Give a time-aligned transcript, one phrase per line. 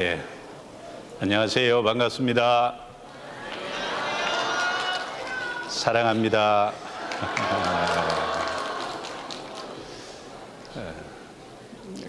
[0.00, 0.20] 예.
[1.18, 1.82] 안녕하세요.
[1.82, 2.76] 반갑습니다.
[5.68, 6.72] 사랑합니다.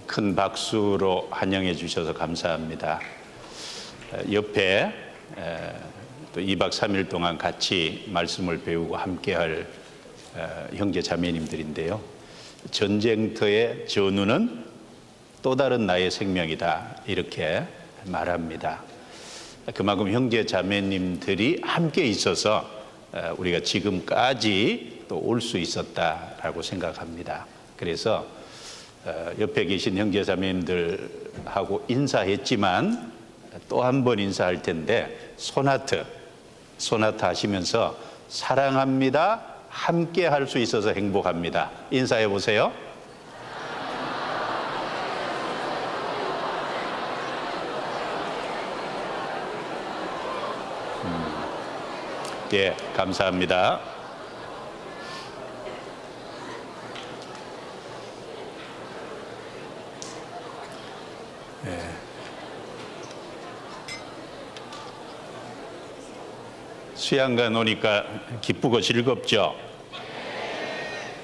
[0.05, 2.99] 큰 박수로 환영해 주셔서 감사합니다.
[4.31, 4.93] 옆에
[6.35, 9.65] 또 2박 3일 동안 같이 말씀을 배우고 함께 할
[10.75, 11.99] 형제 자매님들인데요.
[12.69, 14.69] 전쟁터의 전우는
[15.41, 16.97] 또 다른 나의 생명이다.
[17.07, 17.63] 이렇게
[18.05, 18.81] 말합니다.
[19.73, 22.67] 그만큼 형제 자매님들이 함께 있어서
[23.37, 27.45] 우리가 지금까지 또 올 수 있었다라고 생각합니다.
[27.77, 28.25] 그래서
[29.39, 33.11] 옆에 계신 형제 자매님들하고 인사했지만
[33.67, 36.05] 또 한 번 인사할 텐데 소나트
[36.77, 37.97] 소나트 하시면서
[38.27, 39.43] 사랑합니다.
[39.69, 41.71] 함께 할 수 있어서 행복합니다.
[41.91, 42.71] 인사해 보세요.
[52.51, 53.79] 예, 감사합니다.
[61.67, 61.79] 예.
[66.95, 68.03] 수양관 오니까
[68.41, 69.55] 기쁘고 즐겁죠?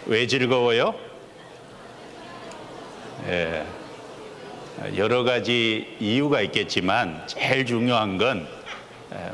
[0.05, 0.93] 왜 즐거워요?
[3.25, 3.65] 예.
[4.95, 8.47] 여러 가지 이유가 있겠지만 제일 중요한 건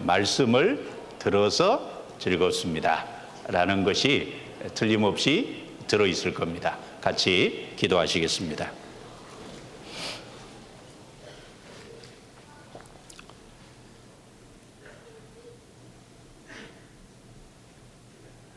[0.03, 0.90] 말씀을
[1.21, 3.05] 들어서 즐겁습니다.
[3.47, 4.33] 라는 것이
[4.73, 6.79] 틀림없이 들어있을 겁니다.
[6.99, 8.71] 같이 기도하시겠습니다.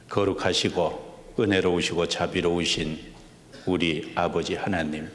[0.08, 2.98] 거룩하시고 은혜로우시고 자비로우신
[3.66, 5.10] 우리 아버지 하나님,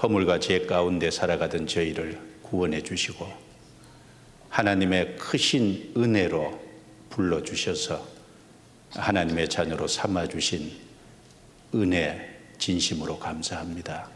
[0.00, 3.43] 허물과 죄 가운데 살아가던 저희를 구원해 주시고
[4.54, 6.62] 하나님의 크신 은혜로
[7.10, 8.06] 불러주셔서
[8.90, 10.72] 하나님의 자녀로 삼아주신
[11.74, 14.08] 은혜 진심으로 감사합니다.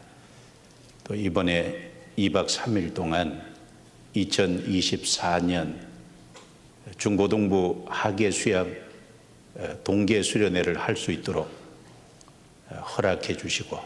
[1.03, 3.53] 또 이번에 2박 3일 동안
[4.15, 5.77] 2024년
[6.97, 8.73] 중고등부 학예 수양
[9.83, 11.51] 동계 수련회를 할 수 있도록
[12.69, 13.77] 허락해 주시고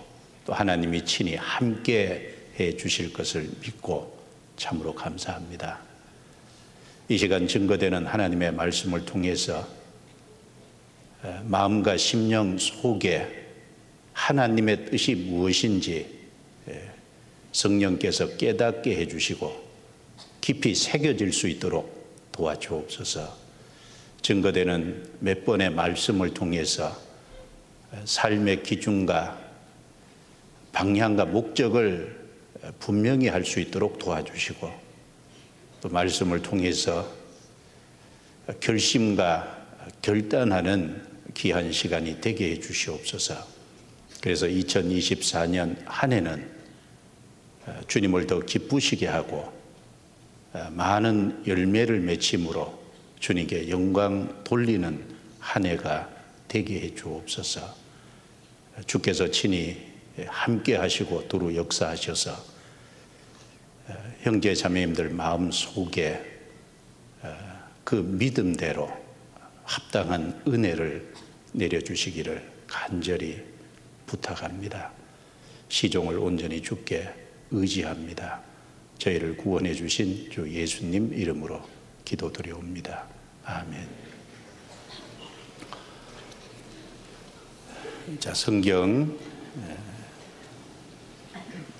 [0.46, 4.16] 또 하나님이 친히 함께 해 주실 것을 믿고
[4.56, 5.93] 참으로 감사합니다.
[7.10, 9.68] 이 시간 증거되는 하나님의 말씀을 통해서
[11.44, 13.28] 마음과 심령 속에
[14.14, 16.08] 하나님의 뜻이 무엇인지
[17.52, 19.64] 성령께서 깨닫게 해주시고
[20.42, 23.38] 깊이 새겨질 수 있도록 도와주옵소서.
[24.22, 26.98] 증거되는 몇 번의 말씀을 통해서
[28.06, 29.40] 삶의 기준과
[30.72, 32.24] 방향과 목적을
[32.80, 34.83] 분명히 할 수 있도록 도와주시고
[35.84, 37.14] 또 말씀을 통해서
[38.62, 39.66] 결심과
[40.02, 43.46] 결단하는 귀한 시간이 되게 해 주시옵소서.
[44.22, 46.50] 그래서 2024년 한 해는
[47.90, 49.52] 주님을 더 기쁘시게 하고
[50.72, 52.82] 많은 열매를 맺힘으로
[53.20, 55.06] 주님께 영광 돌리는
[55.40, 56.10] 한 해가
[56.48, 57.76] 되게 해 주옵소서.
[58.88, 59.82] 주께서 친히
[60.28, 62.53] 함께 하시고 두루 역사하셔서
[64.22, 66.32] 형제 자매님들 마음 속에
[67.84, 68.90] 그 믿음대로
[69.64, 71.14] 합당한 은혜를
[71.54, 73.44] 내려주시기를 간절히
[74.06, 74.92] 부탁합니다.
[75.70, 77.14] 시종을 온전히 주께
[77.52, 78.42] 의지합니다.
[78.98, 81.62] 저희를 구원해 주신 주 예수님 이름으로
[82.06, 83.06] 기도드려옵니다.
[83.44, 83.88] 아멘.
[88.20, 89.18] 자, 성경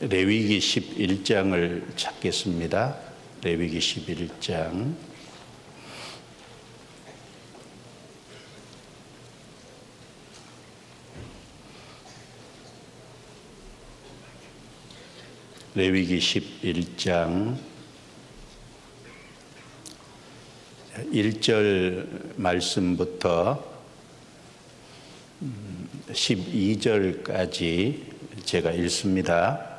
[0.10, 2.98] 레위기 11장을 찾겠습니다.
[3.42, 4.96] 레위기 11장
[15.74, 17.58] 레위기 11장
[21.14, 23.72] 1절 말씀부터
[26.12, 28.12] 12절까지
[28.44, 29.73] 제가 읽습니다.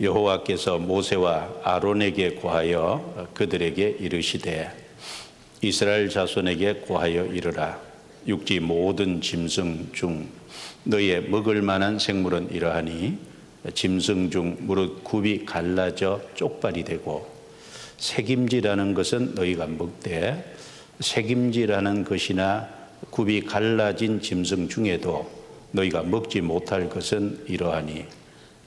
[0.00, 4.70] 여호와께서 모세와 아론에게 고하여 그들에게 이르시되
[5.62, 7.78] 이스라엘 자손에게 고하여 이르라.
[8.26, 10.28] 육지 모든 짐승 중
[10.84, 13.18] 너희의 먹을 만한 생물은 이러하니
[13.74, 17.28] 짐승 중 무릇 굽이 갈라져 쪽발이 되고
[17.98, 20.54] 색임지라는 것은 너희가 먹되
[21.00, 22.68] 색임지라는 것이나
[23.10, 25.39] 굽이 갈라진 짐승 중에도
[25.72, 28.04] 너희가 먹지 못할 것은 이러하니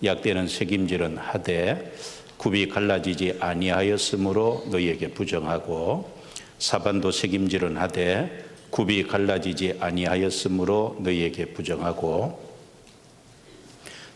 [0.03, 1.93] 약대는 책임질은 하되
[2.37, 6.11] 굽이 갈라지지 아니하였으므로 너희에게 부정하고
[6.59, 12.41] 사반도 책임질은 하되 굽이 갈라지지 아니하였으므로 너희에게 부정하고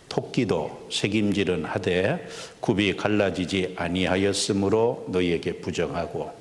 [0.10, 2.28] 토끼도 책임질은 하되
[2.60, 6.32] 굽이 갈라지지 아니하였으므로 너희에게 부정하고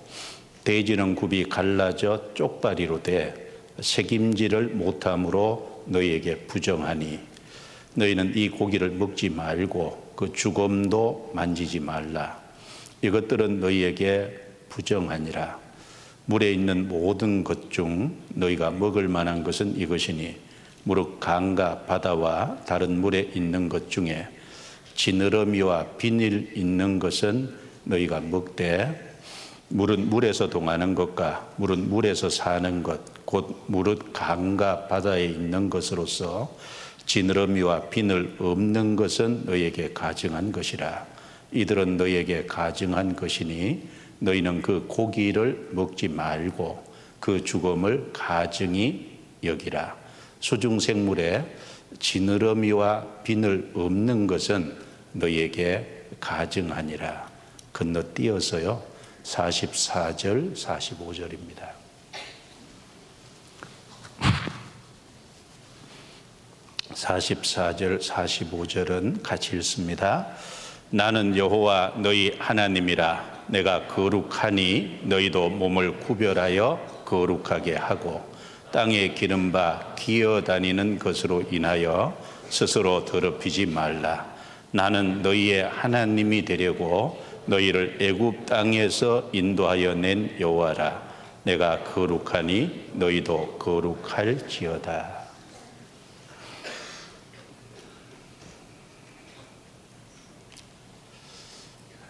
[0.64, 3.34] 돼지는 굽이 갈라져 쪽다리로 돼
[3.81, 7.18] 책임질을 못함으로 너희에게 부정하니
[7.94, 12.40] 너희는 이 고기를 먹지 말고 그 죽음도 만지지 말라.
[13.02, 14.38] 이것들은 너희에게
[14.68, 15.58] 부정하니라.
[16.26, 20.36] 물에 있는 모든 것 중 너희가 먹을 만한 것은 이것이니
[20.84, 24.26] 무릇 강과 바다와 다른 물에 있는 것 중에
[24.94, 27.54] 지느러미와 비닐 있는 것은
[27.84, 29.05] 너희가 먹되
[29.68, 36.56] 물은 물에서 동하는 것과 물은 물에서 사는 것, 곧 무릇 강과 바다에 있는 것으로서
[37.06, 41.06] 지느러미와 비늘 없는 것은 너희에게 가증한 것이라.
[41.52, 43.82] 이들은 너희에게 가증한 것이니
[44.18, 46.84] 너희는 그 고기를 먹지 말고
[47.20, 49.96] 그 죽음을 가증히 여기라.
[50.40, 51.44] 수중 생물에
[51.98, 54.74] 지느러미와 비늘 없는 것은
[55.12, 57.28] 너희에게 가증하니라.
[57.72, 58.95] 건너뛰어서요.
[59.26, 61.70] 44절, 45절입니다.
[66.93, 70.28] 44절, 45절은 같이 읽습니다.
[70.90, 78.25] 나는 여호와 너희 하나님이라 내가 거룩하니 너희도 몸을 구별하여 거룩하게 하고
[78.70, 82.17] 땅에 기름 바 기어다니는 것으로 인하여
[82.49, 84.32] 스스로 더럽히지 말라.
[84.70, 91.06] 나는 너희의 하나님이 되려고 너희를 애굽 땅에서 인도하여 낸 여호와라.
[91.44, 95.26] 내가 거룩하니 너희도 거룩할지어다.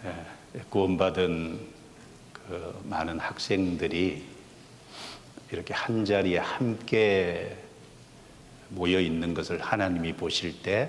[0.07, 1.61] 예, 구원받은
[2.33, 4.25] 그 많은 학생들이
[5.53, 7.57] 이렇게 한 자리에 함께
[8.71, 10.89] 모여 있는 것을 하나님이 보실 때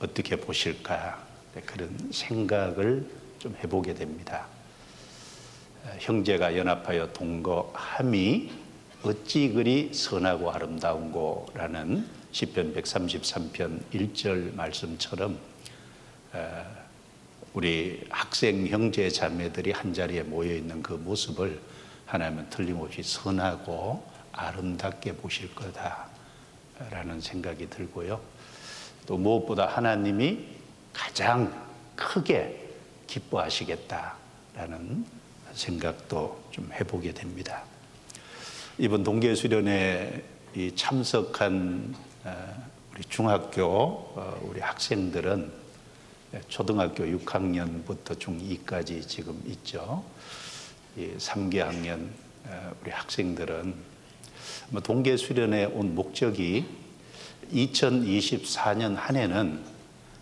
[0.00, 1.22] 어떻게 보실까
[1.66, 4.46] 그런 생각을 좀 해보게 됩니다.
[5.98, 8.52] 형제가 연합하여 동거함이
[9.02, 15.40] 어찌 그리 선하고 아름다운고라는 시편 133편 1절 말씀처럼
[17.52, 21.60] 우리 학생 형제 자매들이 한 자리에 모여 있는 그 모습을
[22.06, 28.20] 하나님은 틀림없이 선하고 아름답게 보실 거다라는 생각이 들고요.
[29.06, 30.46] 또 무엇보다 하나님이
[30.92, 31.52] 가장
[31.96, 32.60] 크게
[33.12, 35.04] 기뻐하시겠다라는
[35.52, 37.64] 생각도 좀 해보게 됩니다.
[38.78, 40.24] 이번 동계 수련회
[40.76, 41.94] 참석한
[42.24, 45.52] 어, 우리 중학교 어, 우리 학생들은
[46.48, 50.02] 초등학교 6학년부터 중2까지 지금 있죠.
[50.96, 52.10] 3개 학년
[52.46, 53.74] 어, 우리 학생들은
[54.70, 56.64] 뭐 동계 수련에 온 목적이
[57.52, 59.62] 2024년 한 해는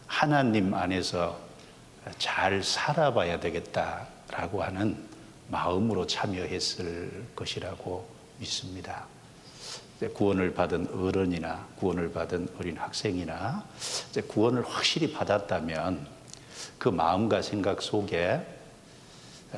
[0.09, 1.50] 하나님 안에서
[2.19, 5.09] 잘 살아봐야 되겠다라고 하는
[5.49, 8.09] 마음으로 참여했을 것이라고
[8.39, 9.07] 믿습니다.
[10.15, 13.65] 구원을 받은 어른이나 구원을 받은 어린 학생이나
[14.29, 16.07] 구원을 확실히 받았다면
[16.79, 18.41] 그 마음과 생각 속에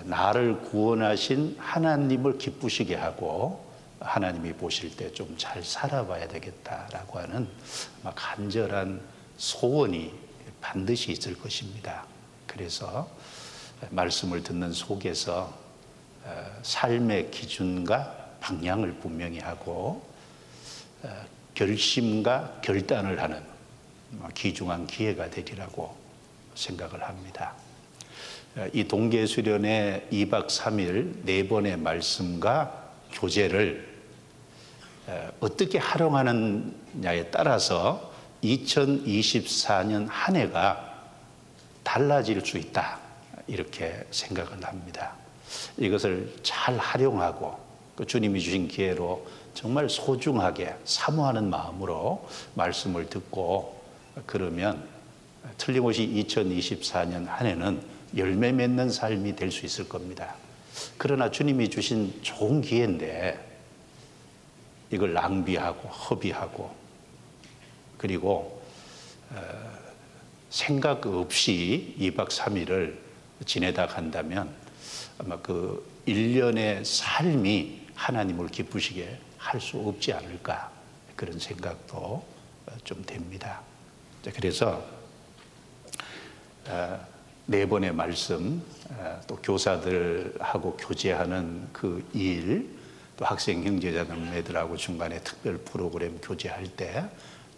[0.04, 7.48] 나를 구원하신 하나님을 기쁘시게 하고 하나님이 보실 때 좀 잘 살아봐야 되겠다라고 하는
[8.02, 9.00] 간절한
[9.36, 10.12] 소원이
[10.60, 12.04] 반드시 있을 것입니다.
[12.52, 13.08] 그래서
[13.90, 15.52] 말씀을 듣는 속에서
[16.24, 20.06] 어, 삶의 기준과 방향을 분명히 하고
[21.02, 23.42] 어, 결심과 결단을 하는
[24.34, 25.96] 귀중한 기회가 되리라고
[26.54, 27.54] 생각을 합니다.
[28.74, 33.88] 이 동계 수련의 2박 3일 네 번의 말씀과 교재를
[35.40, 38.12] 어떻게 활용하느냐에 따라서
[38.44, 40.91] 2024년 한 해가
[41.82, 42.98] 달라질 수 있다.
[43.46, 45.14] 이렇게 생각을 합니다.
[45.76, 47.58] 이것을 잘 활용하고
[47.96, 53.82] 그 주님이 주신 기회로 정말 소중하게 사모하는 마음으로 말씀을 듣고
[54.26, 54.82] 그러면
[55.58, 57.82] 틀림없이 2024년 한 해는
[58.16, 60.34] 열매 맺는 삶이 될 수 있을 겁니다.
[60.96, 63.38] 그러나 주님이 주신 좋은 기회인데
[64.90, 66.70] 이걸 낭비하고 허비하고
[67.98, 68.62] 그리고
[69.30, 69.71] 어,
[70.52, 72.94] 생각 없이 2박 3일을
[73.46, 74.54] 지내다 간다면
[75.16, 80.70] 아마 그 1년의 삶이 하나님을 기쁘시게 할 수 없지 않을까
[81.16, 82.22] 그런 생각도
[82.84, 83.62] 좀 됩니다.
[84.34, 84.84] 그래서
[86.68, 87.06] 어,
[87.46, 92.68] 네 번의 말씀, 어, 또 교사들하고 교제하는 그 일,
[93.16, 97.04] 또 학생 형제자매들하고 중간에 특별 프로그램 교제할 때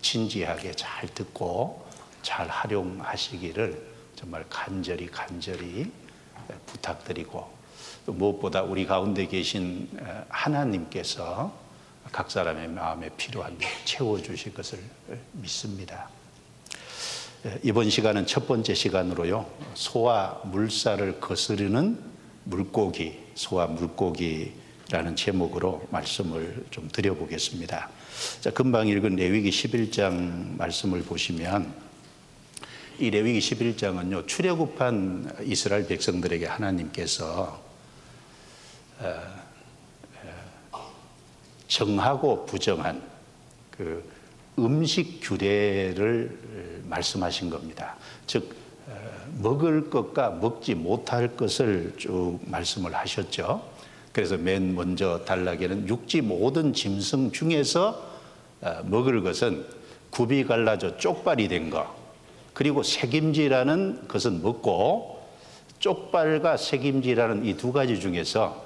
[0.01, 1.84] 진지하게 잘 듣고
[2.25, 5.93] 잘 활용하시기를 정말 간절히 간절히
[6.67, 7.49] 부탁드리고
[8.07, 9.89] 또 무엇보다 우리 가운데 계신
[10.29, 11.55] 하나님께서
[12.11, 14.79] 각 사람의 마음에 필요한 채워주실 것을
[15.33, 16.09] 믿습니다.
[17.63, 19.47] 이번 시간은 첫 번째 시간으로요.
[19.75, 22.03] 소와 물살을 거스르는
[22.45, 27.91] 물고기, 소와 물고기라는 제목으로 말씀을 좀 드려보겠습니다.
[28.41, 31.84] 자, 금방 읽은 레위기 11장 말씀을 보시면
[32.99, 34.27] 이 레위기 11장은요.
[34.29, 37.61] 출애굽한 이스라엘 백성들에게 하나님께서
[39.01, 39.23] 어,
[40.73, 40.93] 어,
[41.67, 43.03] 정하고 부정한
[43.73, 44.09] 그
[44.59, 47.97] 음식 규례를 말씀하신 겁니다.
[48.29, 48.55] 즉
[48.87, 48.93] 어,
[49.39, 53.69] 먹을 것과 먹지 못할 것을 쭉 말씀을 하셨죠.
[54.13, 58.15] 그래서 맨 먼저 단락에는 육지 모든 짐승 중에서
[58.85, 59.67] 먹을 것은
[60.11, 62.04] 굽이 갈라져 쪽발이 된 것,
[62.55, 65.23] 그리고 색임지라는 것은 먹고
[65.81, 68.63] 쪽발과 색임지라는 이 두 가지 중에서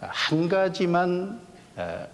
[0.00, 1.40] 한 가지만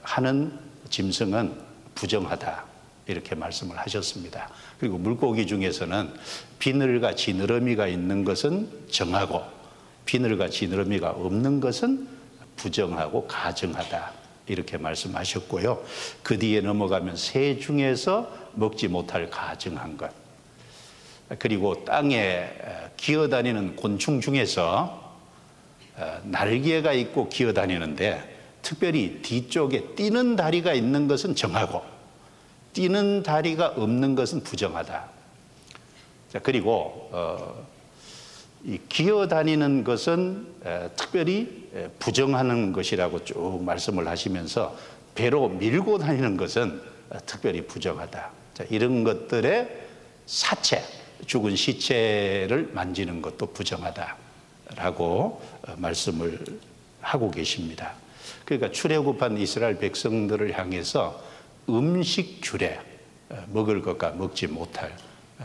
[0.02, 0.58] 하는
[0.88, 1.52] 짐승은
[1.94, 2.64] 부정하다.
[3.08, 4.50] 이렇게 말씀을 하셨습니다.
[4.78, 6.12] 그리고 물고기 중에서는
[6.58, 9.42] 비늘과 지느러미가 있는 것은 정하고
[10.04, 12.06] 비늘과 지느러미가 없는 것은
[12.56, 14.12] 부정하고 가정하다.
[14.46, 15.82] 이렇게 말씀하셨고요.
[16.22, 20.10] 그 뒤에 넘어가면 새 중에서 먹지 못할 가정한 것.
[21.38, 22.48] 그리고 땅에
[22.96, 25.16] 기어다니는 곤충 중에서
[26.24, 31.82] 날개가 있고 기어다니는데 특별히 뒤쪽에 뛰는 다리가 있는 것은 정하고
[32.72, 35.08] 뛰는 다리가 없는 것은 부정하다.
[36.32, 37.66] 자, 그리고 어,
[38.64, 44.76] 이 기어다니는 것은 에, 특별히 에, 부정하는 것이라고 쭉 말씀을 하시면서
[45.14, 46.80] 배로 밀고 다니는 것은
[47.10, 48.30] 어, 특별히 부정하다.
[48.54, 49.86] 자, 이런 것들의
[50.26, 50.82] 사체,
[51.26, 54.16] 죽은 시체를 만지는 것도 부정하다라고
[55.14, 56.44] 어, 말씀을
[57.00, 57.94] 하고 계십니다.
[58.44, 61.22] 그러니까 출애굽한 이스라엘 백성들을 향해서
[61.68, 62.80] 음식 규례,
[63.28, 64.94] 어, 먹을 것과 먹지 못할
[65.38, 65.44] 어,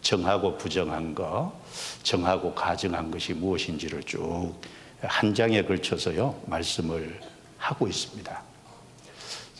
[0.00, 1.52] 정하고 부정한 것,
[2.02, 4.54] 정하고 가정한 것이 무엇인지를 쭉
[5.02, 7.20] 한 장에 걸쳐서요 말씀을
[7.58, 8.42] 하고 있습니다.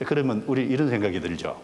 [0.04, 1.60] 그러면 우리 이런 생각이 들죠.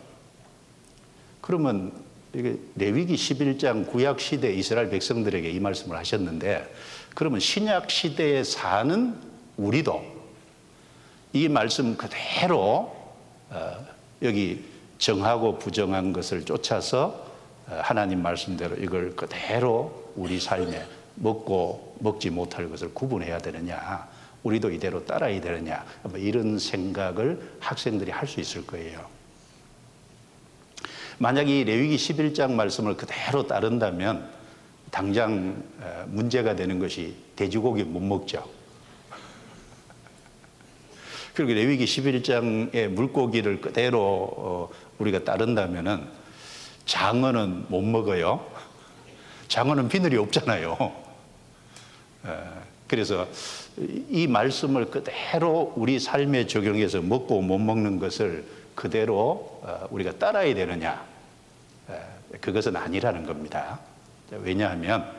[1.40, 1.92] 그러면
[2.32, 6.72] 레위기 11장 구약 시대 이스라엘 백성들에게 이 말씀을 하셨는데
[7.14, 9.16] 그러면 신약 시대에 사는
[9.56, 10.02] 우리도
[11.32, 12.96] 이 말씀 그대로
[13.50, 13.86] 어,
[14.22, 14.64] 여기
[14.98, 17.26] 정하고 부정한 것을 쫓아서
[17.66, 24.06] 어, 하나님 말씀대로 이걸 그대로 우리 삶에 먹고 먹지 못할 것을 구분해야 되느냐
[24.42, 29.17] 우리도 이대로 따라야 되느냐 뭐 이런 생각을 학생들이 할 수 있을 거예요.
[31.18, 34.28] 만약 이 레위기 11장 말씀을 그대로 따른다면
[34.90, 38.48] 당장 어, 문제가 되는 것이 돼지고기 못 먹죠.
[41.34, 44.00] 그리고 레위기 11장의 물고기를 그대로
[44.36, 46.06] 어, 우리가 따른다면은
[46.86, 48.44] 장어는 못 먹어요.
[49.48, 51.08] 장어는 비늘이 없잖아요.
[52.86, 53.28] 그래서
[54.08, 58.44] 이 말씀을 그대로 우리 삶에 적용해서 먹고 못 먹는 것을
[58.74, 61.07] 그대로 어, 우리가 따라야 되느냐?
[62.40, 63.80] 그것은 아니라는 겁니다.
[64.30, 65.10] 왜냐하면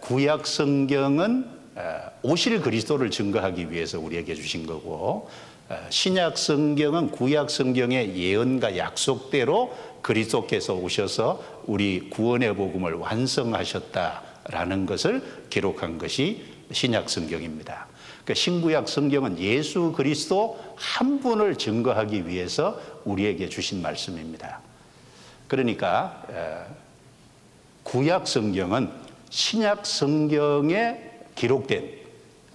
[0.00, 1.46] 구약 성경은
[2.22, 5.30] 오실 그리스도를 증거하기 위해서 우리에게 주신 거고
[5.88, 16.44] 신약 성경은 구약 성경의 예언과 약속대로 그리스도께서 오셔서 우리 구원의 복음을 완성하셨다라는 것을 기록한 것이
[16.70, 17.86] 신약 성경입니다.
[18.24, 24.60] 그러니까 신구약 성경은 예수 그리스도 한 분을 증거하기 위해서 우리에게 주신 말씀입니다.
[25.52, 26.24] 그러니까
[27.82, 28.88] 구약 성경은
[29.28, 30.98] 신약 성경에
[31.34, 31.90] 기록된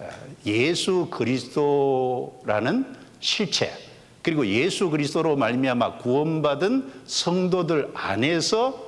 [0.00, 0.08] 어,
[0.46, 3.72] 예수 그리스도라는 실체
[4.20, 8.84] 그리고 예수 그리스도로 말미암아 구원받은 성도들 안에서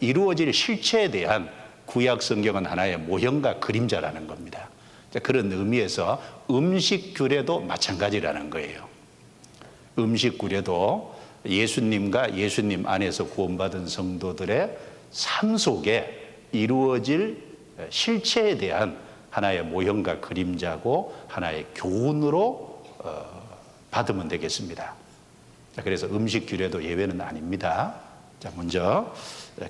[0.00, 1.48] 이루어질 실체에 대한
[1.86, 4.68] 구약 성경은 하나의 모형과 그림자라는 겁니다.
[5.22, 8.86] 그런 의미에서 음식 규례도 마찬가지라는 거예요.
[9.98, 11.17] 음식 규례도
[11.48, 14.76] 예수님과 예수님 안에서 구원받은 성도들의
[15.10, 17.42] 삶 속에 이루어질
[17.90, 18.98] 실체에 대한
[19.30, 23.48] 하나의 모형과 그림자고 하나의 교훈으로 어,
[23.90, 24.94] 받으면 되겠습니다.
[25.76, 27.94] 그래서 음식 규례도 예외는 아닙니다.
[28.40, 29.14] 자, 먼저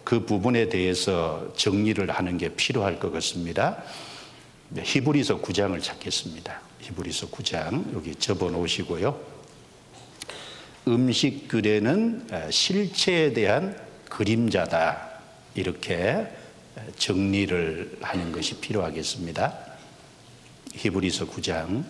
[0.05, 3.83] 그 부분에 대해서 정리를 하는 게 필요할 것 같습니다.
[4.77, 6.61] 히브리서 9장을 찾겠습니다.
[6.81, 9.38] 히브리서 9장 여기 접어 놓으시고요.
[10.87, 15.09] 음식 규례는 실체에 대한 그림자다.
[15.55, 16.27] 이렇게
[16.97, 19.59] 정리를 하는 것이 필요하겠습니다.
[20.75, 21.85] 히브리서 9장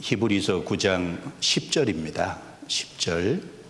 [0.00, 2.40] 히브리서 9장 10절입니다.
[2.66, 3.60] 10절.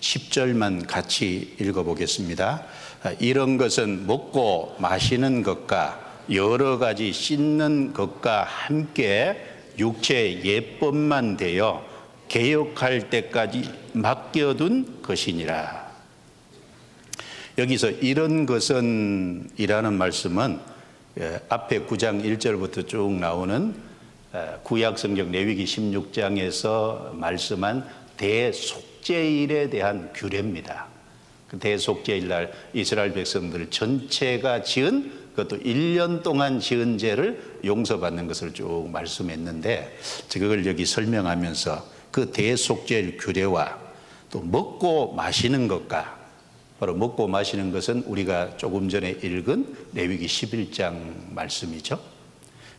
[0.00, 2.66] 10절만 같이 읽어보겠습니다.
[3.18, 9.36] 이런 것은 먹고 마시는 것과 여러 가지 씻는 것과 함께
[9.78, 11.84] 육체 예법만 되어
[12.28, 15.90] 개혁할 때까지 맡겨둔 것이니라.
[17.58, 20.60] 여기서 이런 것은 이라는 말씀은
[21.18, 23.74] 예, 앞에 9장 1절부터 쭉 나오는
[24.62, 27.84] 구약 성경 레위기 16장에서 말씀한
[28.16, 30.86] 대속죄일에 대한 규례입니다.
[31.50, 38.88] 그 대속죄일 날 이스라엘 백성들 전체가 지은 그것도 1년 동안 지은 죄를 용서받는 것을 쭉
[38.92, 39.98] 말씀했는데
[40.32, 43.78] 그걸 여기 설명하면서 그 대속죄일 규례와
[44.30, 46.18] 또 먹고 마시는 것과
[46.78, 51.98] 바로 먹고 마시는 것은 우리가 조금 전에 읽은 레위기 11장 말씀이죠.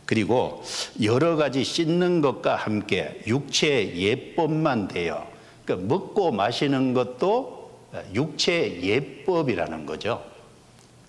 [0.06, 0.62] 그리고
[1.02, 5.30] 여러 가지 씻는 것과 함께 육체 예법만 되어
[5.64, 7.61] 그러니까 먹고 마시는 것도
[8.14, 10.24] 육체 예법이라는 거죠.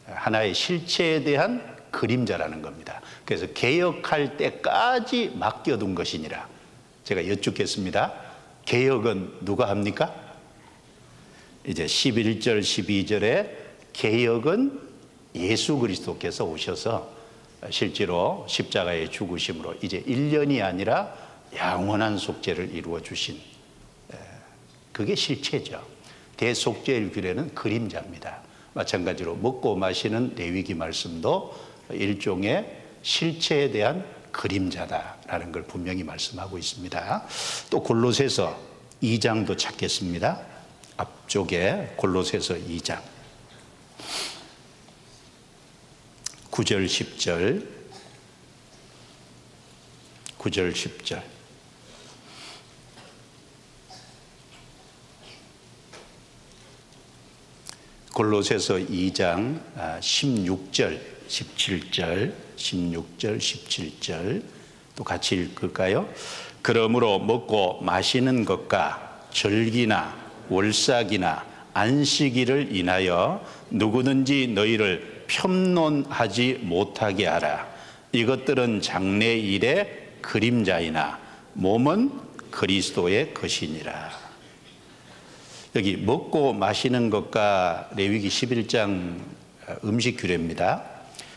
[0.05, 3.01] 하나의 실체에 대한 그림자라는 겁니다.
[3.25, 6.47] 그래서 개혁할 때까지 맡겨둔 것이니라.
[7.03, 8.13] 제가 여쭙겠습니다.
[8.65, 10.13] 개혁은 누가 합니까?
[11.65, 13.49] 이제 11절, 12절에
[13.93, 14.81] 개혁은
[15.35, 17.11] 예수 그리스도께서 오셔서
[17.69, 21.13] 실제로 십자가의 죽으심으로 이제 1년이 아니라
[21.55, 23.39] 영원한 속죄를 이루어 주신
[24.91, 25.92] 그게 실체죠.
[26.43, 28.41] 대속죄일 규례는 그림자입니다.
[28.73, 31.55] 마찬가지로 먹고 마시는 레위기 말씀도
[31.89, 37.25] 일종의 실체에 대한 그림자다라는 걸 분명히 말씀하고 있습니다.
[37.69, 38.59] 또 골로새서
[39.01, 40.41] 2장도 찾겠습니다.
[40.97, 43.01] 앞쪽에 골로새서 2장
[46.51, 47.65] 9절 10절
[50.39, 51.32] 9절 10절
[58.13, 59.59] 골로새서 2장
[59.99, 64.43] 16절 17절 16절 17절
[64.95, 66.07] 또 같이 읽을까요?
[66.61, 70.15] 그러므로 먹고 마시는 것과 절기나
[70.49, 77.67] 월삭이나 안식일을 인하여 누구든지 너희를 편론하지 못하게 하라.
[78.11, 81.19] 이것들은 장래 일의 그림자이나
[81.53, 82.11] 몸은
[82.51, 84.22] 그리스도의 것이니라.
[85.75, 89.17] 여기 먹고 마시는 것과 레위기 11장
[89.83, 90.83] 음식 규례입니다.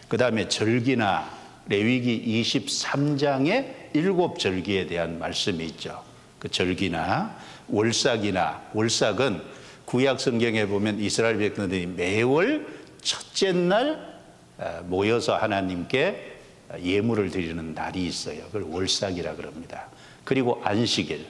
[0.09, 1.31] 그 다음에 절기나
[1.69, 6.03] 레위기 23장의 일곱 절기에 대한 말씀이 있죠.
[6.39, 7.35] 그 절기나
[7.69, 9.41] 월삭이나 월삭은
[9.87, 12.67] 구약 성경에 보면 이스라엘 백성들이 매월
[13.03, 14.21] 첫째 날
[14.59, 16.35] 어, 모여서 하나님께
[16.83, 18.45] 예물을 드리는 날이 있어요.
[18.47, 19.89] 그걸 월삭이라 그럽니다.
[20.25, 21.25] 그리고 안식일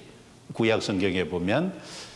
[0.54, 2.15] 구약 성경에 보면 어,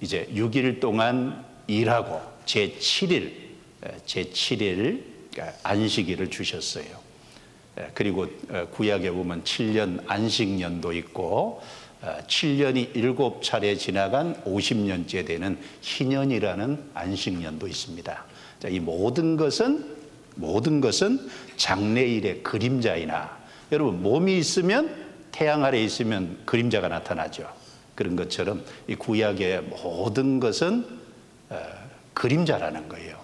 [0.00, 3.32] 이제 6일 동안 일하고 제 7일
[4.04, 5.02] 제 7일
[5.62, 7.02] 안식일을 주셨어요.
[7.78, 11.62] 예, 그리고 어, 구약에 보면 7년 안식년도 있고
[12.02, 18.24] 7년이 어, 일곱 차례 지나간 50년째 되는 희년이라는 안식년도 있습니다.
[18.68, 20.02] 이 모든 것은
[20.34, 23.38] 모든 것은 장래일의 그림자이나
[23.70, 24.94] 여러분 몸이 있으면
[25.30, 27.61] 태양 아래 있으면 그림자가 나타나죠.
[27.94, 30.86] 그런 것처럼 이 구약의 모든 것은
[31.50, 31.62] 어,
[32.14, 33.18] 그림자라는 거예요.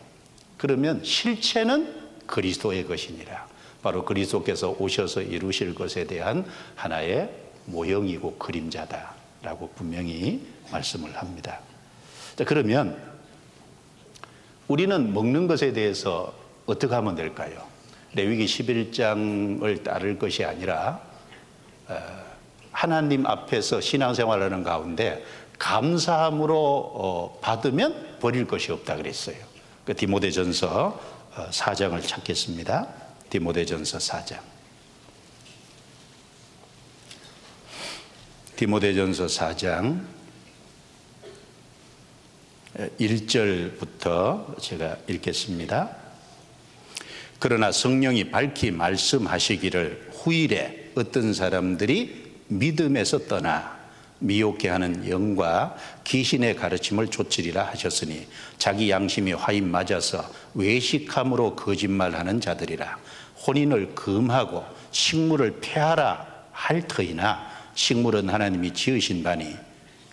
[0.57, 1.95] 그러면 실체는
[2.27, 3.49] 그리스도의 것이니라.
[3.83, 7.31] 바로 그리스도께서 오셔서 이루실 것에 대한 하나의
[7.67, 11.61] 모형이고 그림자다라고 분명히 말씀을 합니다.
[12.37, 12.99] 자, 그러면
[14.67, 16.35] 우리는 먹는 것에 대해서
[16.67, 17.67] 어떻게 하면 될까요?
[18.15, 21.01] 레위기 11장을 따를 것이 아니라
[21.87, 22.28] 어,
[22.79, 25.25] 하나님 앞에서 신앙생활하는 가운데
[25.59, 29.37] 감사함으로 어, 받으면 버릴 것이 없다 그랬어요.
[29.85, 31.01] 그 디모데전서
[31.51, 32.87] 4장을 어, 찾겠습니다.
[33.31, 34.39] 디모데전서 4장.
[38.55, 40.07] 디모데전서 4장
[43.01, 45.97] 1절부터 제가 읽겠습니다.
[47.41, 53.79] 그러나 성령이 밝히 말씀하시기를 후일에 어떤 사람들이 믿음에서 떠나
[54.21, 58.27] 미혹게 하는 영과 귀신의 가르침을 좇으리라 하셨으니
[58.59, 62.99] 자기 양심이 화인 맞아서 외식함으로 거짓말하는 자들이라
[63.47, 69.55] 혼인을 금하고 식물을 폐하라 할 터이나 식물은 하나님이 지으신 바니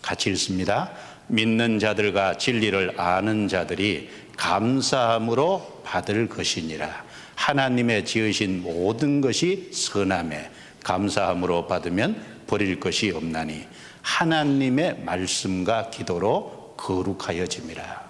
[0.01, 0.91] 같이 읽습니다.
[1.27, 7.03] 믿는 자들과 진리를 아는 자들이 감사함으로 받을 것이니라.
[7.33, 10.51] 하나님의 지으신 모든 것이 선함에
[10.85, 13.65] 감사함으로 받으면 버릴 것이 없나니
[14.03, 18.05] 하나님의 말씀과 기도로 거룩하여짐이라.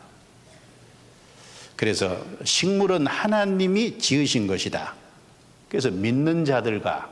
[1.77, 4.93] 그래서 식물은 하나님이 지으신 것이다.
[5.69, 7.09] 그래서 믿는 자들과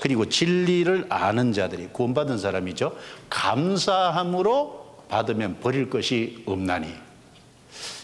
[0.00, 2.96] 그리고 진리를 아는 자들이 구원받은 사람이죠.
[3.30, 6.92] 감사함으로 받으면 버릴 것이 없나니.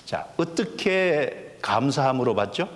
[0.04, 2.68] 자, 어떻게 감사함으로 받죠?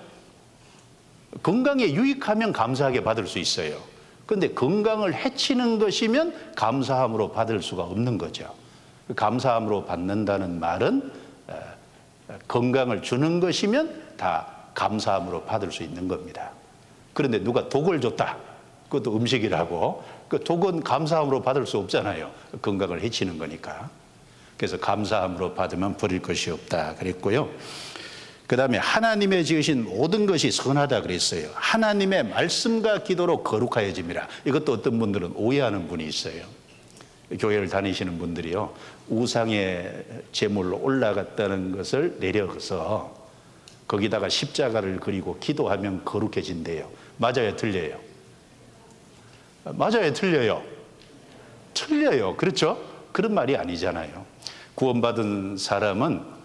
[1.42, 3.78] 건강에 유익하면 감사하게 받을 수 있어요.
[4.26, 8.54] 근데 건강을 해치는 것이면 감사함으로 받을 수가 없는 거죠.
[9.16, 11.10] 감사함으로 받는다는 말은
[12.46, 16.50] 건강을 주는 것이면 다 감사함으로 받을 수 있는 겁니다.
[17.14, 18.36] 그런데 누가 독을 줬다.
[18.84, 20.04] 그것도 음식이라고.
[20.28, 22.30] 그 독은 감사함으로 받을 수 없잖아요.
[22.60, 23.88] 건강을 해치는 거니까.
[24.56, 26.96] 그래서 감사함으로 받으면 버릴 것이 없다.
[26.96, 27.48] 그랬고요.
[28.48, 31.50] 그 다음에 하나님의 지으신 모든 것이 선하다 그랬어요.
[31.52, 34.26] 하나님의 말씀과 기도로 거룩하여집니다.
[34.46, 36.44] 이것도 어떤 분들은 오해하는 분이 있어요.
[37.38, 38.72] 교회를 다니시는 분들이요.
[39.10, 43.14] 우상의 제물로 올라갔다는 것을 내려서
[43.86, 46.88] 거기다가 십자가를 그리고 기도하면 거룩해진대요.
[47.18, 47.98] 맞아요, 틀려요?
[49.64, 50.62] 맞아요, 틀려요?
[51.74, 52.34] 틀려요.
[52.36, 52.82] 그렇죠?
[53.12, 54.24] 그런 말이 아니잖아요.
[54.74, 56.37] 구원받은 사람은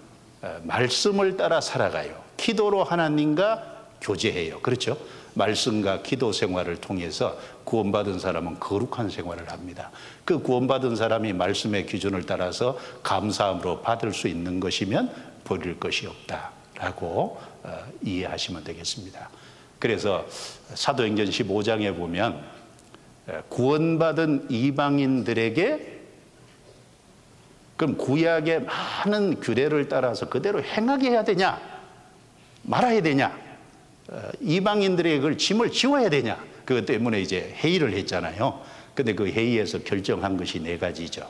[0.64, 2.22] 말씀을 따라 살아가요.
[2.38, 4.60] 기도로 하나님과 교제해요.
[4.62, 4.98] 그렇죠?
[5.36, 9.92] 말씀과 기도 생활을 통해서 구원받은 사람은 거룩한 생활을 합니다.
[10.26, 15.12] 그 구원받은 사람이 말씀의 기준을 따라서 감사함으로 받을 수 있는 것이면
[15.44, 19.30] 버릴 것이 없다라고 어, 이해하시면 되겠습니다.
[19.80, 20.26] 그래서
[20.74, 22.42] 사도행전 15장에 보면
[23.50, 25.93] 구원받은 이방인들에게
[27.78, 31.60] 그럼 구약의 많은 규례를 따라서 그대로 행하게 해야 되냐?
[32.64, 33.38] 말아야 되냐?
[34.10, 36.44] 어, 이방인들의 그걸 짐을 지워야 되냐?
[36.66, 38.62] 그것 때문에 이제 회의를 했잖아요.
[38.94, 41.28] 근데 그 회의에서 결정한 것이 네 가지죠.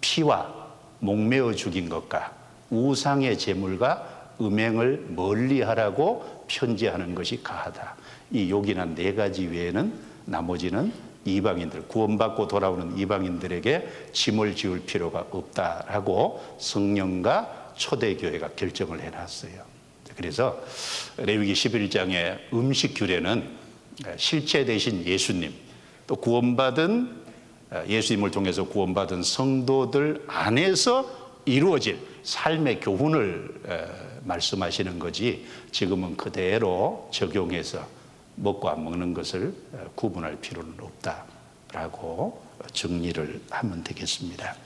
[0.00, 0.52] 피와
[1.00, 2.32] 목매어 죽인 것과
[2.70, 7.96] 우상의 제물과 음행을 멀리 하라고 편지하는 것이 가하다.
[8.32, 9.92] 이 요긴한 네 가지 외에는
[10.24, 10.92] 나머지는
[11.34, 19.76] 이방인들 구원받고 돌아오는 이방인들에게 짐을 지울 필요가 없다라고 성령과 초대교회가 결정을 해놨어요.
[20.16, 20.58] 그래서
[21.18, 23.48] 레위기 11장의 음식 규례는
[24.16, 25.52] 실체 대신 예수님
[26.06, 27.24] 또 구원받은
[27.88, 33.60] 예수님을 통해서 구원받은 성도들 안에서 이루어질 삶의 교훈을
[34.24, 37.95] 말씀하시는 거지 지금은 그대로 적용해서
[38.36, 44.56] 먹고 안 먹는 것을 어, 구분할 필요는 없다라고 정리를 하면 되겠습니다.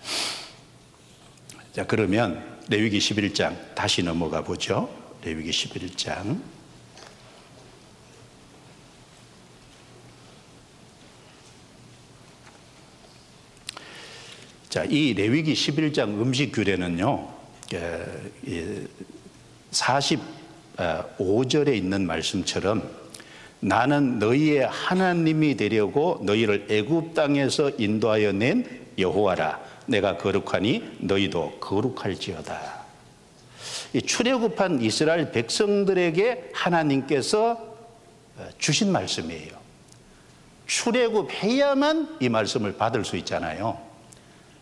[1.73, 4.89] 자, 그러면 레위기 11장 다시 넘어가 보죠.
[5.25, 6.41] 레위기 11장.
[14.69, 17.29] 자, 이 레위기 11장 음식 규례는요,
[19.73, 23.00] 45절에 있는 말씀처럼
[23.61, 29.61] 나는 너희의 하나님이 되려고 너희를 애굽 땅에서 인도하여 낸 여호와라.
[29.87, 32.81] 내가 거룩하니 너희도 거룩할지어다.
[33.93, 37.71] 이 출애굽한 이스라엘 백성들에게 하나님께서
[38.39, 39.59] 어, 주신 말씀이에요.
[40.67, 43.79] 출애굽해야만 이 말씀을 받을 수 있잖아요.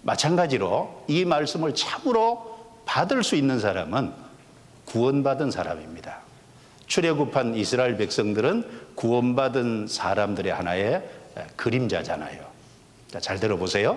[0.03, 4.13] 마찬가지로 이 말씀을 참으로 받을 수 있는 사람은
[4.87, 6.21] 구원받은 사람입니다.
[6.87, 11.09] 출애굽한 이스라엘 백성들은 구원받은 사람들의 하나의
[11.55, 12.45] 그림자잖아요.
[13.21, 13.97] 잘 들어보세요.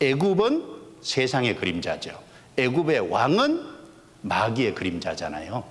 [0.00, 0.64] 애굽은
[1.02, 2.16] 세상의 그림자죠.
[2.56, 3.66] 애굽의 왕은
[4.20, 5.64] 마귀의 그림자잖아요.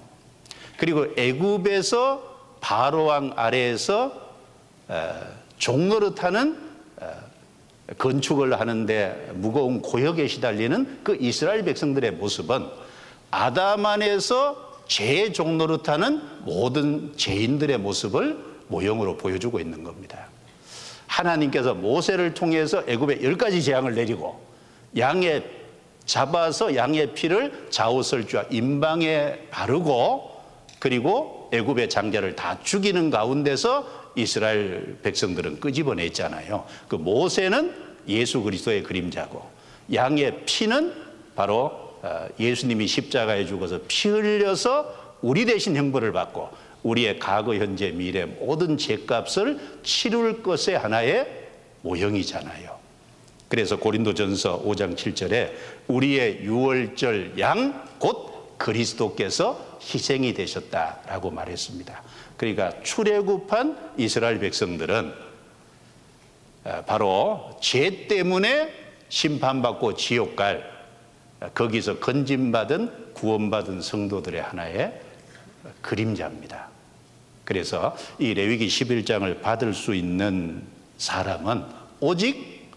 [0.78, 4.34] 그리고 애굽에서 바로 왕 아래에서
[5.60, 6.72] 종노릇하는
[7.98, 12.68] 건축을 하는데 무거운 고역에 시달리는 그 이스라엘 백성들의 모습은
[13.32, 20.28] 아담 안에서 죄 종로로 타는 모든 죄인들의 모습을 모형으로 보여주고 있는 겁니다.
[21.08, 24.42] 하나님께서 모세를 통해서 애굽에 열 가지 재앙을 내리고
[24.98, 25.44] 양의
[26.06, 30.32] 잡아서 양의 피를 좌우설주와 임방에 바르고
[30.80, 36.66] 그리고 애굽의 장자를 다 죽이는 가운데서 이스라엘 백성들은 끄집어냈잖아요.
[36.88, 37.74] 그 모세는
[38.08, 39.48] 예수 그리스도의 그림자고
[39.94, 40.94] 양의 피는
[41.36, 41.81] 바로 어,
[42.40, 46.50] 예수님이 십자가에 죽어서 피 흘려서 우리 대신 형벌을 받고
[46.84, 51.28] 우리의 과거, 현재, 미래 모든 죄값을 치룰 것의 하나의
[51.82, 52.82] 모형이잖아요.
[53.48, 55.52] 그래서 고린도전서 5장 7절에
[55.88, 62.04] 우리의 유월절 양 곧 그리스도께서 희생이 되셨다라고 말했습니다.
[62.38, 65.14] 그러니까 출애굽한 이스라엘 백성들은
[66.64, 68.72] 어, 바로 죄 때문에
[69.10, 70.71] 심판받고 지옥 갈
[71.54, 75.02] 거기서 건진받은 구원받은 성도들의 하나의
[75.82, 76.68] 그림자입니다.
[77.44, 80.64] 그래서 이 레위기 11장을 받을 수 있는
[80.98, 81.66] 사람은
[82.00, 82.70] 오직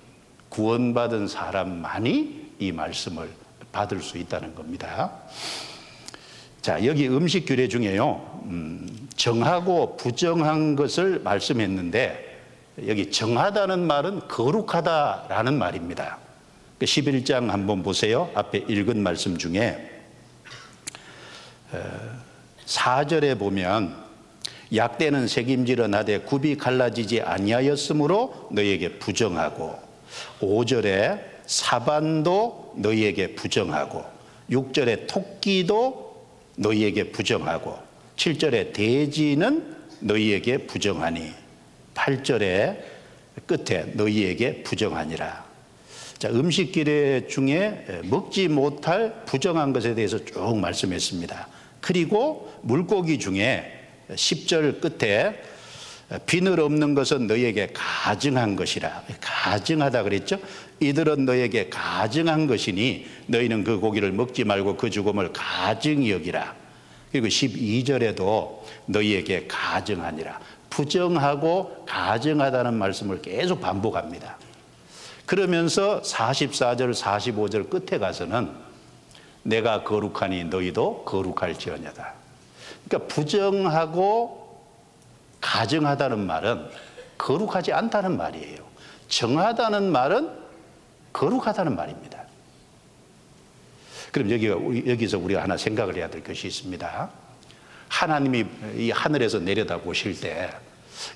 [0.49, 3.29] 구원받은 사람만이 이 말씀을
[3.73, 5.13] 받을 수 있다는 겁니다.
[6.63, 12.41] 자, 여기 음식 규례 중에요, 음, 정하고 부정한 것을 말씀했는데,
[12.87, 16.24] 여기 정하다는 말은 거룩하다라는 말입니다.
[16.81, 18.31] 11장 그 한번 보세요.
[18.35, 19.91] 앞에 읽은 말씀 중에
[22.67, 24.05] 4절에 어, 보면
[24.75, 29.79] 약대는 책임지러 나되 굽이 갈라지지 아니하였으므로 너희에게 부정하고
[30.41, 34.05] 5절에 사반도 너희에게 부정하고
[34.51, 37.79] 6절에 토끼도 너희에게 부정하고
[38.17, 41.33] 7절에 돼지는 너희에게 부정하니
[41.95, 42.79] 8절에
[43.47, 45.44] 끝에 너희에게 부정하니라.
[46.25, 51.49] 자, 음식 기례 중에 먹지 못할 부정한 것에 대해서 쭉 말씀했습니다.
[51.83, 53.71] 그리고 물고기 중에
[54.09, 55.39] 10절 끝에
[56.25, 59.03] 비늘 없는 것은 너에게 가증한 것이라.
[59.21, 60.39] 가증하다 그랬죠?
[60.81, 66.55] 이들은 너에게 가증한 것이니 너희는 그 고기를 먹지 말고 그 죽음을 가증히 여기라.
[67.13, 70.41] 그리고 12절에도 너희에게 가증하니라.
[70.71, 74.39] 부정하고 가증하다는 말씀을 계속 반복합니다.
[75.27, 78.51] 그러면서 44절, 45절 끝에 가서는
[79.43, 82.15] 내가 거룩하니 너희도 거룩할지어냐다.
[82.87, 84.45] 그러니까 부정하고
[85.41, 86.69] 가정하다는 말은
[87.19, 88.65] 거룩하지 않다는 말이에요.
[89.09, 90.31] 정하다는 말은
[91.13, 92.25] 거룩하다는 말입니다.
[94.11, 97.11] 그럼 여기 여기서 우리가 하나 생각을 해야 될 것이 있습니다.
[97.89, 98.45] 하나님이
[98.77, 100.51] 이 하늘에서 내려다 보실 때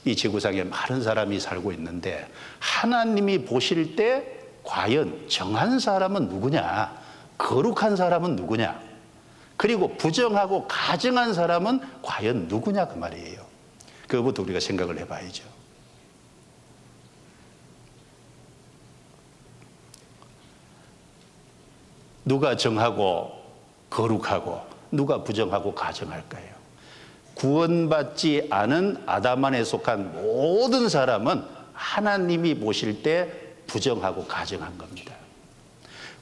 [0.05, 6.97] 이 지구상에 많은 사람이 살고 있는데 하나님이 보실 때 과연 정한 사람은 누구냐?
[7.39, 8.81] 거룩한 사람은 누구냐?
[9.57, 13.45] 그리고 부정하고 가정한 사람은 과연 누구냐 그 말이에요.
[14.07, 15.45] 그것부터 우리가 생각을 해봐야죠.
[22.25, 23.33] 누가 정하고
[23.89, 24.61] 거룩하고
[24.91, 26.58] 누가 부정하고 가정할까요?
[27.39, 33.33] 구원받지 않은 아담안에 속한 모든 사람은 하나님이 보실 때
[33.69, 35.15] 부정하고 가정한 겁니다.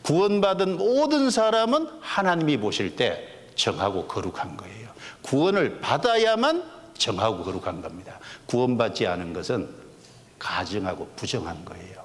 [0.02, 4.88] 구원받은 모든 사람은 하나님이 보실 때 정하고 거룩한 거예요.
[5.22, 6.62] 구원을 받아야만
[6.98, 8.20] 정하고 거룩한 겁니다.
[8.46, 9.68] 구원받지 않은 것은
[10.38, 12.05] 가정하고 부정한 거예요.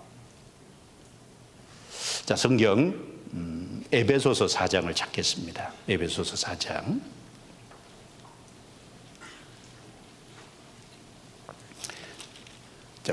[2.26, 2.96] 자, 성경
[3.34, 5.74] 음, 에베소서 4장을 찾겠습니다.
[5.90, 7.02] 에베소서 4장.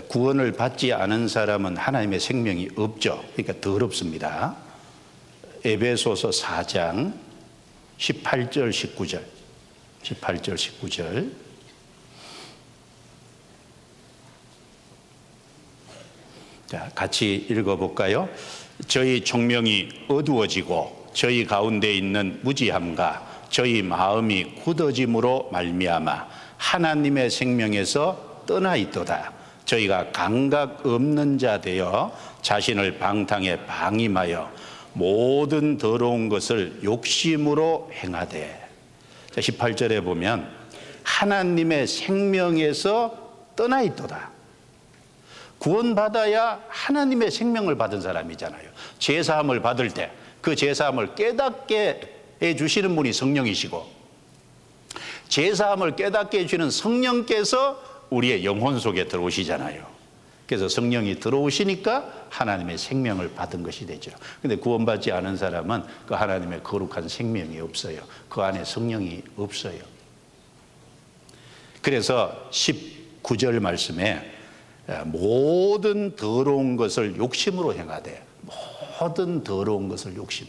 [0.09, 3.24] 구원을 받지 않은 사람은 하나님의 생명이 없죠.
[3.35, 4.57] 그러니까 더럽습니다.
[5.64, 7.14] 에베소서 4장
[7.98, 9.22] 18절 19절
[10.03, 11.31] 18절 19절
[16.66, 18.29] 자, 같이 읽어볼까요?
[18.87, 29.38] 저희 총명이 어두워지고 저희 가운데 있는 무지함과 저희 마음이 굳어짐으로 말미암아 하나님의 생명에서 떠나 있도다.
[29.68, 34.50] 저희가 감각 없는 자 되어 자신을 방탕에 방임하여
[34.94, 38.68] 모든 더러운 것을 욕심으로 행하되.
[39.31, 40.50] 자, 18절에 보면
[41.04, 44.31] 하나님의 생명에서 떠나 있도다.
[45.59, 48.68] 구원받아야 하나님의 생명을 받은 사람이잖아요.
[48.98, 52.00] 제사함을 받을 때 그 제사함을 깨닫게
[52.40, 53.87] 해주시는 분이 성령이시고
[55.28, 59.99] 제사함을 깨닫게 해주시는 성령께서 우리의 영혼 속에 들어오시잖아요.
[60.47, 64.11] 그래서 성령이 들어오시니까 하나님의 생명을 받은 것이 되죠.
[64.40, 68.01] 근데 구원받지 않은 사람은 그 하나님의 거룩한 생명이 없어요.
[68.31, 69.79] 그 안에 성령이 없어요.
[71.83, 74.33] 그래서 19절 말씀에
[75.05, 78.25] 모든 더러운 것을 욕심으로 행하되
[79.01, 80.47] 모든 더러운 것을 욕심.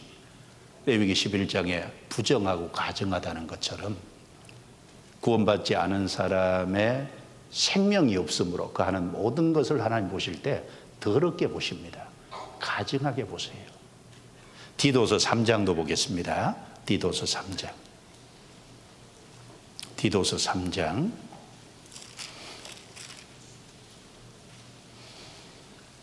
[0.86, 3.96] 레위기 11장에 부정하고 가정하다는 것처럼
[5.20, 7.19] 구원받지 않은 사람의
[7.50, 10.64] 생명이 없으므로 그 하는 모든 것을 하나님 보실 때
[11.00, 12.06] 더럽게 보십니다.
[12.60, 13.70] 가증하게 보세요.
[14.76, 16.56] 디도서 3장도 보겠습니다.
[16.86, 17.70] 디도서 3장.
[19.96, 21.12] 디도서 3장.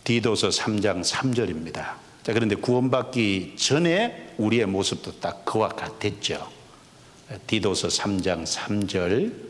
[0.03, 1.73] 디도서 3장 3절입니다.
[1.73, 6.49] 자, 그런데 구원받기 전에 우리의 모습도 딱 그와 같았죠.
[7.47, 9.46] 디도서 3장 3절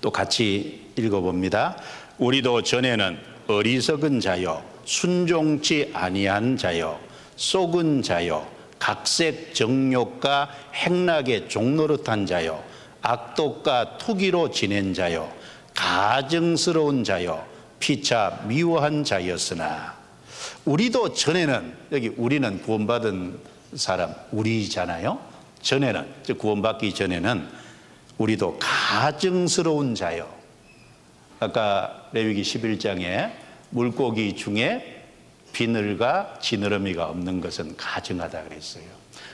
[0.00, 1.76] 또 같이 읽어봅니다.
[2.18, 6.98] 우리도 전에는 어리석은 자요, 순종치 아니한 자요,
[7.36, 8.46] 속은 자요,
[8.78, 12.62] 각색 정욕과 행락의 종노릇한 자요,
[13.02, 15.32] 악독과 투기로 지낸 자요,
[15.74, 17.44] 가증스러운 자요,
[17.78, 19.94] 피차 미워한 자였으나
[20.64, 23.38] 우리도 전에는 여기 우리는 구원받은
[23.74, 25.18] 사람 우리잖아요.
[25.62, 26.06] 전에는
[26.38, 27.48] 구원받기 전에는
[28.18, 30.32] 우리도 가증스러운 자요.
[31.38, 33.32] 아까 레위기 11장에
[33.70, 35.04] 물고기 중에
[35.52, 38.84] 비늘과 지느러미가 없는 것은 가증하다 그랬어요.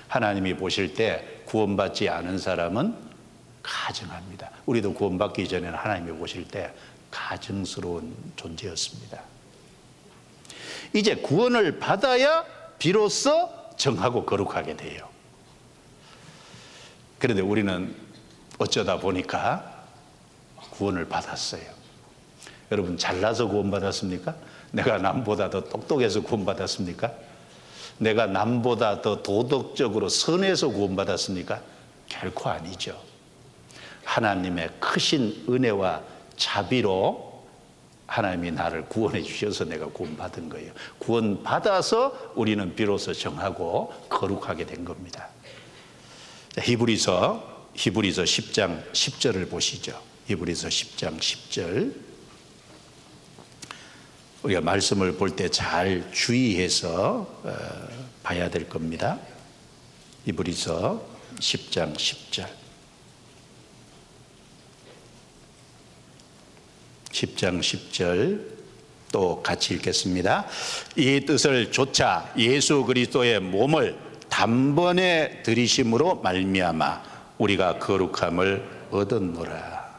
[0.09, 2.95] 하나님이 보실 때 구원받지 않은 사람은
[3.62, 4.51] 가증합니다.
[4.66, 6.73] 우리도 구원받기 전에는 하나님이 보실 때
[7.11, 9.21] 가증스러운 존재였습니다.
[10.92, 12.45] 이제 구원을 받아야
[12.79, 15.09] 비로소 정하고 거룩하게 돼요.
[17.18, 17.95] 그런데 우리는
[18.62, 19.85] 어쩌다 보니까
[20.70, 21.62] 구원을 받았어요.
[22.70, 24.35] 여러분 잘나서 구원받았습니까?
[24.70, 27.12] 내가 남보다 더 똑똑해서 구원받았습니까?
[27.98, 31.61] 내가 남보다 더 도덕적으로 선해서 구원받았습니까?
[32.09, 32.98] 결코 아니죠.
[34.05, 36.03] 하나님의 크신 은혜와
[36.37, 37.44] 자비로
[38.07, 40.72] 하나님이 나를 구원해 주셔서 내가 구원받은 거예요.
[40.98, 45.29] 구원받아서 우리는 비로소 정하고 거룩하게 된 겁니다.
[46.59, 50.00] 히브리서 히브리서 10장 10절을 보시죠.
[50.26, 51.94] 히브리서 10장 10절.
[54.42, 57.88] 우리가 말씀을 볼 때 잘 주의해서 어,
[58.22, 59.18] 봐야 될 겁니다.
[60.26, 61.06] 히브리서
[61.38, 62.48] 10장 10절.
[67.11, 68.52] 10장 10절
[69.12, 70.46] 또 같이 읽겠습니다.
[70.96, 73.98] 이 뜻을 조차 예수 그리스도의 몸을
[74.30, 77.12] 단번에 들이심으로 말미암아
[77.42, 79.98] 우리가 거룩함을 얻었노라.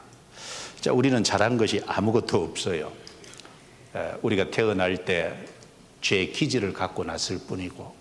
[0.80, 2.92] 자, 우리는 잘한 것이 아무것도 없어요.
[4.22, 7.94] 우리가 태어날 때죄 기질을 갖고 났을 뿐이고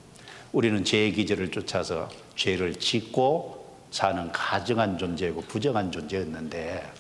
[0.53, 6.91] 우리는 죄의 기질을 쫓아서 죄를 짓고 사는 가정한 존재고 부정한 존재였는데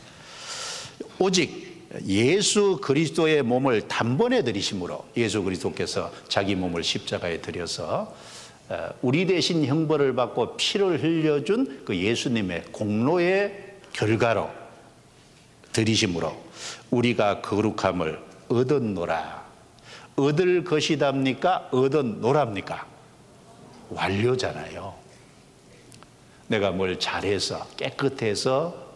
[1.18, 8.32] 오직 예수 그리스도의 몸을 단번에 들이심으로 예수 그리스도께서 자기 몸을 십자가에 들여서 어,
[9.02, 14.50] 우리 대신 형벌을 받고 피를 흘려준 그 예수님의 공로의 결과로
[15.72, 16.35] 들이심으로
[16.90, 19.42] 우리가 거룩함을 얻었노라.
[20.16, 21.68] 얻을 것이답니까?
[21.72, 22.87] 얻었노랍니까?
[23.90, 24.94] 완료잖아요.
[26.48, 28.92] 내가 뭘 잘해서 깨끗해서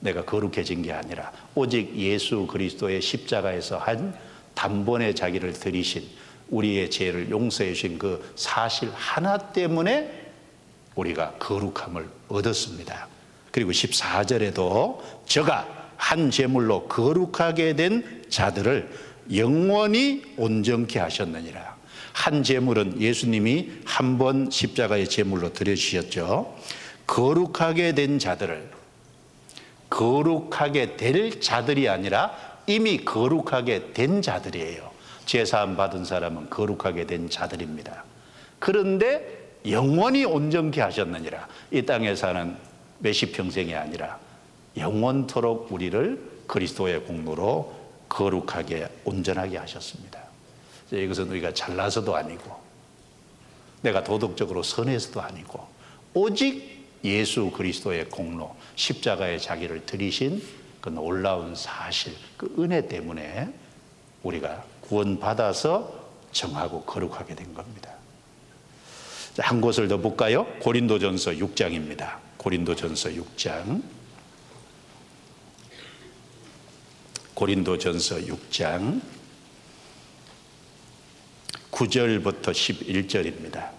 [0.00, 4.16] 내가 거룩해진 게 아니라 오직 예수 그리스도의 십자가에서 한
[4.54, 6.04] 단번에 자기를 들이신
[6.50, 10.28] 우리의 죄를 용서해 주신 그 사실 하나 때문에
[10.94, 13.08] 우리가 거룩함을 얻었습니다.
[13.50, 18.90] 그리고 14절에도 저가 한 제물로 거룩하게 된 자들을
[19.34, 21.76] 영원히 온전케 하셨느니라.
[22.12, 26.56] 한 제물은 예수님이 한 번 십자가의 제물로 드려주셨죠.
[27.06, 28.70] 거룩하게 된 자들을
[29.90, 32.32] 거룩하게 될 자들이 아니라
[32.66, 34.87] 이미 거룩하게 된 자들이에요.
[35.28, 38.02] 제사함 받은 사람은 거룩하게 된 자들입니다.
[38.58, 41.46] 그런데 영원히 온전케 하셨느니라.
[41.70, 42.56] 이 땅에 사는
[43.00, 44.18] 몇십 평생이 아니라
[44.78, 47.76] 영원토록 우리를 그리스도의 공로로
[48.08, 50.18] 거룩하게 온전하게 하셨습니다.
[50.90, 52.56] 이것은 우리가 잘나서도 아니고
[53.82, 55.68] 내가 도덕적으로 선해서도 아니고
[56.14, 60.42] 오직 예수 그리스도의 공로 십자가에 자기를 들이신
[60.80, 63.52] 그 놀라운 사실 그 은혜 때문에
[64.22, 67.94] 우리가 구원받아서 정하고 거룩하게 된 겁니다.
[69.38, 70.46] 한 곳을 더 볼까요?
[70.60, 72.18] 고린도전서 6장입니다.
[72.38, 73.82] 고린도전서 6장.
[77.34, 79.00] 고린도전서 6장
[81.70, 83.70] 9절부터 11절입니다.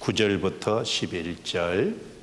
[0.00, 2.13] 9절부터 11절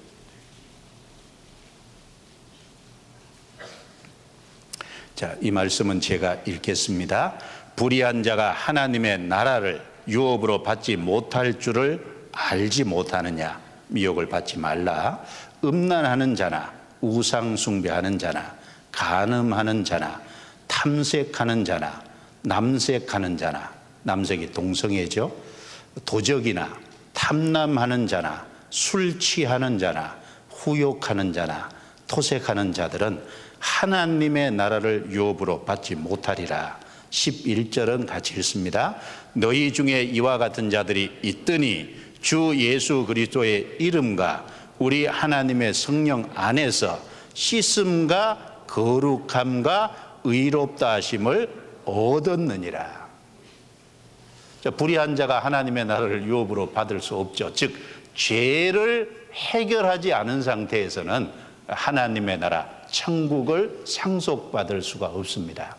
[5.22, 7.38] 자, 이 말씀은 제가 읽겠습니다.
[7.76, 13.61] 불의한 자가 하나님의 나라를 유업으로 받지 못할 줄을 알지 못하느냐?
[13.89, 15.24] 미혹을 받지 말라.
[15.63, 18.55] 음란하는 자나 우상 숭배하는 자나
[18.91, 20.19] 간음하는 자나
[20.65, 22.01] 탐색하는 자나
[22.41, 25.32] 남색하는 자나 남색이 동성애죠.
[26.03, 26.67] 도적이나
[27.13, 30.17] 탐남하는 자나 술 취하는 자나
[30.49, 31.69] 후욕하는 자나
[32.07, 33.22] 토색하는 자들은
[33.62, 36.78] 하나님의 나라를 유업으로 받지 못하리라
[37.12, 38.95] 11절은 같이 읽습니다
[39.34, 44.45] 너희 중에 이와 같은 자들이 있더니 주 예수 그리스도의 이름과
[44.80, 46.99] 우리 하나님의 성령 안에서
[47.34, 51.49] 씻음과 거룩함과 의롭다 하심을
[51.86, 53.01] 얻었느니라.
[54.78, 57.51] 불의한 자가 하나님의 나라를 유업으로 받을 수 없죠.
[57.53, 57.74] 즉
[58.14, 61.30] 죄를 해결하지 않은 상태에서는
[61.68, 65.78] 하나님의 나라 천국을 상속받을 수가 없습니다.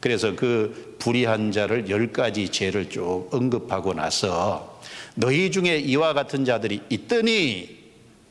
[0.00, 4.80] 그래서 그 불의한 자를 열 가지 죄를 쭉 언급하고 나서
[5.14, 7.76] 너희 중에 이와 같은 자들이 있더니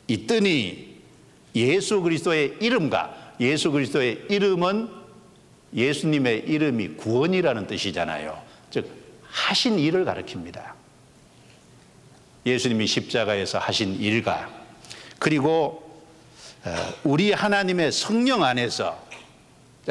[0.07, 0.95] 있더니
[1.55, 4.89] 예수 그리스도의 이름과 예수 그리스도의 이름은
[5.73, 8.41] 예수님의 이름이 구원이라는 뜻이잖아요.
[8.69, 8.89] 즉
[9.23, 10.73] 하신 일을 가리킵니다.
[12.45, 14.49] 예수님이 십자가에서 하신 일과
[15.19, 15.84] 그리고 어,
[17.03, 19.03] 우리 하나님의 성령 안에서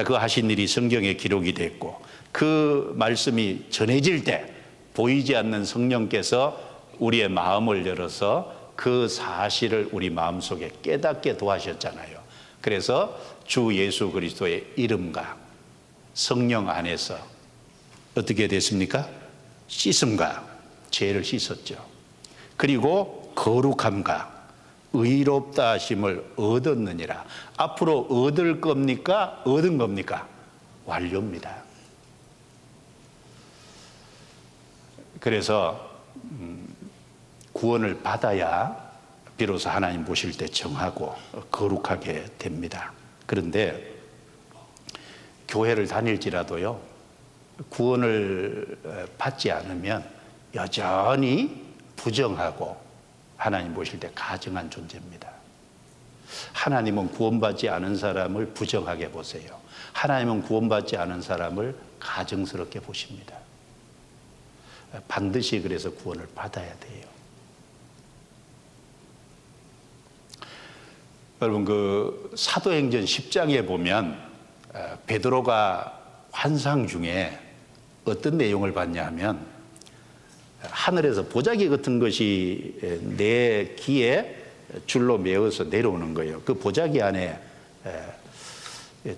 [0.05, 2.03] 그 하신 일이 성경에 기록이 됐고
[2.33, 4.53] 그 말씀이 전해질 때
[4.95, 6.61] 보이지 않는 성령께서
[6.99, 12.19] 우리의 마음을 열어서 그 사실을 우리 마음속에 깨닫게 도하셨잖아요.
[12.61, 15.37] 그래서 주 예수 그리스도의 이름과
[16.15, 17.19] 성령 안에서
[18.17, 19.09] 어떻게 됐습니까?
[19.69, 20.45] 씻음과
[20.91, 21.77] 죄를 씻었죠.
[22.57, 24.34] 그리고 거룩함과
[24.95, 27.25] 의롭다 하심을 얻었느니라.
[27.57, 29.43] 앞으로 얻을 겁니까?
[29.45, 30.27] 얻은 겁니까?
[30.87, 31.63] 완료입니다.
[35.21, 36.75] 그래서 음,
[37.53, 38.85] 구원을 받아야
[39.37, 41.15] 비로소 하나님 보실 때 정하고
[41.51, 42.93] 거룩하게 됩니다.
[43.27, 43.93] 그런데
[45.49, 46.81] 교회를 다닐지라도요,
[47.69, 50.05] 구원을 받지 않으면
[50.55, 51.65] 여전히
[51.97, 52.84] 부정하고
[53.45, 55.31] 하나님 보실 때 가증한 존재입니다.
[56.55, 59.61] 하나님은 구원받지 않은 사람을 부정하게 보세요.
[59.93, 63.37] 하나님은 구원받지 않은 사람을 가증스럽게 보십니다.
[65.09, 67.05] 반드시 그래서 구원을 받아야 돼요.
[71.43, 74.27] 여러분 그 사도행전 10장에 보면
[74.73, 76.01] 어, 베드로가
[76.33, 77.39] 환상 중에
[78.07, 79.54] 어떤 내용을 봤냐 하면
[80.71, 82.75] 하늘에서 보자기 같은 것이
[83.17, 84.37] 내 귀에
[84.87, 86.43] 줄로 메어서 내려오는 거예요.
[86.45, 87.39] 그 보자기 안에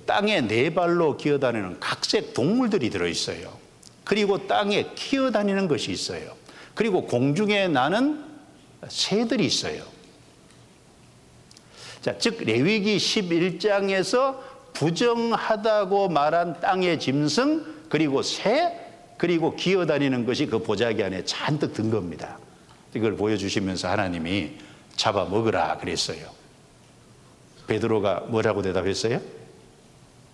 [0.04, 3.56] 땅에 네 발로 기어다니는 각색 동물들이 들어있어요.
[4.04, 6.34] 그리고 땅에 기어다니는 것이 있어요.
[6.74, 8.24] 그리고 공중에 나는
[8.88, 9.82] 새들이 있어요.
[12.02, 14.38] 자, 즉 레위기 11장에서
[14.74, 18.85] 부정하다고 말한 땅의 짐승 그리고 새
[19.16, 22.38] 그리고 기어다니는 것이 그 보자기 안에 잔뜩 든 겁니다.
[22.94, 24.52] 이걸 보여주시면서 하나님이
[24.96, 26.30] 잡아 먹으라 그랬어요.
[27.66, 29.20] 베드로가 뭐라고 대답했어요?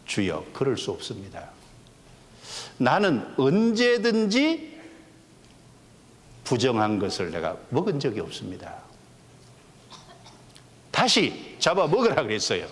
[0.07, 1.51] 주여, 그럴 수 없습니다.
[2.79, 4.81] 나는 언제든지
[6.45, 8.75] 부정한 것을 내가 먹은 적이 없습니다.
[10.91, 12.67] 다시 잡아 먹으라 그랬어요.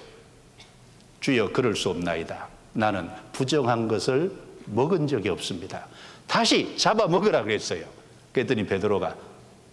[1.20, 2.48] 주여, 그럴 수 없나이다.
[2.72, 4.32] 나는 부정한 것을
[4.66, 5.86] 먹은 적이 없습니다.
[6.30, 7.84] 다시 잡아 먹으라 그랬어요.
[8.32, 9.16] 그랬더니 베드로가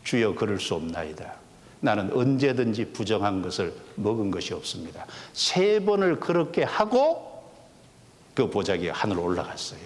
[0.03, 1.35] 주여 그럴 수 없나이다.
[1.81, 5.05] 나는 언제든지 부정한 것을 먹은 것이 없습니다.
[5.33, 7.47] 세 번을 그렇게 하고
[8.33, 9.79] 그 보자기가 하늘로 올라갔어요.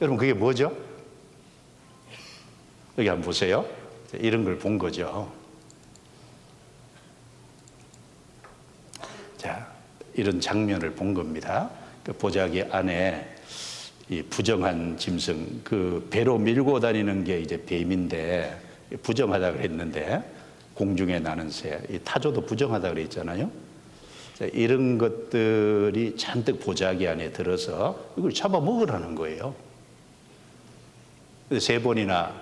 [0.00, 0.72] 여러분 그게 뭐죠?
[2.96, 3.66] 여기 한번 보세요.
[4.14, 5.32] 이런 걸 본 거죠.
[9.36, 9.66] 자,
[10.14, 11.70] 이런 장면을 본 겁니다.
[12.04, 13.31] 그 보자기 안에 이
[14.28, 18.60] 부정한 짐승 그 배로 밀고 다니는 게 이제 뱀인데
[19.02, 20.22] 부정하다 그랬는데
[20.74, 23.50] 공중에 나는 새, 이 타조도 부정하다 그랬잖아요.
[24.52, 29.54] 이런 것들이 잔뜩 보자기 안에 들어서 이걸 잡아 먹으라는 거예요.
[31.60, 32.34] 세 번이나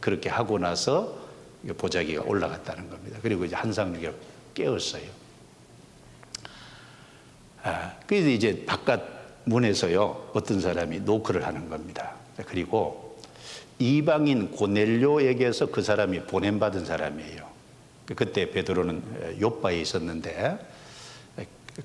[0.00, 1.18] 그렇게 하고 나서
[1.76, 3.18] 보자기가 올라갔다는 겁니다.
[3.22, 4.14] 그리고 이제 한상육을
[4.54, 5.20] 깨웠어요.
[7.62, 9.19] 아, 그래서 이제 바깥
[9.50, 12.12] 문에서요 어떤 사람이 노크를 하는 겁니다.
[12.46, 13.18] 그리고
[13.78, 17.50] 이방인 고넬료에게서 그 사람이 보냄받은 사람이에요.
[18.14, 20.58] 그때 베드로는 요바에 있었는데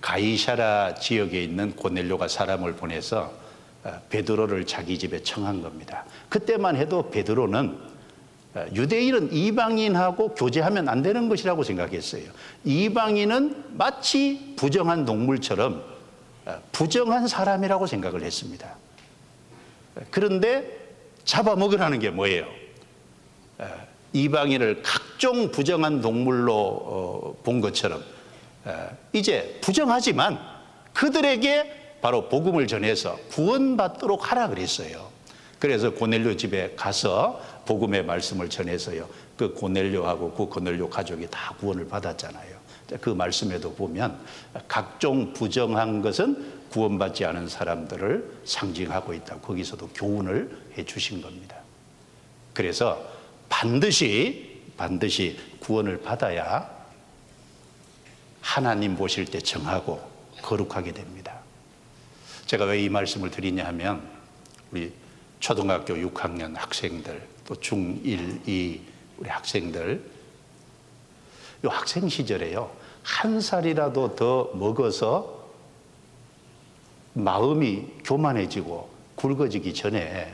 [0.02, 3.32] 가이샤라 지역에 있는 고넬료가 사람을 보내서
[3.84, 6.06] 어, 베드로를 자기 집에 청한 겁니다.
[6.28, 7.78] 그때만 해도 베드로는
[8.56, 12.24] 어, 유대인은 이방인하고 교제하면 안 되는 것이라고 생각했어요.
[12.64, 15.95] 이방인은 마치 부정한 동물처럼 어,
[16.72, 18.76] 부정한 사람이라고 생각을 했습니다.
[20.12, 20.86] 그런데
[21.24, 22.46] 잡아먹으라는 게 뭐예요?
[24.14, 28.04] 이방인을 각종 부정한 동물로 본 것처럼
[29.14, 30.40] 이제 부정하지만
[30.94, 35.10] 그들에게 바로 복음을 전해서 구원받도록 하라 그랬어요.
[35.58, 39.10] 그래서 고넬료 집에 가서 복음의 말씀을 전해서요.
[39.36, 42.55] 그 고넬료하고 그 고넬료 가족이 다 구원을 받았잖아요.
[43.02, 44.20] 그 말씀에도 보면
[44.68, 49.40] 각종 부정한 것은 구원받지 않은 사람들을 상징하고 있다.
[49.40, 51.58] 거기서도 교훈을 해 주신 겁니다.
[52.54, 53.02] 그래서
[53.50, 56.70] 반드시 반드시 구원을 받아야
[58.42, 60.02] 하나님 보실 때 정하고
[60.42, 61.40] 거룩하게 됩니다.
[62.46, 64.08] 제가 왜 이 말씀을 드리냐 하면
[64.72, 64.94] 우리
[65.40, 68.82] 초등학교 6학년 학생들 또 중1, 2
[69.18, 70.15] 우리 학생들
[71.66, 72.70] 이 학생 시절에요.
[73.04, 75.46] 한 살이라도 더 먹어서
[77.14, 80.32] 마음이 교만해지고 굵어지기 전에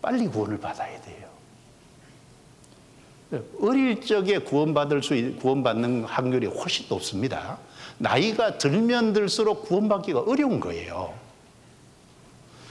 [0.00, 1.24] 빨리 구원을 받아야 돼요.
[3.60, 7.58] 어릴 적에 구원받을 수, 구원받는 확률이 훨씬 높습니다.
[7.98, 11.14] 나이가 들면 들수록 구원받기가 어려운 거예요.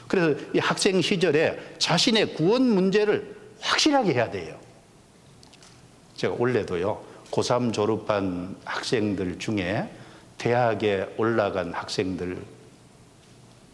[0.07, 4.63] 그래서 이 학생 시절에 자신의 구원 문제를 확실하게 해야 돼요.
[6.23, 7.01] 제가 원래도요,
[7.31, 9.89] 고3 졸업한 학생들 중에
[10.37, 12.41] 대학에 올라간 학생들,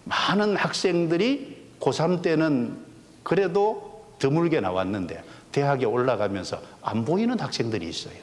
[0.05, 2.75] 많은 학생들이 고3 때는
[3.21, 8.15] 그래도 드물게 나왔는데 대학에 올라가면서 안 보이는 학생들이 있어요.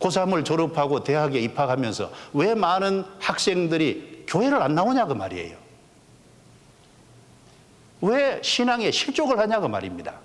[0.00, 5.56] 고3을 졸업하고 대학에 입학하면서 왜 많은 학생들이 교회를 안 나오냐고 말이에요.
[8.00, 10.23] 왜 신앙에 실족을 하냐고 말입니다.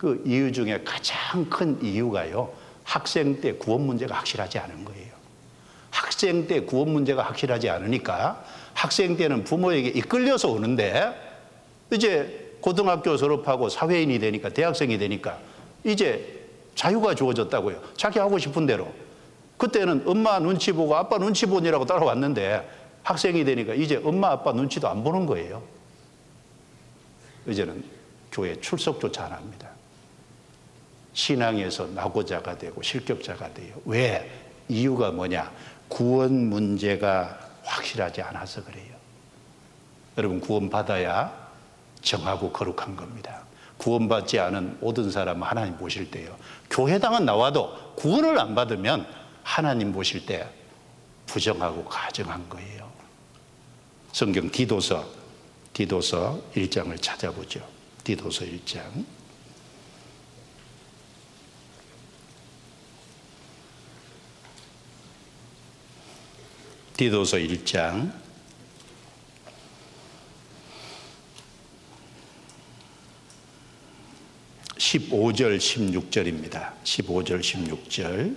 [0.00, 2.50] 그 이유 중에 가장 큰 이유가요.
[2.84, 5.12] 학생 때 구원 문제가 확실하지 않은 거예요.
[5.90, 8.42] 학생 때 구원 문제가 확실하지 않으니까
[8.72, 11.12] 학생 때는 부모에게 이끌려서 오는데
[11.92, 15.38] 이제 고등학교 졸업하고 사회인이 되니까 대학생이 되니까
[15.84, 17.82] 이제 자유가 주어졌다고요.
[17.94, 18.90] 자기 하고 싶은 대로.
[19.58, 22.66] 그때는 엄마 눈치 보고 아빠 눈치 보니라고 따라왔는데
[23.02, 25.62] 학생이 되니까 이제 엄마 아빠 눈치도 안 보는 거예요.
[27.46, 27.84] 이제는
[28.32, 29.69] 교회 출석조차 안 합니다.
[31.12, 33.74] 신앙에서 낙오자가 되고 실격자가 돼요.
[33.84, 34.30] 왜?
[34.68, 35.50] 이유가 뭐냐?
[35.88, 38.94] 구원 문제가 확실하지 않아서 그래요.
[40.16, 41.50] 여러분 구원받아야
[42.02, 43.42] 정하고 거룩한 겁니다.
[43.78, 46.36] 구원받지 않은 모든 사람 하나님 보실 때요.
[46.70, 49.06] 교회당은 나와도 구원을 안 받으면
[49.42, 50.46] 하나님 보실 때
[51.26, 52.90] 부정하고 가정한 거예요.
[54.12, 55.04] 성경 디도서
[55.72, 57.60] 디도서 1장을 찾아보죠.
[58.04, 58.80] 디도서 1장.
[67.00, 68.12] 디도서 1장.
[74.76, 76.72] 15절 16절입니다.
[76.84, 78.36] 15절 16절.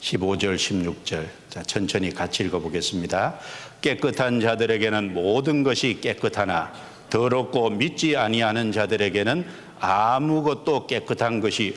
[0.00, 3.38] (15절) (16절) 자 천천히 같이 읽어보겠습니다.
[3.80, 6.72] 깨끗한 자들에게는 모든 것이 깨끗하나
[7.10, 11.76] 더럽고 믿지 아니하는 자들에게는 아무것도 깨끗한 것이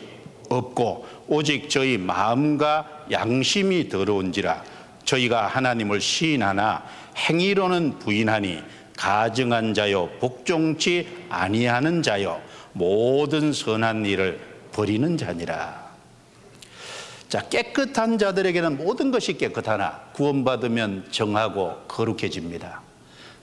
[0.50, 4.64] 없고 오직 저희 마음과 양심이 더러운지라
[5.04, 6.84] 저희가 하나님을 시인하나
[7.18, 8.62] 행위로는 부인하니
[8.98, 12.42] 가증한 자요 복종치 아니하는 자요
[12.74, 14.40] 모든 선한 일을
[14.72, 15.90] 버리는 자니라.
[17.28, 22.82] 자, 깨끗한 자들에게는 모든 것이 깨끗하나 구원받으면 정하고 거룩해집니다.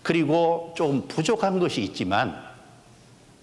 [0.03, 2.46] 그리고 조금 부족한 것이 있지만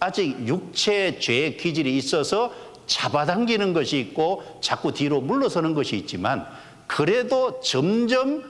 [0.03, 2.53] 아직 육체의 죄의 기질이 있어서
[2.87, 6.45] 잡아당기는 것이 있고 자꾸 뒤로 물러서는 것이 있지만
[6.87, 8.43] 그래도 점점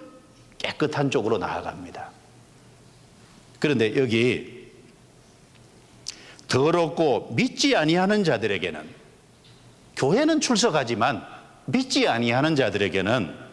[0.58, 2.10] 깨끗한 쪽으로 나아갑니다.
[3.60, 4.64] 그런데 여기
[6.48, 8.82] 더럽고 믿지 아니하는 자들에게는
[9.96, 11.24] 교회는 출석하지만
[11.66, 13.44] 믿지 아니하는 자들에게는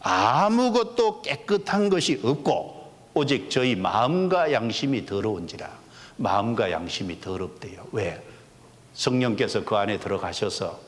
[0.00, 5.83] 아무것도 깨끗한 것이 없고 오직 저희 마음과 양심이 더러운지라
[6.16, 7.86] 마음과 양심이 더럽대요.
[7.92, 8.22] 왜?
[8.94, 10.80] 성령께서 그 안에 들어가셔서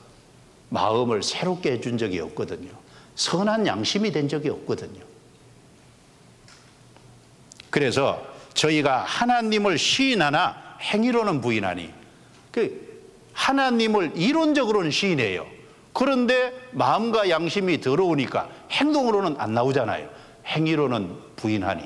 [0.69, 2.71] 마음을 새롭게 해준 적이 없거든요.
[3.15, 5.01] 선한 양심이 된 적이 없거든요.
[7.71, 8.25] 그래서
[8.55, 11.93] 저희가 하나님을 시인하나 행위로는 부인하니
[12.53, 12.87] 그
[13.33, 15.47] 하나님을 이론적으로는 시인해요.
[15.93, 20.09] 그런데 마음과 양심이 더러우니까 행동으로는 안 나오잖아요.
[20.47, 21.85] 행위로는 부인하니.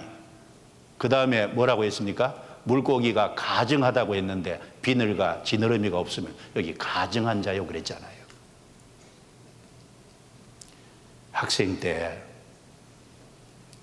[0.99, 2.50] 그 다음에 뭐라고 했습니까?
[2.65, 8.21] 물고기가 가증하다고 했는데 비늘과 지느러미가 없으면 여기 가증한 자요 그랬잖아요.
[11.33, 12.31] 학생 때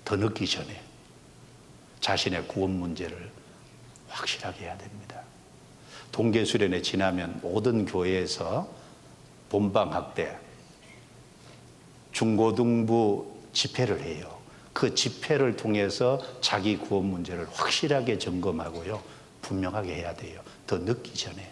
[0.08, 0.80] 더 늦기 전에
[2.00, 3.30] 자신의 구원 문제를
[4.08, 5.20] 확실하게 해야 됩니다.
[6.10, 8.66] 동계 수련회 지나면 모든 교회에서
[9.50, 10.38] 본방학 때
[12.12, 14.37] 중고등부 집회를 해요.
[14.78, 19.02] 그 집회를 통해서 자기 구원 문제를 확실하게 점검하고요.
[19.42, 20.40] 분명하게 해야 돼요.
[20.68, 21.50] 더 늦기 전에.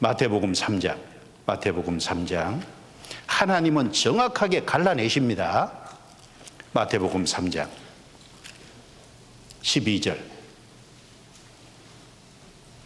[0.00, 0.98] 마태복음 3장.
[1.46, 2.62] 마태복음 3장.
[3.26, 5.72] 하나님은 정확하게 갈라내십니다.
[6.74, 7.66] 마태복음 3장
[9.62, 10.18] 12절.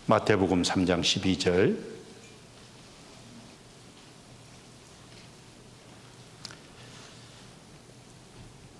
[0.06, 1.87] 마태복음 3장 12절.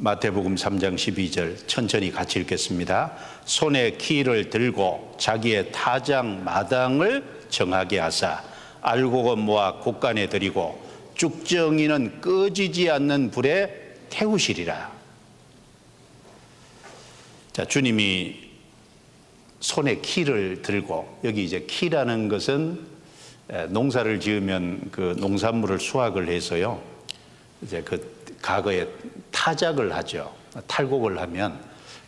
[0.01, 3.17] 마태복음 3장 12절 천천히 같이 읽겠습니다.
[3.45, 8.41] 손에 키를 들고 자기의 타장 마당을 정하게 하사
[8.81, 10.81] 알곡은 모아 곳간에 들이고
[11.17, 14.93] 쭉정이는 꺼지지 않는 불에 태우시리라.
[17.53, 18.37] 자, 주님이
[19.59, 22.87] 손에 키를 들고 여기 이제 키라는 것은
[23.71, 26.81] 농사를 지으면 그 농산물을 수확을 해서요.
[27.63, 28.89] 이제 그 과거에
[29.31, 30.35] 타작을 하죠.
[30.67, 31.59] 탈곡을 하면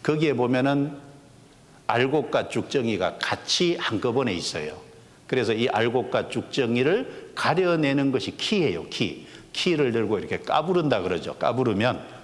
[0.03, 0.97] 거기에 보면은
[1.87, 4.77] 알곡과 쭉정이가 같이 한꺼번에 있어요.
[5.27, 9.27] 그래서 이 알곡과 쭉정이를 가려내는 것이 키예요, 키.
[9.53, 11.35] 키를 들고 이렇게 까부른다 그러죠.
[11.35, 12.21] 까부르면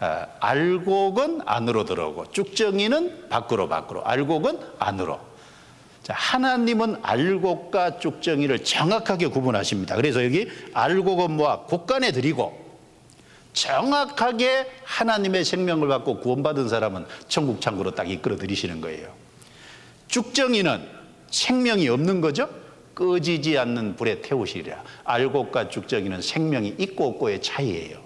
[0.00, 5.20] 아, 알곡은 안으로 들어오고 쭉정이는 밖으로 밖으로 알곡은 안으로.
[6.02, 9.96] 자, 하나님은 알곡과 쭉정이를 정확하게 구분하십니다.
[9.96, 11.60] 그래서 여기 알곡은 뭐야?
[11.66, 12.63] 곡간에 드리고
[13.54, 19.14] 정확하게 하나님의 생명을 받고 구원받은 사람은 천국 창고로 딱 이끌어 들이시는 거예요.
[20.08, 20.86] 쭉정이는
[21.30, 22.48] 생명이 없는 거죠?
[22.94, 24.84] 꺼지지 않는 불에 태우시리라.
[25.04, 27.98] 알곡과 죽정이는 생명이 있고 없고의 차이예요.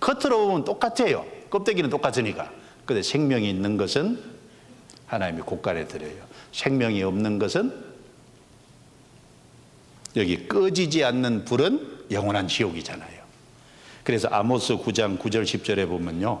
[0.00, 1.24] 겉으로 보면 똑같아요.
[1.48, 2.50] 껍데기는 똑같으니까.
[2.84, 4.22] 근데 생명이 있는 것은
[5.06, 6.26] 하나님이 곳간에 들여요.
[6.52, 7.84] 생명이 없는 것은
[10.16, 13.15] 여기 꺼지지 않는 불은 영원한 지옥이잖아요.
[14.06, 16.40] 그래서 아모스 9장 9절 10절에 보면요.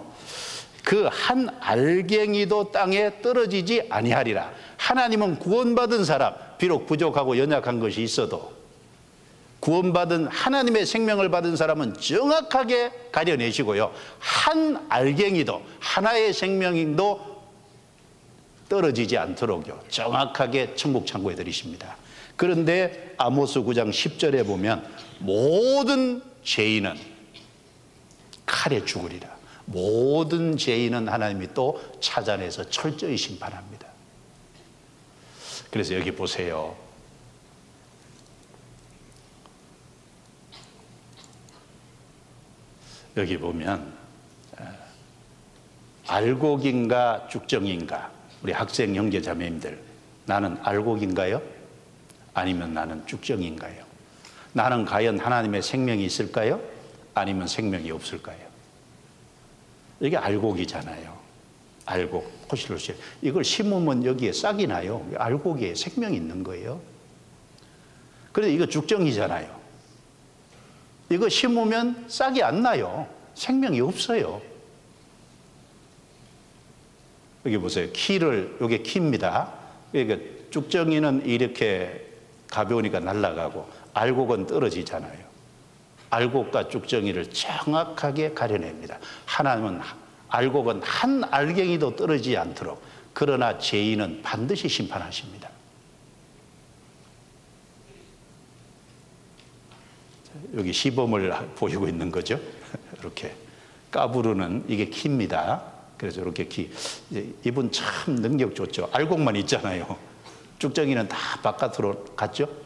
[0.84, 4.52] 그 한 알갱이도 땅에 떨어지지 아니하리라.
[4.76, 8.52] 하나님은 구원받은 사람, 비록 부족하고 연약한 것이 있어도
[9.58, 13.92] 구원받은 하나님의 생명을 받은 사람은 정확하게 가려내시고요.
[14.20, 17.42] 한 알갱이도 하나의 생명도
[18.68, 19.80] 떨어지지 않도록요.
[19.88, 21.96] 정확하게 천국 창고에 들이십니다.
[22.36, 24.86] 그런데 아모스 9장 10절에 보면
[25.18, 27.15] 모든 죄인은
[28.46, 29.36] 칼에 죽으리라.
[29.66, 33.86] 모든 죄인은 하나님이 또 찾아내서 철저히 심판합니다.
[35.70, 36.76] 그래서 여기 보세요.
[43.16, 43.94] 여기 보면
[46.06, 48.10] 알곡인가 죽정인가
[48.42, 49.80] 우리 학생 형제 자매님들
[50.26, 51.42] 나는 알곡인가요?
[52.34, 53.84] 아니면 나는 죽정인가요?
[54.52, 56.60] 나는 과연 하나님의 생명이 있을까요?
[57.16, 58.38] 아니면 생명이 없을까요?
[60.00, 61.16] 이게 알곡이잖아요.
[61.86, 62.96] 알곡, 포실로실.
[63.22, 65.08] 이걸 심으면 여기에 싹이 나요.
[65.16, 66.80] 알곡에 생명이 있는 거예요.
[68.32, 69.58] 그래서 이거 죽정이잖아요.
[71.08, 73.08] 이거 심으면 싹이 안 나요.
[73.34, 74.42] 생명이 없어요.
[77.46, 77.88] 여기 보세요.
[77.92, 79.54] 키를, 이게 키입니다.
[79.90, 80.18] 그러니까
[80.50, 82.10] 죽정이는 이렇게
[82.50, 85.25] 가벼우니까 날아가고 알곡은 떨어지잖아요.
[86.16, 88.98] 알곡과 죽정이를 정확하게 가려냅니다.
[89.26, 89.80] 하나님은
[90.28, 95.50] 알곡은 한 알갱이도 떨어지지 않도록 그러나 죄인은 반드시 심판하십니다.
[100.54, 102.40] 여기 시범을 보이고 있는 거죠.
[103.00, 103.34] 이렇게
[103.90, 105.62] 까부르는 이게 키입니다.
[105.98, 106.70] 그래서 이렇게 키.
[107.44, 108.88] 이분 참 능력 좋죠.
[108.92, 109.96] 알곡만 있잖아요.
[110.58, 112.65] 쭉정이는 다 바깥으로 갔죠.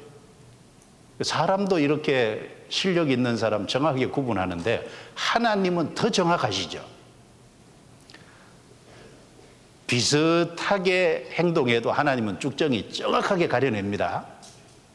[1.22, 6.84] 사람도 이렇게 실력 있는 사람 정확하게 구분하는데 하나님은 더 정확하시죠.
[9.86, 14.24] 비슷하게 행동해도 하나님은 쭉정이 정확하게 가려냅니다.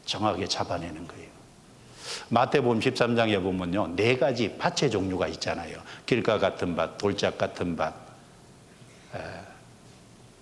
[0.06, 1.26] 정확하게 잡아내는 거예요.
[2.30, 3.94] 마태복음 13장에 보면요.
[3.94, 5.78] 네 가지 밭의 종류가 있잖아요.
[6.06, 7.92] 길가 같은 밭, 돌짝 같은 밭,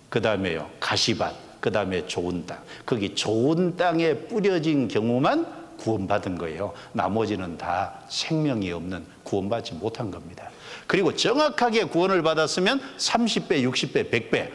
[0.09, 0.69] 그 다음에요.
[0.79, 2.63] 가시밭, 그 다음에 좋은 땅.
[2.85, 6.73] 거기 좋은 땅에 뿌려진 경우만 구원받은 거예요.
[6.93, 10.49] 나머지는 다 생명이 없는 구원받지 못한 겁니다.
[10.87, 14.51] 그리고 정확하게 구원을 받았으면 30배, 60배, 100배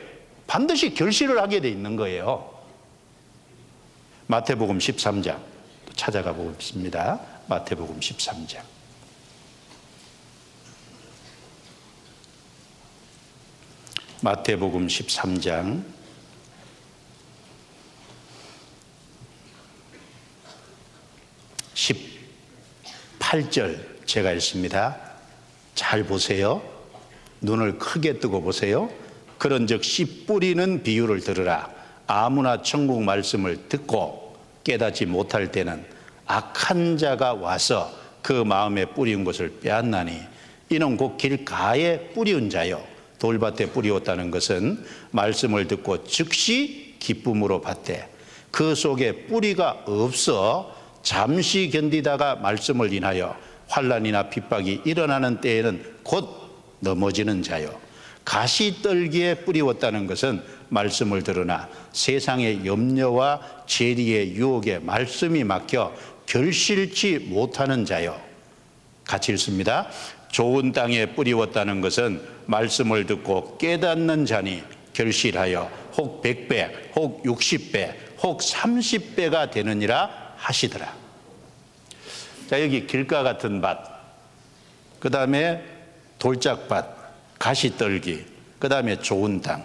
[0.46, 2.50] 반드시 결실을 하게 돼 있는 거예요.
[4.26, 5.38] 마태복음 13장
[5.94, 7.20] 찾아가 보겠습니다.
[7.48, 8.60] 마태복음 13장.
[14.22, 15.82] 마태복음 13장
[23.18, 24.96] 18절 제가 읽습니다.
[25.74, 26.62] 잘 보세요.
[27.40, 28.90] 눈을 크게 뜨고 보세요.
[29.38, 31.70] 그런즉 씨 뿌리는 비유를 들으라.
[32.06, 35.84] 아무나 천국 말씀을 듣고 깨닫지 못할 때는
[36.26, 40.20] 악한 자가 와서 그 마음에 뿌리운 것을 빼앗나니
[40.68, 42.84] 이는 곧 길가에 뿌리운 자요
[43.18, 48.08] 돌밭에 뿌리었다는 것은 말씀을 듣고 즉시 기쁨으로 받되
[48.50, 53.36] 그 속에 뿌리가 없어 잠시 견디다가 말씀을 인하여
[53.68, 56.28] 환란이나 핍박이 일어나는 때에는 곧
[56.80, 57.78] 넘어지는 자요.
[58.24, 65.92] 가시떨기에 뿌리웠다는 것은 말씀을 들으나 세상의 염려와 재리의 유혹에 말씀이 막혀
[66.26, 68.20] 결실치 못하는 자요.
[69.04, 69.88] 같이 읽습니다.
[70.30, 79.50] 좋은 땅에 뿌리웠다는 것은 말씀을 듣고 깨닫는 자니 결실하여 혹 100배, 혹 60배, 혹 30배가
[79.50, 80.92] 되느니라 하시더라.
[82.48, 83.78] 자, 여기 길가 같은 밭,
[84.98, 85.64] 그 다음에
[86.18, 88.26] 돌짝밭, 가시떨기,
[88.58, 89.64] 그 다음에 좋은 땅.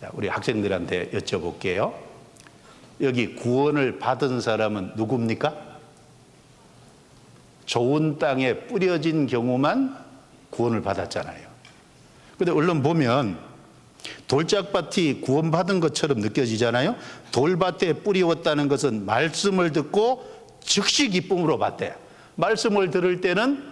[0.00, 1.92] 자, 우리 학생들한테 여쭤볼게요.
[3.00, 5.68] 여기 구원을 받은 사람은 누굽니까?
[7.66, 9.96] 좋은 땅에 뿌려진 경우만
[10.50, 11.46] 구원을 받았잖아요.
[12.38, 13.47] 근데 얼른 보면
[14.26, 16.96] 돌짝밭이 구원받은 것처럼 느껴지잖아요.
[17.32, 20.24] 돌밭에 뿌리웠다는 것은 말씀을 듣고
[20.60, 21.94] 즉시 기쁨으로 받대.
[22.36, 23.64] 말씀을 들을 때는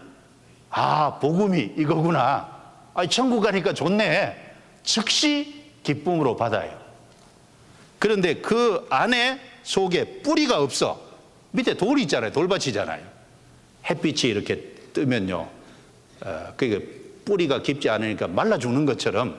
[0.70, 2.54] 아 복음이 이거구나.
[2.94, 4.54] 아 천국 가니까 좋네.
[4.82, 6.76] 즉시 기쁨으로 받아요.
[7.98, 11.00] 그런데 그 안에 속에 뿌리가 없어.
[11.52, 12.32] 밑에 돌이 있잖아요.
[12.32, 13.02] 돌밭이잖아요.
[13.88, 15.48] 햇빛이 이렇게 뜨면요.
[16.22, 16.86] 어, 그게
[17.24, 19.38] 뿌리가 깊지 않으니까 말라 죽는 것처럼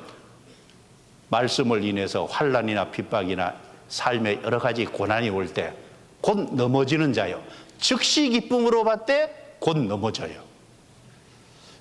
[1.29, 3.55] 말씀을 인해서 환란이나 핍박이나
[3.89, 5.73] 삶의 여러 가지 고난이 올 때
[6.21, 7.41] 곧 넘어지는 자요.
[7.77, 10.41] 즉시 기쁨으로 받되 곧 넘어져요.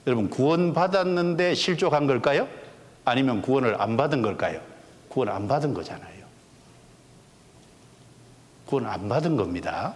[0.07, 2.47] 여러분 구원 받았는데 실족한 걸까요?
[3.05, 4.61] 아니면 구원을 안 받은 걸까요?
[5.09, 6.27] 구원 안 받은 거잖아요.
[8.67, 9.95] 구원 안 받은 겁니다.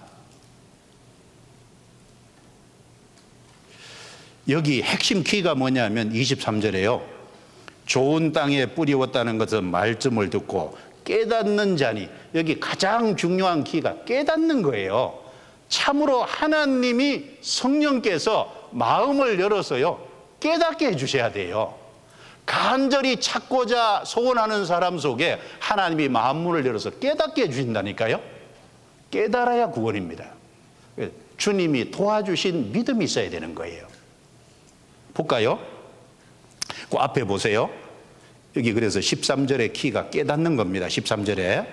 [4.49, 7.03] 여기 핵심 키가 뭐냐면 23절에요.
[7.91, 15.19] 좋은 땅에 뿌리웠다는 것은 말씀을 듣고 깨닫는 자니 여기 가장 중요한 키가 깨닫는 거예요.
[15.69, 20.07] 참으로 하나님이 성령께서 마음을 열어서요
[20.39, 21.75] 깨닫게 해주셔야 돼요.
[22.47, 28.21] 간절히 찾고자 소원하는 사람 속에 하나님이 마음문을 열어서 깨닫게 해주신다니까요.
[29.11, 30.27] 깨달아야 구원입니다.
[31.39, 33.85] 주님이 도와주신 믿음이 있어야 되는 거예요.
[35.13, 35.80] 볼까요?
[36.91, 37.71] 그 앞에 보세요.
[38.57, 40.87] 여기 그래서 13절의 키가 깨닫는 겁니다.
[40.89, 41.67] 13절에.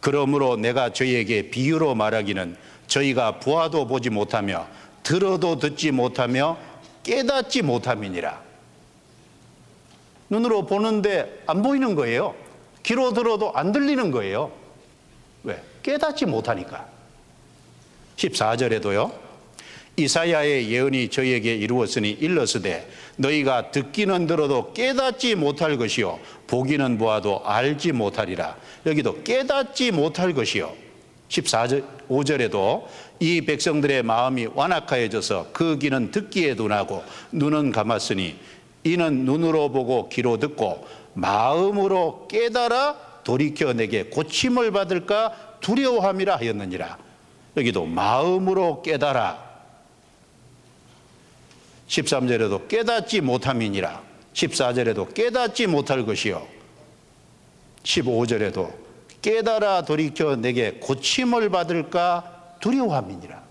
[0.00, 2.56] 그러므로 내가 저희에게 비유로 말하기는
[2.86, 4.66] 저희가 보아도 보지 못하며
[5.02, 6.58] 들어도 듣지 못하며
[7.02, 8.42] 깨닫지 못함이니라.
[10.30, 12.34] 눈으로 보는데 안 보이는 거예요.
[12.82, 14.52] 귀로 들어도 안 들리는 거예요.
[15.42, 15.62] 왜?
[15.82, 16.86] 깨닫지 못하니까.
[18.16, 19.12] 14절에도요.
[19.96, 26.18] 이사야의 예언이 저희에게 이루었으니 일러스되 너희가 듣기는 들어도 깨닫지 못할 것이요.
[26.46, 28.56] 보기는 보아도 알지 못하리라.
[28.86, 30.72] 여기도 깨닫지 못할 것이요.
[31.28, 32.84] 14절 5절에도
[33.20, 37.02] 이 백성들의 마음이 완악하여져서 그 귀는 듣기에 둔하고
[37.32, 38.36] 눈은 감았으니
[38.84, 46.98] 이는 눈으로 보고 귀로 듣고 마음으로 깨달아 돌이켜 내게 고침을 받을까 두려워함이라 하였느니라.
[47.56, 49.53] 여기도 마음으로 깨달아
[51.94, 54.02] 13절에도 깨닫지 못함이니라.
[54.32, 56.46] 14절에도 깨닫지 못할 것이요.
[57.84, 58.72] 15절에도
[59.22, 63.44] 깨달아 돌이켜 내게 고침을 받을까 두려워함이니라.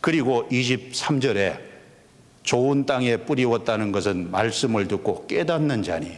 [0.00, 1.60] 그리고 23절에
[2.42, 6.16] 좋은 땅에 뿌리웠다는 것은 말씀을 듣고 깨닫는 자니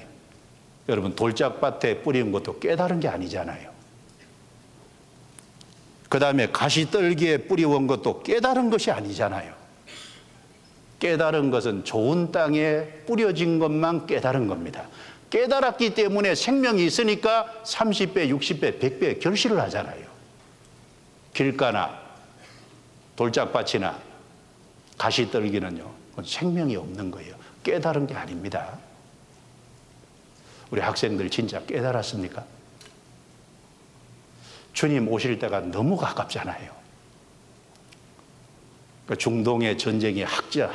[0.89, 3.72] 여러분 돌짝밭에 뿌린 것도 깨달은 게 아니잖아요.
[6.13, 9.55] 그 다음에 가시떨기에 뿌리온 것도 깨달은 것이 아니잖아요.
[10.99, 14.87] 깨달은 것은 좋은 땅에 뿌려진 것만 깨달은 겁니다.
[15.31, 20.05] 깨달았기 때문에 생명이 있으니까 30배, 60배, 100배 결실을 하잖아요.
[21.33, 21.99] 길가나
[23.17, 23.99] 돌짝밭이나
[24.99, 25.91] 가시떨기는요,
[26.23, 27.35] 생명이 없는 거예요.
[27.63, 28.79] 깨달은 게 아닙니다.
[30.71, 32.45] 우리 학생들 진짜 깨달았습니까?
[34.73, 36.71] 주님 오실 때가 너무 가깝잖아요.
[39.07, 40.71] 그 중동의 전쟁이 확전,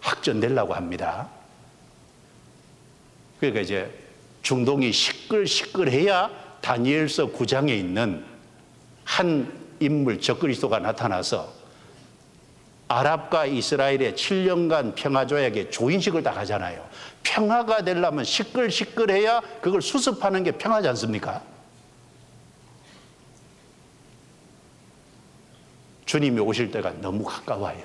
[0.00, 1.28] 확전되려고 합니다.
[3.38, 3.90] 그러니까 이제
[4.42, 6.30] 중동이 시끌시끌해야
[6.60, 8.24] 다니엘서 9장에 있는
[9.04, 11.60] 한 인물 적그리스도가 나타나서
[12.88, 16.84] 아랍과 이스라엘의 7년간 평화조약에 조인식을 딱 하잖아요.
[17.22, 21.42] 평화가 되려면 시끌시끌해야 그걸 수습하는 게 평화지 않습니까?
[26.10, 27.84] 주님이 오실 때가 너무 가까워요.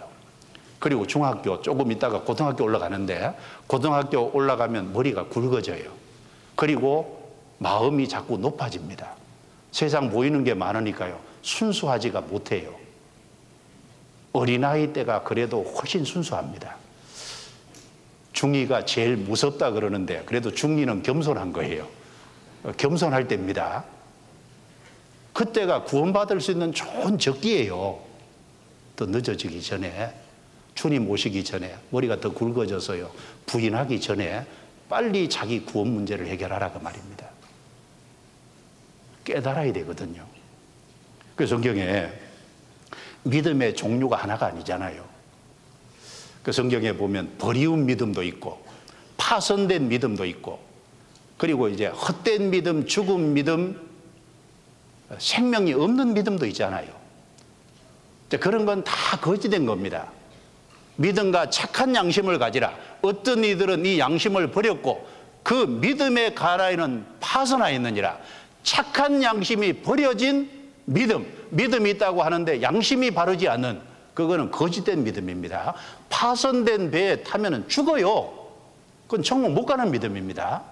[0.79, 5.91] 그리고 중학교 조금 있다가 고등학교 올라가는데 고등학교 올라가면 머리가 굵어져요.
[6.55, 9.11] 그리고 마음이 자꾸 높아집니다.
[9.71, 11.19] 세상 보이는 게 많으니까요.
[11.43, 12.73] 순수하지가 못해요.
[14.33, 16.77] 어린아이 때가 그래도 훨씬 순수합니다.
[18.33, 21.87] 중이가 제일 무섭다 그러는데 그래도 중이는 겸손한 거예요.
[22.77, 23.85] 겸손할 때입니다.
[25.33, 28.04] 그때가 구원받을 수 있는 좋은 적기예요.
[28.95, 30.13] 더 늦어지기 전에
[30.73, 33.11] 주님 오시기 전에 머리가 더 굵어져서요
[33.45, 34.45] 부인하기 전에
[34.89, 37.29] 빨리 자기 구원 문제를 해결하라 그 말입니다.
[39.23, 40.25] 깨달아야 되거든요.
[41.35, 42.09] 그 성경에
[43.23, 45.03] 믿음의 종류가 하나가 아니잖아요.
[46.43, 48.63] 그 성경에 보면 버리운 믿음도 있고
[49.17, 50.59] 파손된 믿음도 있고
[51.37, 53.81] 그리고 이제 헛된 믿음, 죽은 믿음,
[55.17, 57.04] 생명이 없는 믿음도 있잖아요.
[58.39, 60.11] 그런 건 다 거짓된 겁니다.
[60.97, 62.73] 믿음과 착한 양심을 가지라.
[63.01, 65.07] 어떤 이들은 이 양심을 버렸고
[65.43, 68.17] 그 믿음의 가라에는 파선하였느니라.
[68.63, 70.49] 착한 양심이 버려진
[70.85, 73.79] 믿음, 믿음이 있다고 하는데 양심이 바르지 않는
[74.13, 75.75] 그거는 거짓된 믿음입니다.
[76.09, 78.33] 파선된 배에 타면 죽어요.
[79.07, 80.63] 그건 천국 못 가는 믿음입니다.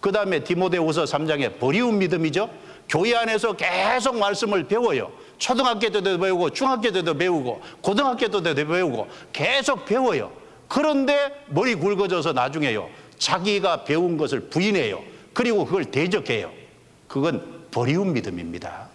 [0.00, 2.50] 그 다음에 디모데후서 3장에 버리운 믿음이죠.
[2.88, 5.12] 교회 안에서 계속 말씀을 배워요.
[5.40, 10.30] 초등학교 때도 배우고 중학교 때도 배우고 고등학교 때도 배우고 계속 배워요.
[10.68, 12.88] 그런데 머리 굵어져서 나중에요.
[13.18, 15.02] 자기가 배운 것을 부인해요.
[15.32, 16.52] 그리고 그걸 대적해요.
[17.08, 18.88] 그건 버리운 믿음입니다.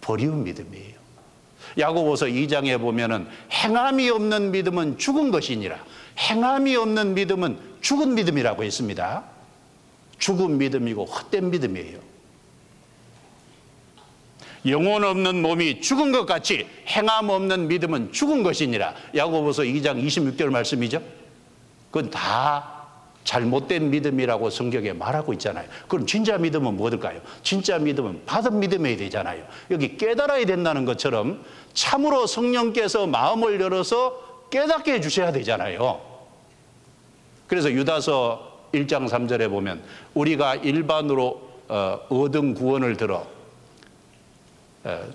[0.00, 0.94] 버리운 믿음이에요.
[1.78, 5.82] 야고보서 2장에 보면은 행함이 없는 믿음은 죽은 것이니라.
[6.18, 9.24] 행함이 없는 믿음은 죽은 믿음이라고 했습니다.
[10.18, 12.03] 죽은 믿음이고 헛된 믿음이에요.
[14.66, 18.94] 영혼 없는 몸이 죽은 것 같이 행함 없는 믿음은 죽은 것이니라.
[19.14, 21.02] 야고보서 2장 26절 말씀이죠.
[21.90, 22.74] 그건 다
[23.24, 25.66] 잘못된 믿음이라고 성경에 말하고 있잖아요.
[25.88, 27.20] 그럼 진짜 믿음은 뭐일까요?
[27.42, 29.44] 진짜 믿음은 받은 믿음이 되잖아요.
[29.70, 31.42] 여기 깨달아야 된다는 것처럼
[31.72, 36.00] 참으로 성령께서 마음을 열어서 깨닫게 해주셔야 되잖아요.
[37.46, 39.82] 그래서 유다서 1장 3절에 보면
[40.14, 43.26] 우리가 일반으로 어, 얻은 구원을 들어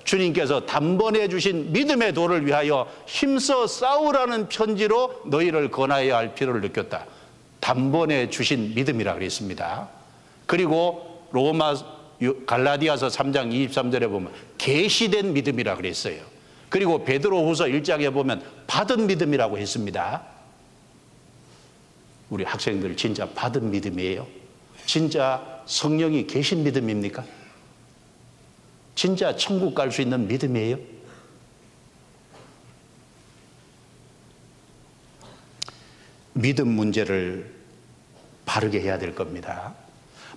[0.03, 7.05] 주님께서 단번에 주신 믿음의 도를 위하여 힘써 싸우라는 편지로 너희를 권하여야 할 필요를 느꼈다.
[7.59, 9.89] 단번에 주신 믿음이라 그랬습니다.
[10.47, 11.76] 그리고 로마
[12.47, 16.20] 갈라디아서 3장 23절에 보면 계시된 믿음이라 그랬어요.
[16.70, 20.24] 그리고 베드로후서 1장에 보면 받은 믿음이라고 했습니다.
[22.30, 24.28] 우리 학생들 진짜 받은 믿음이에요.
[24.86, 27.24] 진짜 성령이 계신 믿음입니까?
[28.99, 30.77] 진짜 천국 갈 수 있는 믿음이에요?
[36.33, 37.49] 믿음 문제를
[38.45, 39.73] 바르게 해야 될 겁니다.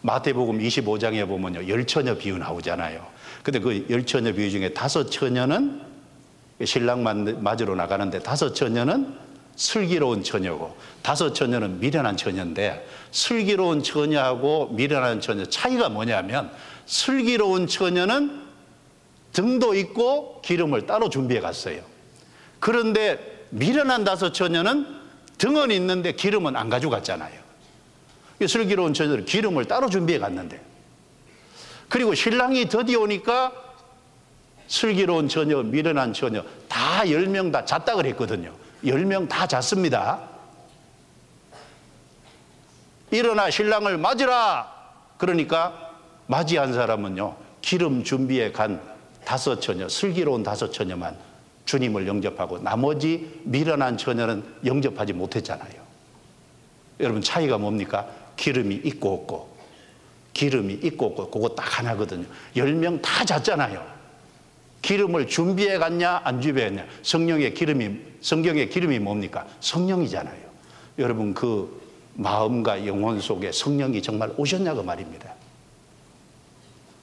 [0.02, 1.68] 마태복음 25장에 보면요.
[1.68, 3.04] 열 처녀 비유 나오잖아요.
[3.42, 5.80] 근데 그 열 처녀 비유 중에 다섯 처녀는
[6.64, 7.02] 신랑
[7.42, 9.12] 맞으러 나가는데 다섯 처녀는
[9.56, 16.52] 슬기로운 처녀고 다섯 처녀는 미련한 처녀인데 슬기로운 처녀하고 미련한 처녀 차이가 뭐냐면
[16.86, 18.41] 슬기로운 처녀는
[19.32, 21.82] 등도 있고 기름을 따로 준비해 갔어요.
[22.60, 24.86] 그런데 미련한 다섯 처녀는
[25.38, 27.40] 등은 있는데 기름은 안 가져갔잖아요.
[28.46, 30.60] 슬기로운 처녀는 기름을 따로 준비해 갔는데
[31.88, 33.52] 그리고 신랑이 드디 오니까
[34.68, 38.52] 슬기로운 처녀, 미련한 처녀 다 열 명 다 잤다 그랬거든요.
[38.86, 40.20] 열 명 다 잤습니다.
[43.10, 44.72] 일어나 신랑을 맞으라!
[45.18, 45.90] 그러니까
[46.26, 48.80] 맞이한 사람은요, 기름 준비해 간
[49.24, 51.16] 다섯 처녀, 슬기로운 다섯 처녀만
[51.64, 55.82] 주님을 영접하고 나머지 미련한 처녀는 영접하지 못했잖아요.
[57.00, 58.08] 여러분 차이가 뭡니까?
[58.36, 59.52] 기름이 있고 없고
[60.32, 62.24] 기름이 있고 없고 그거 딱 하나거든요.
[62.56, 63.84] 열 명 다 잤잖아요.
[64.82, 69.46] 기름을 준비해 갔냐 안 준비했냐 성령의 기름이 성경의 기름이 뭡니까?
[69.60, 70.42] 성령이잖아요.
[70.98, 71.80] 여러분 그
[72.14, 75.32] 마음과 영혼 속에 성령이 정말 오셨냐고 말입니다.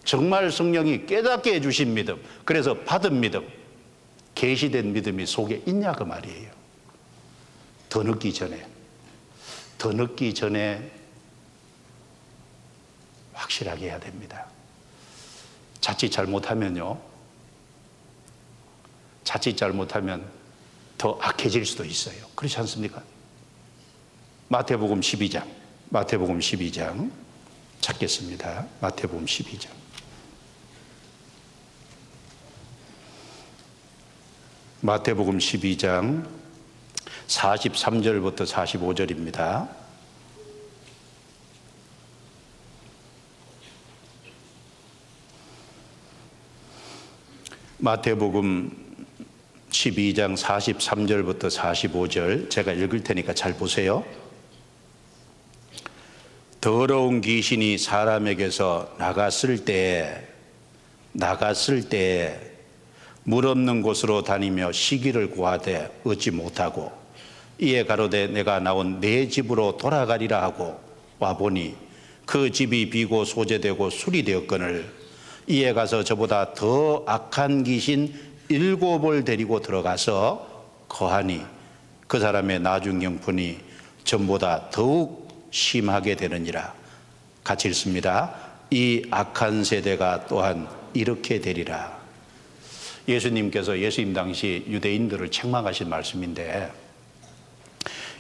[0.09, 3.47] 정말 성령이 깨닫게 해주신 믿음, 그래서 받은 믿음,
[4.33, 6.51] 계시된 믿음이 속에 있냐 그 말이에요.
[7.89, 8.65] 더 늦기 전에,
[9.77, 10.91] 더 늦기 전에
[13.33, 14.47] 확실하게 해야 됩니다.
[15.79, 16.99] 자칫 잘못하면요,
[19.23, 20.27] 자칫 잘못하면
[20.97, 22.25] 더 악해질 수도 있어요.
[22.33, 23.03] 그렇지 않습니까?
[24.47, 25.47] 마태복음 12장,
[25.89, 27.11] 마태복음 12장
[27.79, 28.65] 찾겠습니다.
[28.81, 29.78] 마태복음 12장.
[34.81, 36.25] 마태복음 12장
[37.27, 39.67] 43절부터 45절입니다.
[47.79, 49.05] 마태복음
[49.69, 54.05] 12장 43절부터 45절 제가 읽을 테니까 잘 보세요.
[56.61, 60.25] 더러운 귀신이 사람에게서 나갔을 때
[61.11, 62.48] 나갔을 때
[63.29, 66.91] 물 없는 곳으로 다니며 시기를 구하되 얻지 못하고
[67.59, 70.79] 이에 가로되 내가 나온 내 집으로 돌아가리라 하고
[71.19, 71.75] 와 보니
[72.25, 74.91] 그 집이 비고 소재되고 술이 되었거늘
[75.45, 78.11] 이에 가서 저보다 더 악한 귀신
[78.47, 81.41] 일곱을 데리고 들어가서 거하니
[82.07, 83.59] 그 사람의 나중 형편이
[84.05, 86.73] 전보다 더욱 심하게 되느니라.
[87.43, 88.33] 같이 읽습니다.
[88.71, 91.98] 이 악한 세대가 또한 이렇게 되리라.
[93.09, 96.71] 예수님께서 예수님 당시 유대인들을 책망하신 말씀인데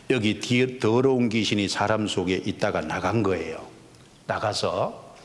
[0.09, 0.39] 여기
[0.79, 3.63] 더러운 귀신이 사람 속에 있다가 나간 거예요.
[4.25, 5.15] 나가서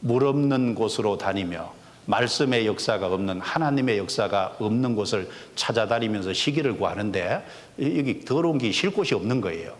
[0.00, 1.72] 물 없는 곳으로 다니며
[2.06, 7.46] 말씀의 역사가 없는 하나님의 역사가 없는 곳을 찾아다니면서 시기를 구하는데
[7.78, 9.76] 여기 더러운 귀신 쉴 곳이 없는 거예요.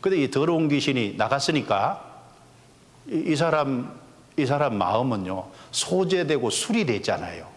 [0.00, 2.22] 근데 이 더러운 귀신이 나갔으니까
[3.08, 4.00] 이 사람
[4.36, 7.51] 이 사람 마음은요 소재되고 술이 됐잖아요.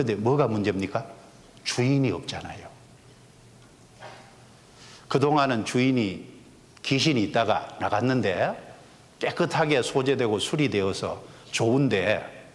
[0.00, 1.04] 근데 뭐가 문제입니까?
[1.62, 2.66] 주인이 없잖아요.
[5.08, 6.24] 그동안은 주인이
[6.82, 8.78] 귀신이 있다가 나갔는데
[9.18, 12.48] 깨끗하게 소재되고 술이 되어서 좋은데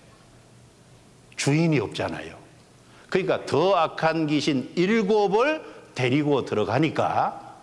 [1.35, 2.35] 주인이 없잖아요.
[3.11, 7.57] 그러니까 더 악한 귀신 일곱을 데리고 들어가니까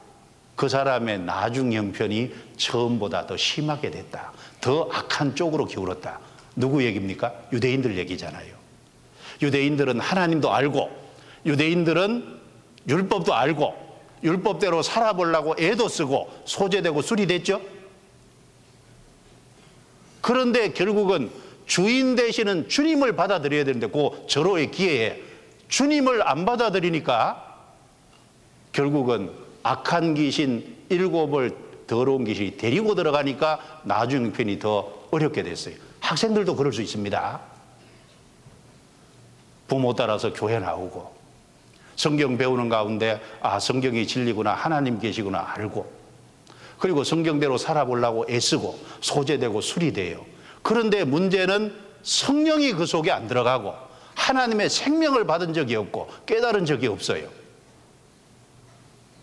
[0.55, 4.33] 그 사람의 나중 형편이 처음보다 더 심하게 됐다.
[4.61, 6.21] 더 악한 쪽으로 기울었다.
[6.55, 7.35] 누구 얘기입니까?
[7.53, 8.62] 유대인들 얘기잖아요.
[9.43, 10.91] 유대인들은 하나님도 알고,
[11.45, 12.41] 유대인들은
[12.89, 13.75] 율법도 알고,
[14.23, 17.61] 율법대로 살아보려고 애도 쓰고, 소재되고 술이 됐죠?
[20.21, 21.31] 그런데 결국은
[21.67, 25.21] 주인 되시는 주님을 받아들여야 되는데, 그 절호의 기회에
[25.69, 27.51] 주님을 안 받아들이니까
[28.73, 29.31] 결국은
[29.63, 35.75] 악한 귀신 일곱을 더러운 귀신이 데리고 들어가니까 나중 편이 더 어렵게 됐어요.
[36.01, 37.52] 학생들도 그럴 수 있습니다.
[39.73, 41.11] 부모 따라서 교회 나오고
[41.97, 45.91] 성경 배우는 가운데 아 성경이 진리구나 하나님 계시구나 알고
[46.79, 50.27] 그리고 성경대로 살아보려고 애쓰고 소재되고 수리돼요.
[50.61, 53.73] 그런데 문제는 성령이 그 속에 안 들어가고
[54.15, 57.29] 하나님의 생명을 받은 적이 없고 깨달은 적이 없어요.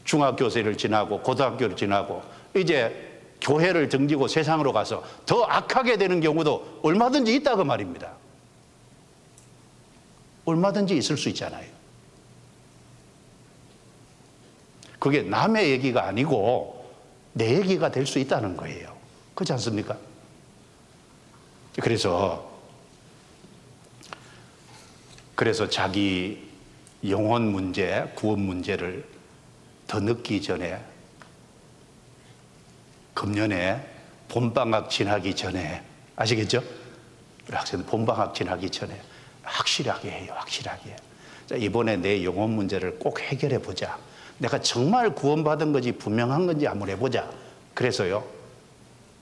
[0.03, 2.23] 중학교생을 지나고 고등학교를 지나고
[2.55, 8.18] 이제 교회를 등지고 세상으로 가서 더 악하게 되는 경우도 얼마든지 있다고 말입니다.
[10.49, 11.67] 얼마든지 있을 수 있잖아요.
[14.99, 16.93] 그게 남의 얘기가 아니고
[17.33, 18.97] 내 얘기가 될 수 있다는 거예요.
[19.35, 19.97] 그렇지 않습니까?
[21.81, 22.49] 그래서
[25.35, 26.49] 그래서 자기
[27.07, 29.07] 영혼 문제, 구원 문제를
[29.87, 30.83] 더 늦기 전에
[33.13, 33.87] 금년에
[34.27, 35.81] 봄방학 지나기 전에
[36.17, 36.61] 아시겠죠?
[37.47, 38.99] 우리 학생들 봄방학 지나기 전에
[39.49, 40.33] 확실하게 해요.
[40.35, 40.95] 확실하게.
[41.47, 43.97] 자, 이번에 내 영혼 문제를 꼭 해결해 보자.
[44.37, 47.29] 내가 정말 구원받은 건지 분명한 건지 한번 해보자.
[47.73, 48.23] 그래서요.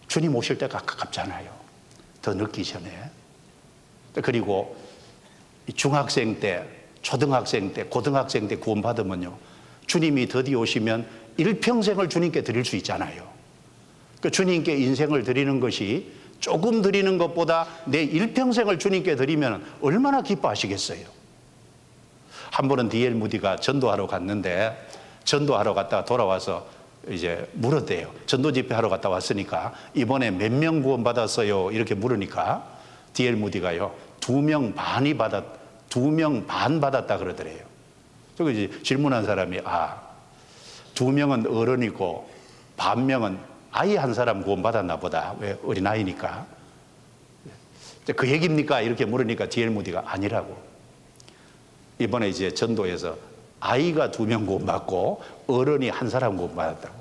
[0.08, 1.50] 주님 오실 때가 가깝잖아요.
[2.22, 2.90] 더 늦기 전에.
[4.22, 4.76] 그리고
[5.76, 6.66] 중학생 때,
[7.02, 9.38] 초등학생 때, 고등학생 때 구원받으면요.
[9.86, 11.08] 주님이 드디어 오시면
[11.38, 13.28] 일평생을 주님께 드릴 수 있잖아요.
[14.22, 21.06] 그 주님께 인생을 드리는 것이 조금 드리는 것보다 내 일평생을 주님께 드리면 얼마나 기뻐하시겠어요.
[22.52, 24.88] 한 번은 디엘 무디가 전도하러 갔는데
[25.24, 26.68] 전도하러 갔다가 돌아와서
[27.10, 28.12] 이제 물었대요.
[28.26, 31.72] 전도 집회 하러 갔다 왔으니까 이번에 몇 명 구원 받았어요?
[31.72, 32.66] 이렇게 물으니까
[33.14, 33.94] 디엘 무디가요.
[34.20, 35.44] 두 명 반이 받았,
[35.90, 37.60] 두 명 반 받았다 그러더래요.
[38.36, 40.02] 그리고 이제 질문한 사람이 아,
[40.94, 42.30] 두 명은 어른이고
[42.76, 43.38] 반 명은
[43.80, 45.36] 아이 한 사람 구원 받았나 보다.
[45.40, 46.48] 왜 어린아이니까.
[48.16, 48.82] 그 얘기입니까?
[48.82, 50.58] 이렇게 물으니까 디엘 무디가 아니라고.
[52.00, 53.16] 이번에 이제 전도에서
[53.60, 56.96] 아이가 두 명 구원받고 어른이 한 사람 구원받았다고.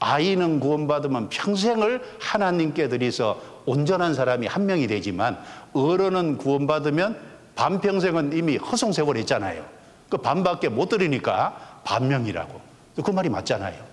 [0.00, 5.38] 아이는 구원받으면 평생을 하나님께 드리서 온전한 사람이 한 명이 되지만
[5.74, 7.20] 어른은 구원받으면
[7.54, 9.64] 반평생은 이미 허송세월 했잖아요.
[10.08, 12.60] 그 반밖에 못 드리니까 반명이라고.
[13.04, 13.89] 그 말이 맞잖아요.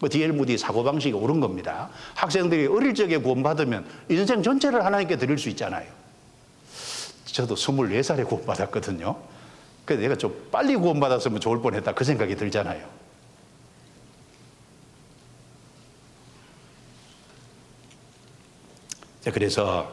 [0.00, 1.88] 그 디엘 무디 사고방식이 옳은 겁니다.
[2.14, 5.86] 학생들이 어릴 적에 구원받으면 인생 전체를 하나님께 드릴 수 있잖아요.
[7.24, 9.16] 저도 24살에 구원받았거든요.
[9.84, 12.86] 그래서 내가 좀 빨리 구원받았으면 좋을 뻔했다 그 생각이 들잖아요.
[19.32, 19.90] 그래서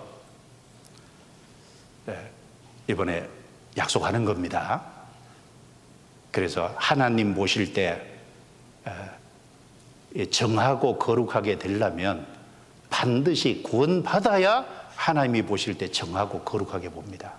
[2.05, 2.29] 네,
[2.87, 3.27] 이번에
[3.77, 4.83] 약속하는 겁니다.
[6.31, 8.01] 그래서 하나님 모실 때
[10.31, 12.25] 정하고 거룩하게 되려면
[12.89, 17.33] 반드시 구원받아야 하나님이 보실 때 정하고 거룩하게 봅니다.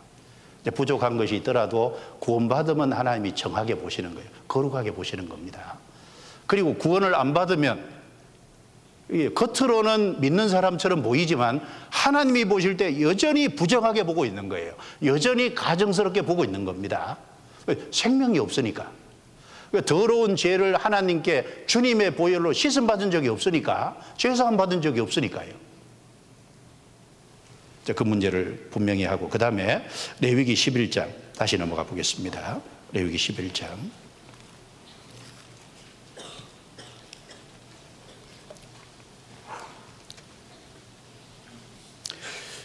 [0.74, 4.28] 부족한 것이 있더라도 구원받으면 하나님이 정하게 보시는 거예요.
[4.48, 5.78] 거룩하게 보시는 겁니다.
[6.46, 7.94] 그리고 구원을 안 받으면
[9.34, 11.60] 겉으로는 믿는 사람처럼 보이지만
[11.90, 14.74] 하나님이 보실 때 여전히 부정하게 보고 있는 거예요.
[15.04, 17.18] 여전히 가정스럽게 보고 있는 겁니다.
[17.90, 18.90] 생명이 없으니까.
[19.82, 25.52] 더러운 죄를 하나님께 주님의 보혈로 씻음 받은 적이 없으니까 죄사함 받은 적이 없으니까요.
[27.94, 29.86] 그 문제를 분명히 하고 그 다음에
[30.20, 32.60] 레위기 11장 다시 넘어가 보겠습니다.
[32.92, 33.66] 레위기 11장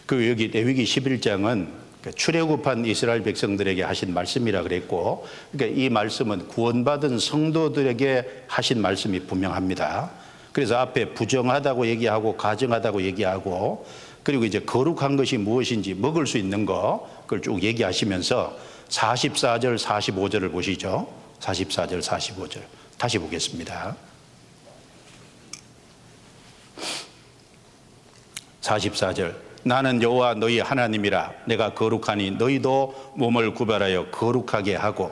[0.06, 1.79] 그 여기 레위기 11장은 그
[2.16, 10.12] 출애굽한 이스라엘 백성들에게 하신 말씀이라 그랬고 그러니까 이 말씀은 구원받은 성도들에게 하신 말씀이 분명합니다.
[10.54, 13.86] 그래서 앞에 부정하다고 얘기하고 가정하다고 얘기하고
[14.24, 18.58] 그리고 이제 거룩한 것이 무엇인지 먹을 수 있는 거 그걸 쭉 얘기하시면서
[18.90, 21.08] 44절 45절을 보시죠.
[21.40, 22.62] 44절 45절
[22.98, 23.96] 다시 보겠습니다.
[28.62, 31.34] 44절 나는 여호와 너희 하나님이라.
[31.46, 35.12] 내가 거룩하니 너희도 몸을 구별하여 거룩하게 하고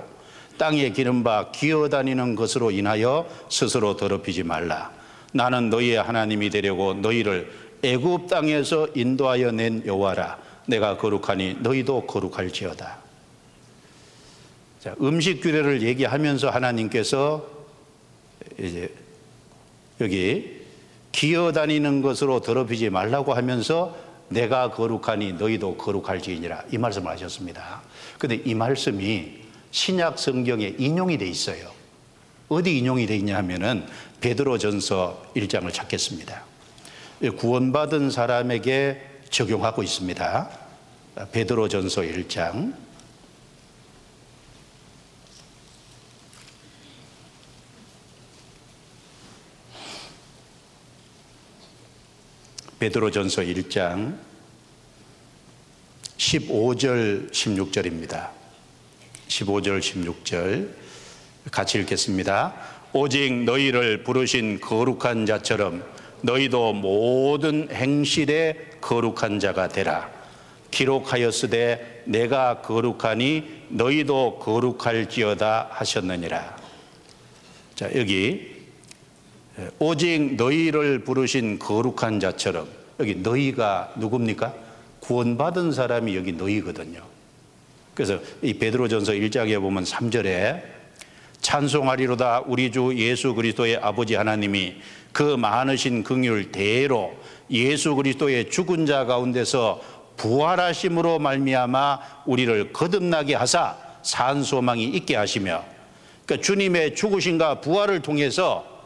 [0.57, 4.91] 땅에 기름 바 기어다니는 것으로 인하여 스스로 더럽히지 말라.
[5.33, 7.51] 나는 너희의 하나님이 되려고 너희를
[7.83, 10.39] 애굽 땅에서 인도하여 낸 여호와라.
[10.65, 12.97] 내가 거룩하니 너희도 거룩할지어다.
[14.79, 17.45] 자, 음식 규례를 얘기하면서 하나님께서
[18.57, 18.91] 이제
[20.01, 20.57] 여기
[21.11, 23.95] 기어다니는 것으로 더럽히지 말라고 하면서
[24.29, 27.81] 내가 거룩하니 너희도 거룩할지니라 이 말씀을 하셨습니다.
[28.17, 29.39] 근데 이 말씀이
[29.71, 31.71] 신약 성경에 인용이 돼 있어요.
[32.49, 33.85] 어디 인용이 돼 있냐 하면은
[34.21, 36.43] 베드로전서 1장을 찾겠습니다.
[37.37, 40.49] 구원받은 사람에게 적용하고 있습니다.
[41.31, 42.73] 베드로전서 1장
[52.79, 54.19] 베드로전서 1장
[56.17, 58.29] 15절 16절입니다.
[59.27, 60.69] 15절 16절
[61.49, 62.53] 같이 읽겠습니다.
[62.93, 65.83] 오직 너희를 부르신 거룩한 자처럼
[66.21, 70.11] 너희도 모든 행실에 거룩한 자가 되라.
[70.69, 76.57] 기록하였으되 내가 거룩하니 너희도 거룩할지어다 하셨느니라.
[77.73, 78.56] 자, 여기
[79.79, 82.67] 오직 너희를 부르신 거룩한 자처럼
[82.99, 84.53] 여기 너희가 누굽니까?
[84.99, 87.01] 구원받은 사람이 여기 너희거든요.
[87.93, 90.61] 그래서 이 베드로전서 1장에 보면 3절에
[91.41, 94.75] 찬송하리로다 우리 주 예수 그리스도의 아버지 하나님이
[95.11, 97.15] 그 많으신 긍휼 대로
[97.49, 99.81] 예수 그리스도의 죽은 자 가운데서
[100.17, 105.63] 부활하심으로 말미암아 우리를 거듭나게 하사 산 소망이 있게 하시며
[106.25, 108.76] 그러니까 주님의 죽으심과 부활을 통해서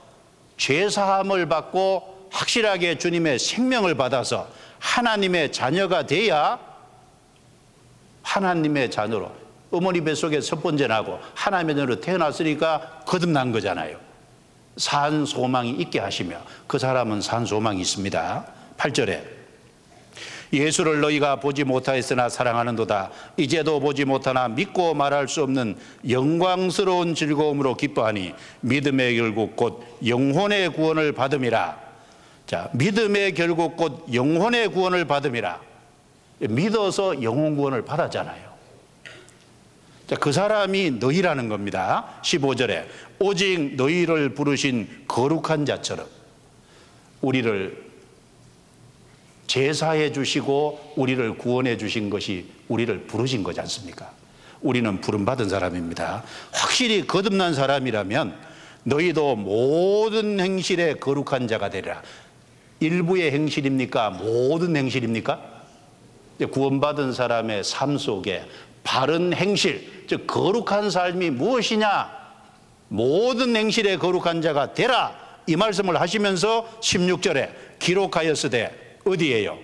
[0.61, 4.47] 죄 사함을 받고 확실하게 주님의 생명을 받아서
[4.77, 6.59] 하나님의 자녀가 돼야
[8.21, 9.31] 하나님의 자녀로
[9.71, 13.97] 어머니 뱃속에 첫 번째 나고 하나님의 자녀로 태어났으니까 거듭난 거잖아요.
[14.77, 18.45] 산 소망이 있게 하시며 그 사람은 산 소망이 있습니다.
[18.77, 19.40] 8절에
[20.53, 23.11] 예수를 너희가 보지 못하였으나 사랑하는도다.
[23.37, 25.77] 이제도 보지 못하나 믿고 말할 수 없는
[26.09, 31.79] 영광스러운 즐거움으로 기뻐하니 믿음의 결국 곧 영혼의 구원을 받음이라.
[32.45, 35.61] 자, 믿음의 결국 곧 영혼의 구원을 받음이라.
[36.39, 38.51] 믿어서 영혼 구원을 받았잖아요.
[40.07, 42.19] 자, 그 사람이 너희라는 겁니다.
[42.23, 42.85] 15절에
[43.19, 46.05] 오직 너희를 부르신 거룩한 자처럼
[47.21, 47.90] 우리를
[49.51, 54.09] 제사해 주시고 우리를 구원해 주신 것이 우리를 부르신 거지 않습니까?
[54.61, 56.23] 우리는 부름받은 사람입니다.
[56.53, 58.33] 확실히 거듭난 사람이라면
[58.85, 62.01] 너희도 모든 행실에 거룩한 자가 되리라.
[62.79, 64.11] 일부의 행실입니까?
[64.11, 65.41] 모든 행실입니까?
[66.49, 68.45] 구원받은 사람의 삶 속에
[68.85, 72.09] 바른 행실, 즉 거룩한 삶이 무엇이냐?
[72.87, 75.13] 모든 행실에 거룩한 자가 되라.
[75.45, 77.49] 이 말씀을 하시면서 16절에
[77.79, 79.57] 기록하였으되 어디에요?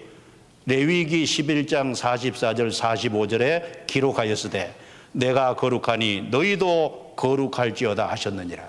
[0.65, 4.75] 레위기 11장 44절 45절에 기록하였으되
[5.13, 8.63] 내가 거룩하니 너희도 거룩할지어다 하셨느니라.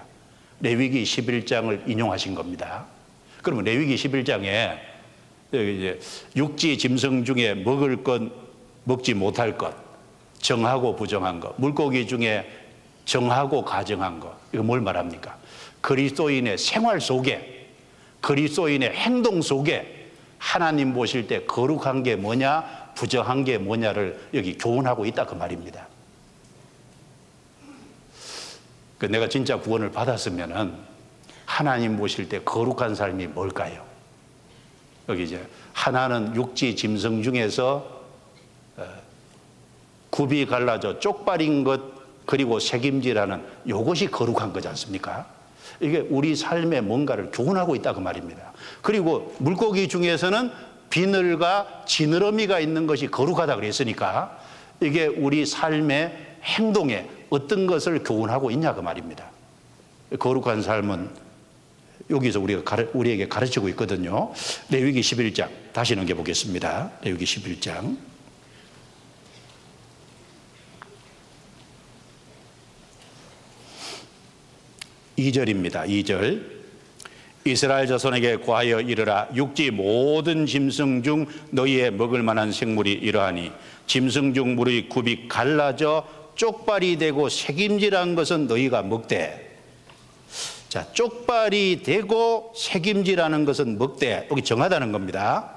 [0.61, 2.86] 레위기 11장을 인용하신 겁니다.
[3.43, 4.78] 그러면 레위기 11장에
[5.53, 5.99] 이제
[6.36, 8.23] 육지 짐승 중에 먹을 것,
[8.85, 9.74] 먹지 못할 것,
[10.40, 12.49] 정하고 부정한 것, 물고기 중에
[13.05, 15.36] 정하고 가정한 것, 이거 뭘 말합니까?
[15.81, 17.66] 그리스도인의 생활 속에,
[18.20, 19.98] 그리스도인의 행동 속에
[20.39, 25.86] 하나님 보실 때 거룩한 게 뭐냐, 부정한 게 뭐냐를 여기 교훈하고 있다 그 말입니다.
[28.98, 30.74] 그 내가 진짜 구원을 받았으면은
[31.47, 33.85] 하나님 보실 때 거룩한 삶이 뭘까요?
[35.09, 38.02] 여기 이제 하나는 육지 짐승 중에서
[38.77, 38.85] 어,
[40.10, 41.81] 굽이 갈라져 쪽발인 것
[42.27, 45.27] 그리고 책임지라는 이것이 거룩한 거지 않습니까?
[45.81, 48.52] 이게 우리 삶에 뭔가를 교훈하고 있다 그 말입니다.
[48.83, 50.51] 그리고 물고기 중에서는
[50.91, 54.39] 비늘과 지느러미가 있는 것이 거룩하다 그랬으니까
[54.81, 59.31] 이게 우리 삶의 행동에 어떤 것을 교훈하고 있냐 그 말입니다.
[60.19, 61.11] 거룩한 삶은
[62.11, 64.33] 여기서 우리가 가르, 우리에게 가르치고 있거든요.
[64.71, 66.91] 레위기 11장 다시 넘겨 보겠습니다.
[67.03, 67.99] 레위기 11장
[75.19, 75.87] 2절입니다.
[75.89, 76.58] 2절.
[77.44, 83.52] 이스라엘 자손에게 과하여 이르라 육지 모든 짐승 중 너희의 먹을 만한 생물이 이러하니
[83.86, 89.56] 짐승 중 물의 굽이 갈라져 쪽발이 되고 색임질한 것은 너희가 먹되
[90.69, 95.51] 자 쪽발이 되고 색임질하는 것은 먹되 여기 정하다는 겁니다.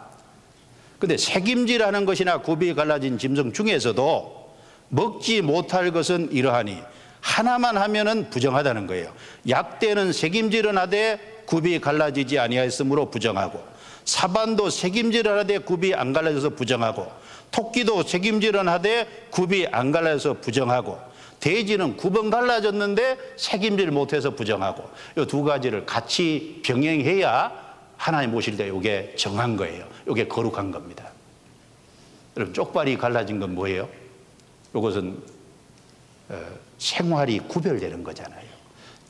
[1.00, 4.56] 근데 색임질하는 것이나 굽이 갈라진 짐승 중에서도
[4.90, 6.78] 먹지 못할 것은 이러하니
[7.22, 9.12] 하나만 하면은 부정하다는 거예요.
[9.48, 13.64] 약대는 색임질은 하되 굽이 갈라지지 아니하였으므로 부정하고
[14.06, 17.12] 사반도 색임질을 하되 굽이 안 갈라져서 부정하고
[17.52, 20.98] 토끼도 색임질은 하되 굽이 안 갈라져서 부정하고
[21.40, 27.52] 돼지는 굽은 갈라졌는데 색임질 못해서 부정하고 이 두 가지를 같이 병행해야
[27.98, 29.88] 하나님 모실 때 이게 정한 거예요.
[30.10, 31.10] 이게 거룩한 겁니다.
[32.38, 33.88] 여러분 쪽발이 갈라진 건 뭐예요?
[34.76, 35.22] 이것은
[36.30, 36.42] 어,
[36.78, 38.51] 생활이 구별되는 거잖아요.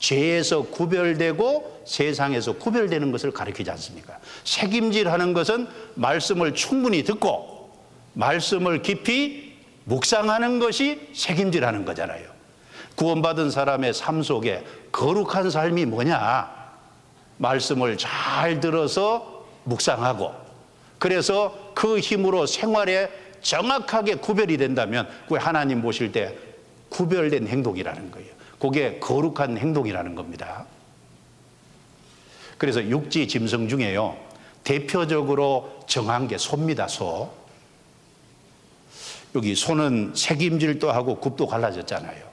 [0.02, 4.18] 죄에서 구별되고 세상에서 구별되는 것을 가리키지 않습니까?
[4.42, 7.70] 책임질하는 것은 말씀을 충분히 듣고
[8.14, 9.54] 말씀을 깊이
[9.84, 12.30] 묵상하는 것이 책임질하는 거잖아요.
[12.96, 16.50] 구원받은 사람의 삶 속에 거룩한 삶이 뭐냐?
[17.38, 20.34] 말씀을 잘 들어서 묵상하고
[20.98, 23.08] 그래서 그 힘으로 생활에
[23.40, 26.36] 정확하게 구별이 된다면 그 하나님 보실 때
[26.88, 28.31] 구별된 행동이라는 거예요.
[28.62, 30.66] 그게 거룩한 행동이라는 겁니다.
[32.58, 34.16] 그래서 육지 짐승 중에요.
[34.62, 37.32] 대표적으로 정한 게 소입니다, 소.
[39.34, 42.24] 여기 소는 책임질도 하고 굽도 갈라졌잖아요.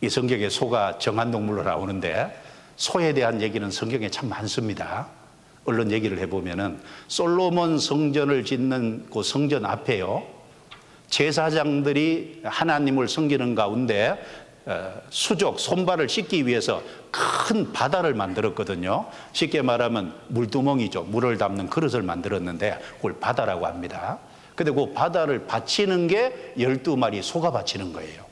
[0.00, 2.36] 이 성경에 소가 정한 동물로 나오는데
[2.74, 5.06] 소에 대한 얘기는 성경에 참 많습니다.
[5.64, 10.39] 얼른 얘기를 해보면은 솔로몬 성전을 짓는 그 성전 앞에요.
[11.10, 14.18] 제사장들이 하나님을 섬기는 가운데
[14.66, 19.06] 어, 수족, 손발을 씻기 위해서 큰 바다를 만들었거든요.
[19.32, 21.04] 쉽게 말하면 물두멍이죠.
[21.04, 24.18] 물을 담는 그릇을 만들었는데 그걸 바다라고 합니다.
[24.54, 28.24] 근데 그 바다를 바치는 게 12마리 소가 바치는 거예요.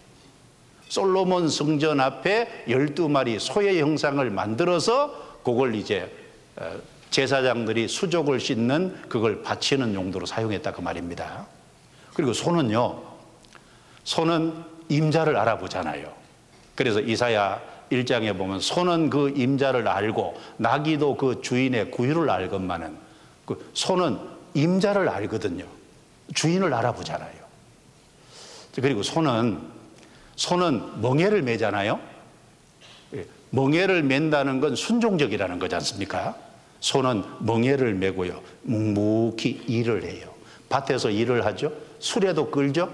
[0.88, 6.10] 솔로몬 성전 앞에 12마리 소의 형상을 만들어서 그걸 이제
[6.56, 6.76] 어,
[7.10, 11.46] 제사장들이 수족을 씻는 그걸 바치는 용도로 사용했다 그 말입니다.
[12.18, 13.00] 그리고 소는요,
[14.02, 14.52] 소는
[14.88, 16.12] 임자를 알아보잖아요.
[16.74, 17.62] 그래서 이사야
[17.92, 22.96] 1장에 보면 소는 그 임자를 알고 나귀도 그 주인의 구유를 알건만은
[23.46, 24.18] 그 소는
[24.54, 25.64] 임자를 알거든요.
[26.34, 27.38] 주인을 알아보잖아요.
[28.74, 29.60] 그리고 소는
[30.34, 32.00] 소는 멍에를 매잖아요.
[33.14, 36.34] 예, 멍에를 맨다는 건 순종적이라는 거지 않습니까?
[36.80, 38.42] 소는 멍에를 메고요.
[38.62, 40.34] 묵묵히 일을 해요.
[40.68, 41.86] 밭에서 일을 하죠.
[41.98, 42.90] 술에도 끌죠.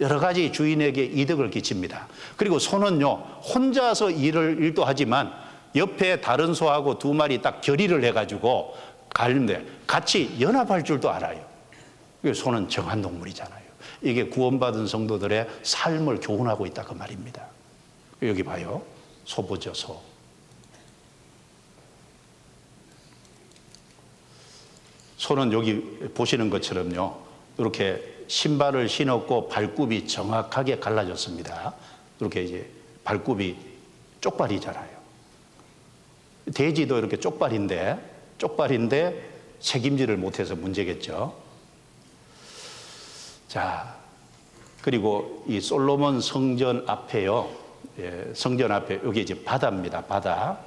[0.00, 2.08] 여러 가지 주인에게 이득을 끼칩니다.
[2.36, 3.14] 그리고 소는요,
[3.54, 5.32] 혼자서 일을, 일도 하지만
[5.74, 8.74] 옆에 다른 소하고 두 마리 딱 결의를 해가지고
[9.10, 11.44] 가는데 같이 연합할 줄도 알아요.
[12.34, 13.64] 소는 정한 동물이잖아요.
[14.02, 17.46] 이게 구원받은 성도들의 삶을 교훈하고 있다 그 말입니다.
[18.22, 18.82] 여기 봐요.
[19.24, 20.00] 소 보죠, 소.
[25.16, 25.80] 소는 여기
[26.14, 27.25] 보시는 것처럼요.
[27.58, 31.74] 이렇게 신발을 신었고 발굽이 정확하게 갈라졌습니다.
[32.20, 32.70] 이렇게 이제
[33.04, 33.56] 발굽이
[34.20, 34.96] 쪽발이잖아요.
[36.54, 37.98] 돼지도 이렇게 쪽발인데,
[38.38, 39.30] 쪽발인데
[39.60, 41.34] 책임지를 못해서 문제겠죠.
[43.48, 43.96] 자,
[44.82, 47.48] 그리고 이 솔로몬 성전 앞에요.
[47.98, 50.02] 예, 성전 앞에 여기 이제 바다입니다.
[50.02, 50.58] 바다.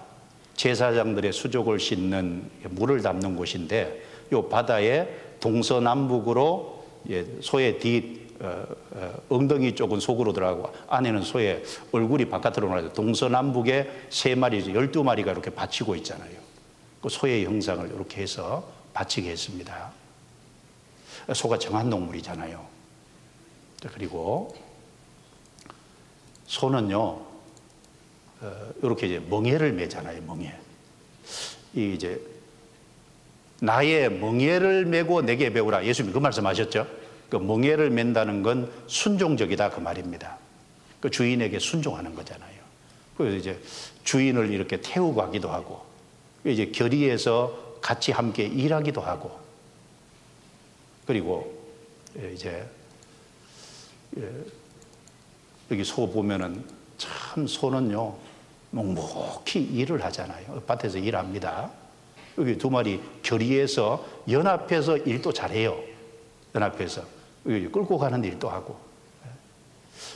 [0.56, 4.03] 제사장들의 수족을 씻는 물을 담는 곳인데
[4.34, 5.07] 이 바다에
[5.40, 6.78] 동서남북으로 예,
[7.42, 12.94] 소의 뒤 어, 어, 엉덩이 쪽은 속으로 들어가고 안에는 소의 얼굴이 바깥으로 나가죠.
[12.94, 16.40] 동서남북에 세 마리, 열두 마리가 이렇게 받치고 있잖아요.
[17.02, 19.92] 그 소의 형상을 이렇게 해서 받치게 했습니다.
[21.34, 22.66] 소가 정한 동물이잖아요.
[23.94, 24.56] 그리고
[26.48, 27.22] 소는요,
[28.42, 30.54] 어, 이렇게 이제 멍에를 매잖아요, 멍에.
[31.76, 32.20] 이 이제
[33.61, 35.86] 나의 멍에를 메고 내게 배우라.
[35.86, 36.88] 예수님이 그 말씀하셨죠.
[37.30, 40.38] 그 멍에를 맨다는 건 순종적이다 그 말입니다.
[40.99, 42.60] 그 주인에게 순종하는 거잖아요.
[43.18, 43.60] 그래서 이제
[44.03, 45.81] 주인을 이렇게 태우고 하기도 하고
[46.45, 49.38] 이제 결의해서 같이 함께 일하기도 하고
[51.06, 51.53] 그리고
[52.34, 52.65] 이제
[54.18, 54.30] 예,
[55.72, 56.64] 여기 소 보면은
[56.98, 58.15] 참 소는요
[58.72, 60.61] 묵묵히 일을 하잖아요.
[60.65, 61.72] 밭에서 일합니다.
[62.40, 65.78] 여기 두 마리 결의해서 연합해서 일도 잘해요.
[66.56, 67.03] 연합해서
[67.44, 68.80] 끌고 가는 일도 하고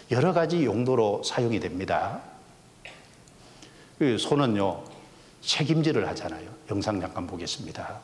[0.10, 2.22] 여러 가지 용도로 사용이 됩니다.
[4.00, 4.84] 소는요
[5.42, 6.50] 책임질을 하잖아요.
[6.72, 8.00] 영상 잠깐 보겠습니다.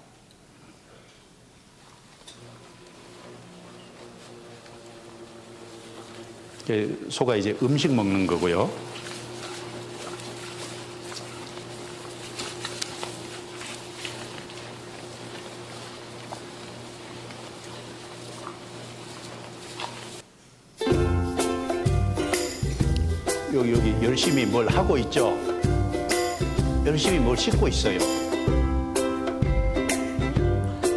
[7.09, 8.88] 소가 이제 음식 먹는 거고요.
[24.19, 25.37] 열심히 뭘 하고 있죠.
[26.85, 27.97] 열심히 뭘 씻고 있어요.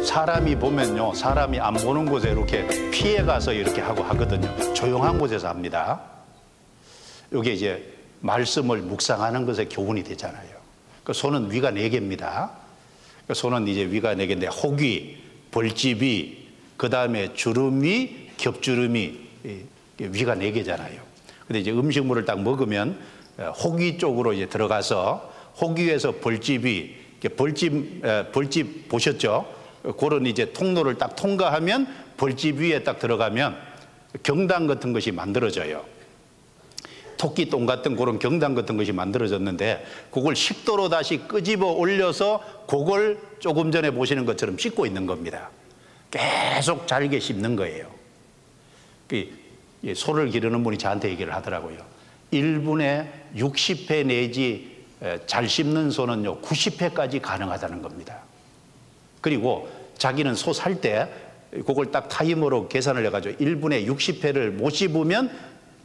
[0.03, 4.73] 사람이 보면요, 사람이 안 보는 곳에 이렇게 피해 가서 이렇게 하고 하거든요.
[4.73, 6.01] 조용한 곳에서 합니다.
[7.33, 10.57] 이게 이제 말씀을 묵상하는 것에 교훈이 되잖아요.
[11.05, 12.51] 그 손은 위가 네 개입니다.
[13.25, 19.19] 그 손은 이제 위가 네 개인데 혹이, 벌집이, 그 다음에 주름이, 겹주름이
[19.97, 21.12] 위가 네 개잖아요.
[21.47, 22.99] 근데 이제 음식물을 딱 먹으면
[23.37, 27.03] 어, 호기 쪽으로 이제 들어가서 호기에서 벌집이
[27.37, 28.01] 벌집
[28.33, 29.45] 벌집 보셨죠?
[29.97, 31.87] 그런 이제 통로를 딱 통과하면
[32.17, 33.57] 벌집 위에 딱 들어가면
[34.23, 35.85] 경당 같은 것이 만들어져요.
[37.17, 43.71] 토끼 똥 같은 그런 경당 같은 것이 만들어졌는데 그걸 식도로 다시 끄집어 올려서 그걸 조금
[43.71, 45.49] 전에 보시는 것처럼 씻고 있는 겁니다.
[46.11, 47.87] 계속 잘게 씹는 거예요.
[49.83, 51.77] 그 소를 기르는 분이 저한테 얘기를 하더라고요.
[52.31, 54.85] 1분에 60회 내지
[55.27, 58.19] 잘 씹는 소는요, 90회까지 가능하다는 겁니다.
[59.21, 61.09] 그리고 자기는 소 살 때
[61.65, 65.29] 그걸 딱 타임으로 계산을 해가지고 1분에 60회를 못 씹으면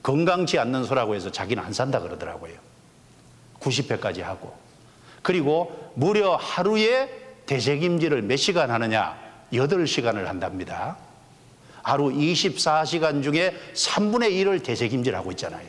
[0.03, 2.55] 건강치 않는 소라고 해서 자기는 안 산다 그러더라고요.
[3.61, 4.57] 90회까지 하고.
[5.23, 7.11] 그리고 무려 하루에
[7.47, 9.19] 대책임질을 몇 시간 하느냐?
[9.53, 10.97] 8시간을 한답니다.
[11.89, 15.67] 하루 24시간 중에 3분의 1을 대책임질하고 있잖아요.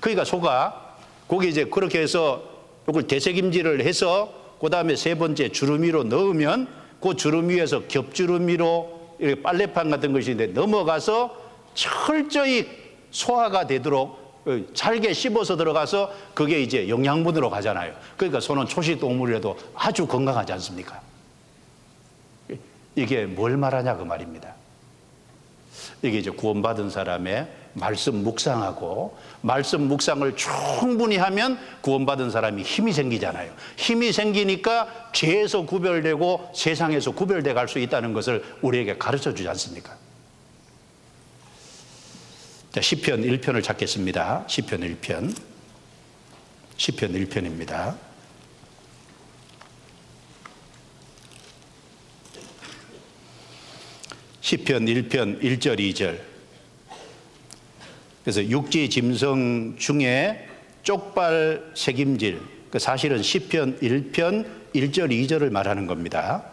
[0.00, 0.96] 그러니까 소가
[1.28, 2.42] 거기 이제 그렇게 해서
[2.88, 6.68] 이걸 대책임질을 해서 그 다음에 세 번째 주름위로 넣으면
[7.00, 11.36] 그 주름 위에서 겹주름위로 이렇게 빨래판 같은 것이 있는데 넘어가서
[11.74, 12.66] 철저히
[13.10, 14.44] 소화가 되도록
[14.74, 17.94] 잘게 씹어서 들어가서 그게 이제 영양분으로 가잖아요.
[18.16, 21.00] 그러니까 소는 초식 동물이라도 아주 건강하지 않습니까?
[22.96, 24.55] 이게 뭘 말하냐 그 말입니다.
[26.02, 33.52] 이게 이제 구원받은 사람의 말씀 묵상하고 말씀 묵상을 충분히 하면 구원받은 사람이 힘이 생기잖아요.
[33.76, 39.96] 힘이 생기니까 죄에서 구별되고 세상에서 구별돼 갈 수 있다는 것을 우리에게 가르쳐 주지 않습니까?
[42.72, 44.44] 자, 시편 1편을 찾겠습니다.
[44.46, 45.36] 시편 1편.
[46.76, 48.05] 시편 1편입니다.
[54.46, 56.20] 시편 1편 1절 2절.
[58.22, 60.46] 그래서 육지 짐승 중에
[60.84, 62.40] 쪽발 책임질.
[62.70, 66.44] 그 사실은 시편 1편 1절 2절을 말하는 겁니다.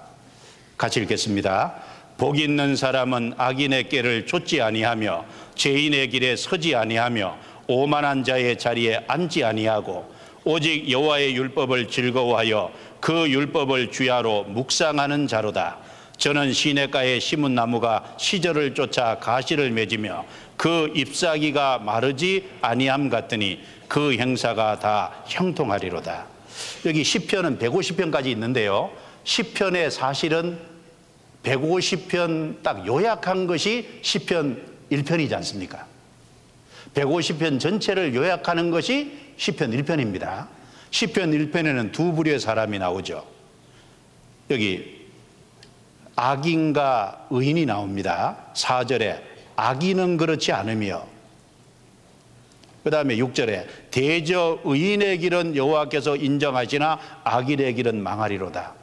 [0.75, 1.75] 같이 읽겠습니다.
[2.17, 7.37] 복 있는 사람은 악인의 꾀를 쫓지 아니하며 죄인의 길에 서지 아니하며
[7.67, 10.11] 오만한 자의 자리에 앉지 아니하고
[10.45, 15.92] 오직 여호와의 율법을 즐거워하여 그 율법을 주야로 묵상하는 자로다.
[16.23, 20.23] 저는 시냇가에 심은 나무가 시절을 쫓아 가시를 맺으며
[20.55, 23.59] 그 잎사귀가 마르지 아니함 같더니
[23.89, 26.25] 그 행사가 다 형통하리로다.
[26.85, 28.89] 여기 시편은 150편까지 있는데요.
[29.25, 30.57] 시편의 사실은
[31.43, 34.63] 150편 딱 요약한 것이 시편
[34.93, 35.85] 1편이지 않습니까?
[36.93, 40.47] 150편 전체를 요약하는 것이 시편 1편입니다.
[40.89, 43.27] 시편 1편에는 두 부류의 사람이 나오죠.
[44.51, 44.92] 여기
[46.15, 48.37] 악인과 의인이 나옵니다.
[48.53, 49.21] 4절에
[49.55, 51.05] 악인은 그렇지 않으며
[52.83, 58.73] 그 다음에 6절에 대저 의인의 길은 여호와께서 인정하시나 악인의 길은 망하리로다.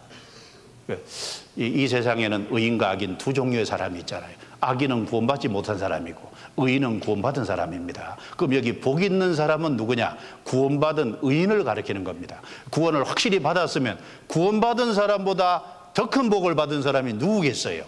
[1.57, 4.31] 이, 세상에는 의인과 악인 두 종류의 사람이 있잖아요.
[4.61, 8.17] 악인은 구원받지 못한 사람이고 의인은 구원받은 사람입니다.
[8.37, 10.17] 그럼 여기 복 있는 사람은 누구냐?
[10.45, 12.41] 구원받은 의인을 가리키는 겁니다.
[12.71, 17.85] 구원을 확실히 받았으면 구원받은 사람보다 더 큰 복을 받은 사람이 누구겠어요?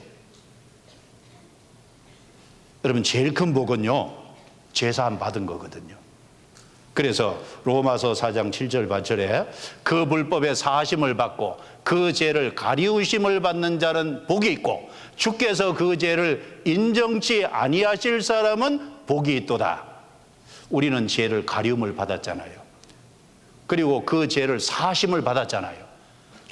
[2.85, 4.23] 여러분 제일 큰 복은요.
[4.73, 5.97] 제사함 받은 거거든요.
[6.95, 9.49] 그래서 로마서 4장 7절 8절에
[9.83, 17.47] 그 불법의 사심을 받고 그 죄를 가리우심을 받는 자는 복이 있고 주께서 그 죄를 인정치
[17.47, 19.85] 아니하실 사람은 복이 있도다.
[20.69, 22.61] 우리는 죄를 가리움을 받았잖아요.
[23.66, 25.81] 그리고 그 죄를 사심을 받았잖아요.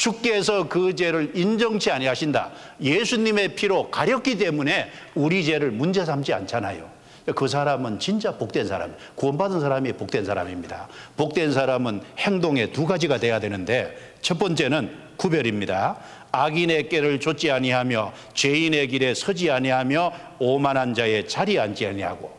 [0.00, 2.52] 주께서 그 죄를 인정치 아니하신다.
[2.80, 6.88] 예수님의 피로 가렸기 때문에 우리 죄를 문제 삼지 않잖아요.
[7.36, 10.88] 그 사람은 진짜 복된 사람, 구원받은 사람이 복된 사람입니다.
[11.18, 15.98] 복된 사람은 행동에 두 가지가 돼야 되는데 첫 번째는 구별입니다.
[16.32, 22.34] 악인의 꾀를 쫓지 아니하며 죄인의 길에 서지 아니하며 오만한 자의 자리에 앉지 아니하고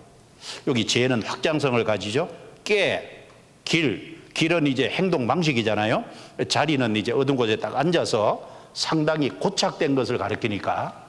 [0.66, 2.28] 여기 죄는 확장성을 가지죠.
[2.64, 3.28] 꾀,
[3.64, 6.04] 길, 길은 이제 행동 방식이잖아요.
[6.48, 11.06] 자리는 이제 어두운 곳에 딱 앉아서 상당히 고착된 것을 가리키니까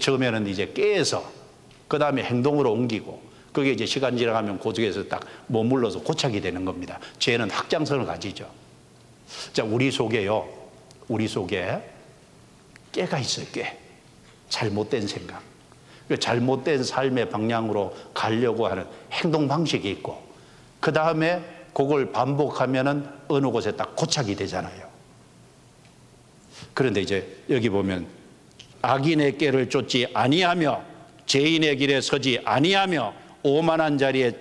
[0.00, 1.24] 처음에는 이제 깨서
[1.86, 6.98] 그 다음에 행동으로 옮기고 그게 이제 시간 지나가면 고속에서 딱 머물러서 고착이 되는 겁니다.
[7.18, 8.48] 죄는 확장성을 가지죠.
[9.52, 10.48] 자, 우리 속에요.
[11.08, 11.82] 우리 속에
[12.92, 13.78] 깨가 있어요, 깨.
[14.48, 15.42] 잘못된 생각.
[16.06, 20.22] 그 잘못된 삶의 방향으로 가려고 하는 행동 방식이 있고,
[20.80, 21.42] 그 다음에
[21.78, 24.88] 그걸 반복하면은 어느 곳에 딱 고착이 되잖아요.
[26.74, 28.04] 그런데 이제 여기 보면
[28.82, 30.82] 악인의 깨를 쫓지 아니하며
[31.26, 33.14] 죄인의 길에 서지 아니하며
[33.44, 34.32] 오만한 자리에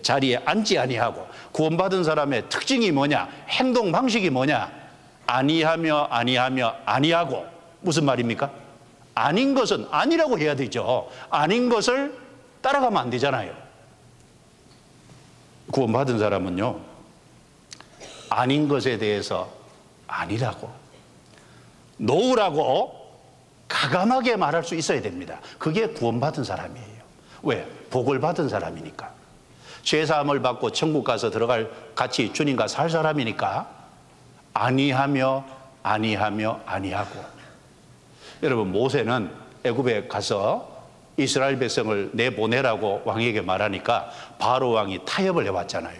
[0.00, 3.28] 자리에 앉지 아니하고 구원받은 사람의 특징이 뭐냐?
[3.50, 4.72] 행동 방식이 뭐냐?
[5.26, 7.44] 아니하며 아니하며 아니하고
[7.82, 8.50] 무슨 말입니까?
[9.14, 11.10] 아닌 것은 아니라고 해야 되죠.
[11.28, 12.16] 아닌 것을
[12.62, 13.61] 따라가면 안 되잖아요.
[15.72, 16.78] 구원받은 사람은요.
[18.30, 19.50] 아닌 것에 대해서
[20.06, 20.70] 아니라고
[21.96, 23.02] 놓으라고
[23.68, 25.40] 가감하게 말할 수 있어야 됩니다.
[25.58, 27.02] 그게 구원받은 사람이에요.
[27.42, 27.66] 왜?
[27.90, 29.10] 복을 받은 사람이니까.
[29.82, 33.68] 죄사함을 받고 천국 가서 들어갈 같이 주님과 살 사람이니까
[34.54, 35.44] 아니하며
[35.82, 37.24] 아니하며 아니하고
[38.42, 39.30] 여러분 모세는
[39.64, 40.71] 애굽에 가서
[41.16, 45.98] 이스라엘 백성을 내보내라고 왕에게 말하니까 바로 왕이 타협을 해왔잖아요.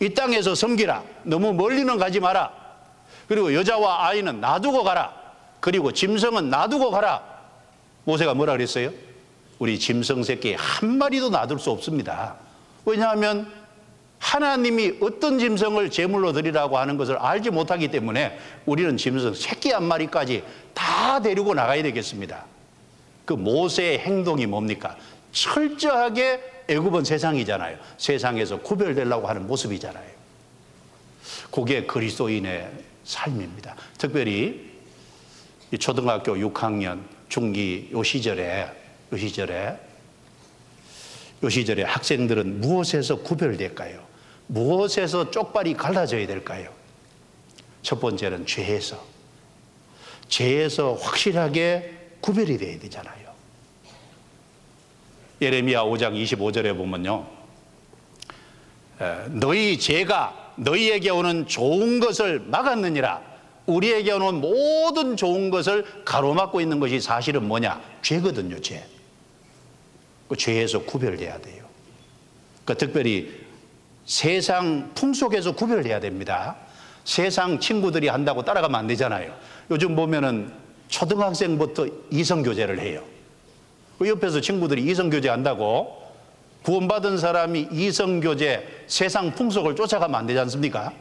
[0.00, 1.02] 이 땅에서 섬기라.
[1.24, 2.50] 너무 멀리는 가지 마라.
[3.28, 5.12] 그리고 여자와 아이는 놔두고 가라.
[5.60, 7.22] 그리고 짐승은 놔두고 가라.
[8.04, 8.90] 모세가 뭐라 그랬어요?
[9.58, 12.36] 우리 짐승 새끼 한 마리도 놔둘 수 없습니다.
[12.84, 13.52] 왜냐하면
[14.18, 20.42] 하나님이 어떤 짐승을 제물로 드리라고 하는 것을 알지 못하기 때문에 우리는 짐승 새끼 한 마리까지
[20.74, 22.44] 다 데리고 나가야 되겠습니다.
[23.28, 24.96] 그 모세의 행동이 뭡니까?
[25.32, 27.76] 철저하게 애굽은 세상이잖아요.
[27.98, 30.10] 세상에서 구별되려고 하는 모습이잖아요.
[31.50, 32.70] 그게 그리스도인의
[33.04, 33.76] 삶입니다.
[33.98, 34.70] 특별히
[35.78, 38.66] 초등학교 6학년, 중기 요 시절에
[39.12, 39.76] 요 시절에
[41.42, 44.02] 요 시절에 학생들은 무엇에서 구별될까요?
[44.46, 46.72] 무엇에서 쪽발이 갈라져야 될까요?
[47.82, 49.04] 첫 번째는 죄에서.
[50.28, 53.17] 죄에서 확실하게 구별이 돼야 되잖아요.
[55.40, 57.26] 예레미야 5장 25절에 보면요.
[59.28, 63.22] 너희 죄가 너희에게 오는 좋은 것을 막았느니라.
[63.66, 67.80] 우리에게 오는 모든 좋은 것을 가로막고 있는 것이 사실은 뭐냐?
[68.02, 68.84] 죄거든요, 죄.
[70.28, 71.64] 그 죄에서 구별돼야 돼요.
[72.64, 73.30] 그 특별히
[74.04, 76.56] 세상 풍 속에서 구별해야 됩니다.
[77.04, 79.34] 세상 친구들이 한다고 따라가면 안 되잖아요.
[79.70, 80.52] 요즘 보면은
[80.88, 83.02] 초등학생부터 이성 교제를 해요.
[83.98, 86.02] 그 옆에서 친구들이 이성교제 한다고
[86.62, 90.92] 구원받은 사람이 이성교제, 세상 풍속을 쫓아가면 안 되지 않습니까?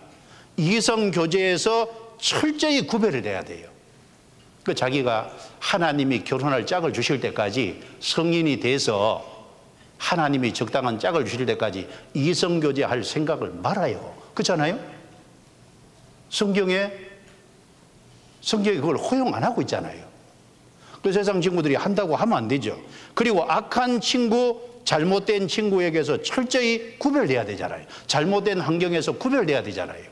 [0.56, 1.88] 이성교제에서
[2.20, 3.68] 철저히 구별을 해야 돼요.
[4.64, 9.24] 그 자기가 하나님이 결혼할 짝을 주실 때까지 성인이 돼서
[9.98, 14.16] 하나님이 적당한 짝을 주실 때까지 이성교제 할 생각을 말아요.
[14.34, 14.80] 그렇잖아요?
[16.30, 16.92] 성경에,
[18.42, 20.07] 성경이 그걸 허용 안 하고 있잖아요.
[21.08, 22.78] 그 세상 친구들이 한다고 하면 안 되죠.
[23.14, 27.86] 그리고 악한 친구, 잘못된 친구에게서 철저히 구별돼야 되잖아요.
[28.08, 30.04] 잘못된 환경에서 구별돼야 되잖아요.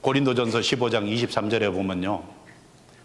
[0.00, 2.24] 고린도전서 15장 23절에 보면요.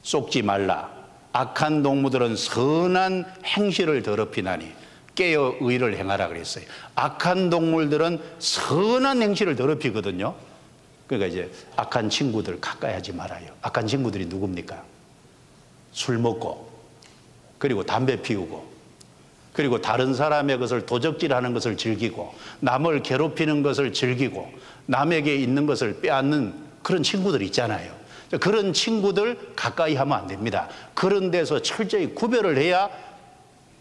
[0.01, 0.89] 속지 말라.
[1.31, 4.72] 악한 동무들은 선한 행실을 더럽히나니
[5.13, 6.65] 깨어 의를 행하라 그랬어요.
[6.95, 10.34] 악한 동물들은 선한 행실을 더럽히거든요.
[11.07, 13.48] 그러니까 이제 악한 친구들 가까이 하지 말아요.
[13.61, 14.84] 악한 친구들이 누굽니까?
[15.91, 16.69] 술 먹고,
[17.57, 18.65] 그리고 담배 피우고,
[19.53, 24.52] 그리고 다른 사람의 것을 도적질하는 것을 즐기고, 남을 괴롭히는 것을 즐기고,
[24.88, 26.53] 남에게 있는 것을 빼앗는
[26.84, 27.94] 그런 친구들 있잖아요.
[28.41, 30.68] 그런 친구들 가까이 하면 안 됩니다.
[30.94, 32.90] 그런 데서 철저히 구별을 해야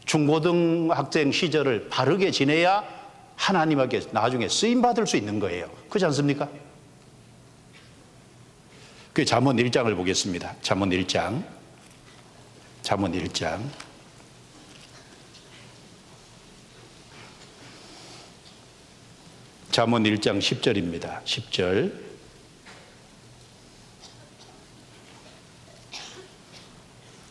[0.05, 2.85] 중고등학생 시절을 바르게 지내야
[3.37, 5.69] 하나님에게 나중에 쓰임 받을 수 있는 거예요.
[5.89, 6.49] 그렇지 않습니까?
[9.15, 10.57] 그 잠언 1장을 보겠습니다.
[10.61, 11.45] 잠언 1장.
[12.83, 13.63] 잠언 1장.
[19.71, 21.23] 잠언 1장 10절입니다.
[21.23, 21.93] 10절.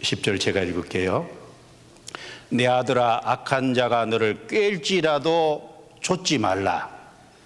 [0.01, 1.29] 10절 제가 읽을게요.
[2.47, 7.02] 내 아들아 악한 자가 너를 꿰일지라도 좇지 말라.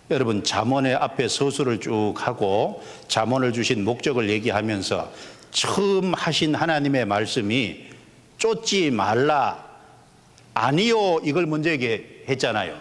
[0.10, 5.12] 여러분 잠언의 앞에 서술을 쭉 하고 잠언을 주신 목적을 얘기하면서
[5.52, 7.88] 처음 하신 하나님의 말씀이
[8.38, 9.66] 쫓지 말라
[10.54, 12.78] 아니요 이걸 먼저 얘기했잖아요.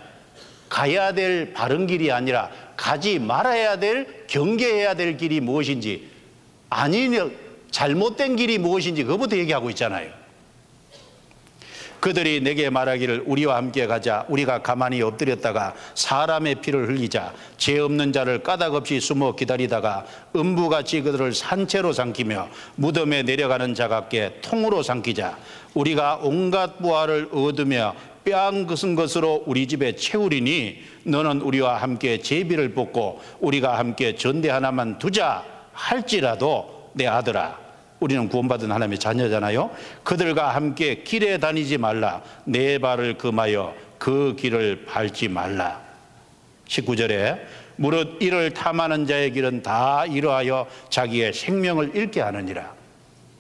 [0.69, 6.09] 가야 될 바른 길이 아니라 가지 말아야 될 경계해야 될 길이 무엇인지
[6.71, 7.37] 아니면
[7.73, 10.11] 잘못된 길이 무엇인지 그것부터 얘기하고 있잖아요.
[12.01, 14.25] 그들이 내게 말하기를 우리와 함께 가자.
[14.29, 17.33] 우리가 가만히 엎드렸다가 사람의 피를 흘리자.
[17.57, 24.39] 죄 없는 자를 까닭 없이 숨어 기다리다가 음부같이 그들을 산채로 삼키며 무덤에 내려가는 자 같게
[24.43, 25.37] 통으로 삼키자.
[25.75, 27.95] 우리가 온갖 부활을 얻으며
[28.25, 35.45] 빼앗은 것으로 우리 집에 채우리니 너는 우리와 함께 제비를 뽑고 우리가 함께 전대 하나만 두자
[35.73, 37.66] 할지라도 내 아들아
[38.07, 39.69] 우리는 구원받은 하나님의 자녀잖아요.
[40.05, 42.23] 그들과 함께 길에 다니지 말라.
[42.45, 45.83] 내 발을 금하여 그 길을 밟지 말라.
[46.69, 47.41] 19절에
[47.75, 52.73] 무릇 이를 탐하는 자의 길은 다 이러하여 자기의 생명을 잃게 하느니라.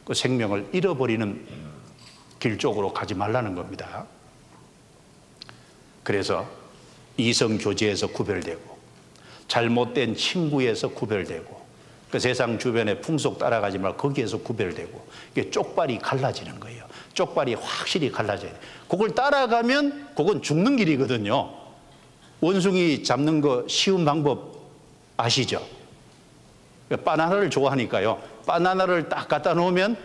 [0.04, 1.46] 그 생명을 잃어버리는
[2.40, 4.04] 길 쪽으로 가지 말라는 겁니다.
[6.02, 6.44] 그래서
[7.16, 8.76] 이성 교제에서 구별되고
[9.46, 11.55] 잘못된 친구에서 구별되고
[12.10, 16.84] 그 세상 주변의 풍속 따라가지 말고 거기에서 구별되고 이게 쪽발이 갈라지는 거예요.
[17.14, 18.58] 쪽발이 확실히 갈라져야 돼.
[18.88, 21.52] 그걸 따라가면 그건 죽는 길이거든요.
[22.40, 24.56] 원숭이 잡는 거 쉬운 방법
[25.16, 25.66] 아시죠?
[27.04, 28.22] 바나나를 좋아하니까요.
[28.46, 29.96] 바나나를 딱 갖다 놓으면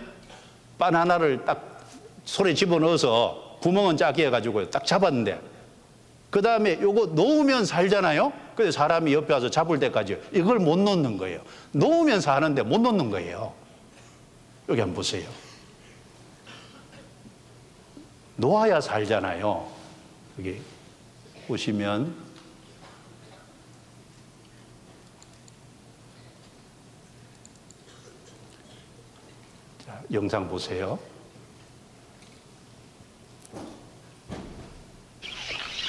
[0.80, 1.82] 바나나를 딱
[2.26, 5.40] 손에 집어넣어서 구멍은 작게 해가지고 딱 잡았는데
[6.32, 8.32] 그 다음에 요거 놓으면 살잖아요.
[8.56, 11.42] 그래서 사람이 옆에 와서 잡을 때까지 이걸 못 놓는 거예요.
[11.74, 13.54] 놓으면서 하는데 못 놓는 거예요.
[14.70, 15.30] 여기 한번 보세요.
[18.38, 19.70] 놓아야 살잖아요.
[20.40, 20.62] 여기
[21.48, 22.16] 보시면
[29.86, 30.98] 자, 영상 보세요.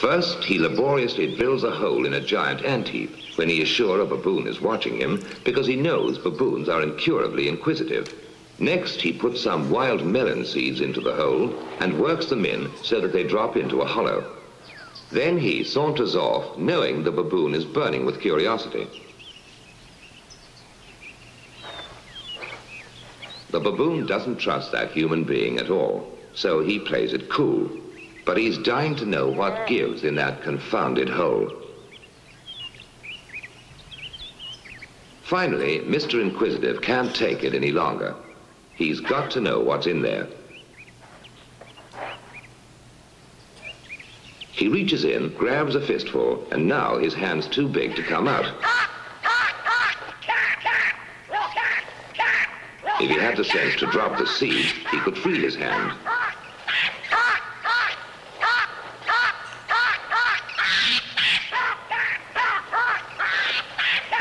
[0.02, 4.00] First, he laboriously drills a hole in a giant ant heap when he is sure
[4.00, 8.12] a baboon is watching him because he knows baboons are incurably inquisitive.
[8.58, 13.00] Next, he puts some wild melon seeds into the hole and works them in so
[13.00, 14.24] that they drop into a hollow.
[15.12, 18.88] Then he saunters off, knowing the baboon is burning with curiosity.
[23.50, 27.70] The baboon doesn't trust that human being at all, so he plays it cool.
[28.24, 31.50] But he's dying to know what gives in that confounded hole.
[35.22, 36.20] Finally, Mr.
[36.20, 38.14] Inquisitive can't take it any longer.
[38.74, 40.28] He's got to know what's in there.
[44.50, 48.46] He reaches in, grabs a fistful, and now his hand's too big to come out.
[53.00, 55.92] If he had the sense to drop the seed, he could free his hand.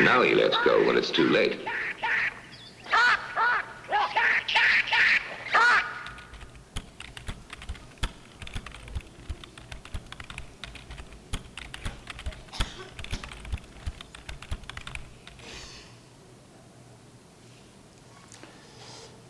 [0.03, 1.59] Now he lets go when it's too late.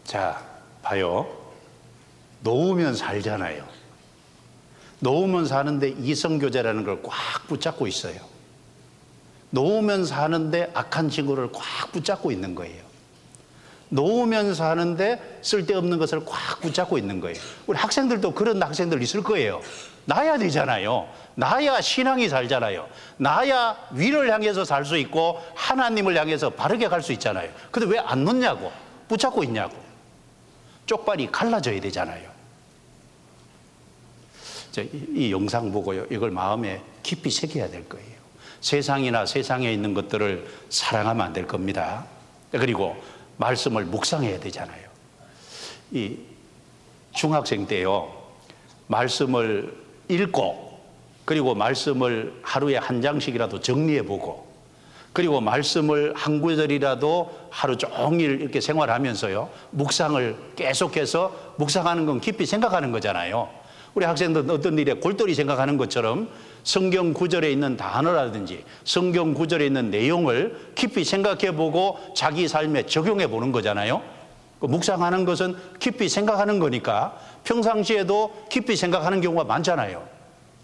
[0.03, 0.43] 자,
[0.81, 1.27] 봐요.
[2.41, 3.65] 놓으면 살잖아요.
[4.99, 8.19] 놓으면 사는데 이성교제라는 걸 꽉 붙잡고 있어요.
[9.51, 12.81] 놓으면 사는데 악한 친구를 꽉 붙잡고 있는 거예요.
[13.89, 17.37] 놓으면 사는데 쓸데없는 것을 꽉 붙잡고 있는 거예요.
[17.67, 19.61] 우리 학생들도 그런 학생들 있을 거예요.
[20.05, 21.07] 나야 되잖아요.
[21.35, 22.87] 나야 신앙이 살잖아요.
[23.17, 27.51] 나야 위를 향해서 살 수 있고 하나님을 향해서 바르게 갈 수 있잖아요.
[27.69, 28.71] 근데 왜 안 놓냐고?
[29.09, 29.75] 붙잡고 있냐고.
[30.85, 32.31] 쪽발이 갈라져야 되잖아요.
[35.13, 36.05] 이 영상 보고요.
[36.09, 38.20] 이걸 마음에 깊이 새겨야 될 거예요.
[38.61, 42.05] 세상이나 세상에 있는 것들을 사랑하면 안 될 겁니다.
[42.51, 42.95] 그리고
[43.37, 44.81] 말씀을 묵상해야 되잖아요.
[45.91, 46.17] 이
[47.13, 48.11] 중학생 때요.
[48.87, 49.73] 말씀을
[50.09, 50.79] 읽고
[51.25, 54.51] 그리고 말씀을 하루에 한 장씩이라도 정리해 보고
[55.13, 59.49] 그리고 말씀을 한 구절이라도 하루 종일 이렇게 생활하면서요.
[59.71, 63.49] 묵상을 계속해서 묵상하는 건 깊이 생각하는 거잖아요.
[63.93, 66.29] 우리 학생들 어떤 일에 골똘히 생각하는 것처럼
[66.63, 73.51] 성경 구절에 있는 단어라든지 성경 구절에 있는 내용을 깊이 생각해 보고 자기 삶에 적용해 보는
[73.51, 74.01] 거잖아요.
[74.59, 80.07] 그 묵상하는 것은 깊이 생각하는 거니까 평상시에도 깊이 생각하는 경우가 많잖아요.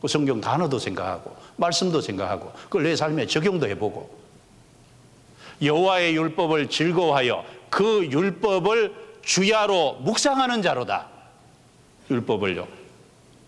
[0.02, 4.15] 그 성경 단어도 생각하고 말씀도 생각하고 그걸 내 삶에 적용도 해보고
[5.61, 8.94] 여호와의 율법을 즐거워하여 그 율법을
[9.24, 11.07] 주야로 묵상하는 자로다.
[12.11, 12.68] 율법을요.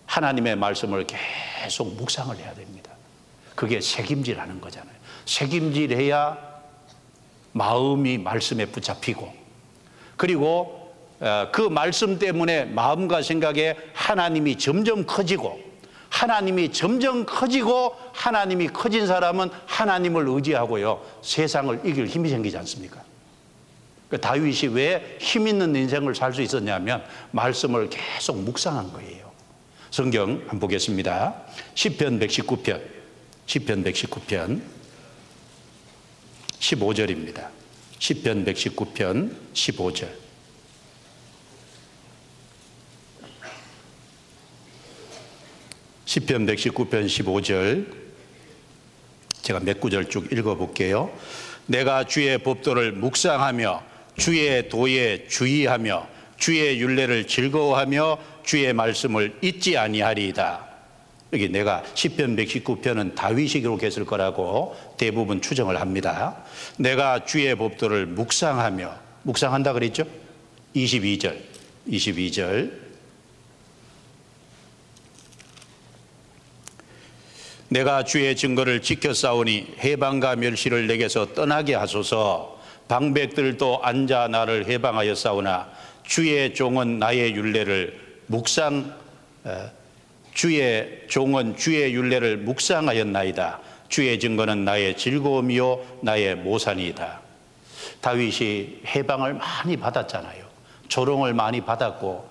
[0.07, 1.23] 하나님의 말씀을 계속
[1.95, 2.91] 묵상을 해야 됩니다.
[3.55, 4.95] 그게 책임질하는 거잖아요.
[5.25, 6.37] 책임질해야
[7.51, 9.33] 마음이 말씀에 붙잡히고
[10.17, 15.59] 그리고 어, 그 말씀 때문에 마음과 생각에 하나님이 점점 커지고
[16.09, 23.01] 하나님이 점점 커지고 하나님이 커진 사람은 하나님을 의지하고요 세상을 이길 힘이 생기지 않습니까?
[24.09, 29.18] 그 다윗이 왜 힘 있는 인생을 살 수 있었냐면 말씀을 계속 묵상한 거예요.
[29.91, 31.45] 성경 한번 보겠습니다.
[31.73, 32.81] 10편 119편
[33.47, 34.61] 10편 119편
[36.59, 37.47] 15절입니다.
[37.97, 40.09] 10편 119편 15절
[46.05, 47.85] 시편 119편 15절
[49.41, 51.11] 제가 몇 구절 쭉 읽어 볼게요.
[51.65, 53.83] 내가 주의 법도를 묵상하며
[54.17, 56.07] 주의 도에 주의하며
[56.37, 58.17] 주의 윤례를 즐거워하며
[58.49, 60.65] 주의 말씀을 잊지 아니하리이다.
[61.33, 66.35] 여기 내가 시편 119편은 다윗이 기록했을 거라고 대부분 추정을 합니다.
[66.79, 70.03] 내가 주의 법도를 묵상하며 묵상한다 그랬죠?
[70.75, 71.37] 22절.
[71.87, 72.71] 22절.
[77.67, 85.69] 내가 주의 증거를 지켜 싸우니 해방과 멸시를 내게서 떠나게 하소서 방백들도 앉아 나를 해방하여 싸우나
[86.01, 88.93] 주의 종은 나의 윤례를 묵상
[89.43, 89.71] 어,
[90.33, 97.21] 주의 종은 주의 윤례를 묵상하였나이다 주의 증거는 나의 즐거움이요 나의 모산이다
[98.01, 100.45] 다윗이 해방을 많이 받았잖아요
[100.87, 102.29] 조롱을 많이 받았고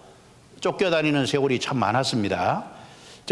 [0.60, 2.64] 쫓겨다니는 세월이 참 많았습니다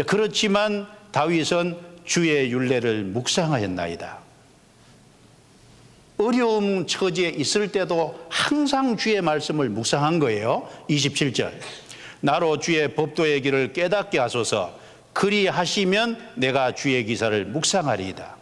[0.05, 4.19] 그렇지만 다윗은 주의 윤례를 묵상하였나이다.
[6.19, 10.67] 어려움 처지에 있을 때도 항상 주의 말씀을 묵상한 거예요.
[10.89, 11.51] 27절.
[12.21, 14.77] 나로 주의 법도의 길을 깨닫게 하소서.
[15.13, 18.35] 그리하시면 내가 주의 기사를 묵상하리이다.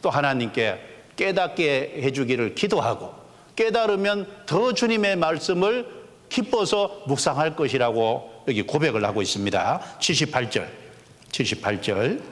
[0.00, 0.80] 또 하나님께
[1.16, 3.14] 깨닫게 해주기를 기도하고
[3.54, 5.86] 깨달으면 더 주님의 말씀을
[6.28, 9.80] 기뻐서 묵상할 것이라고 여기 고백을 하고 있습니다.
[10.00, 10.68] 78절.
[11.30, 12.22] 78절.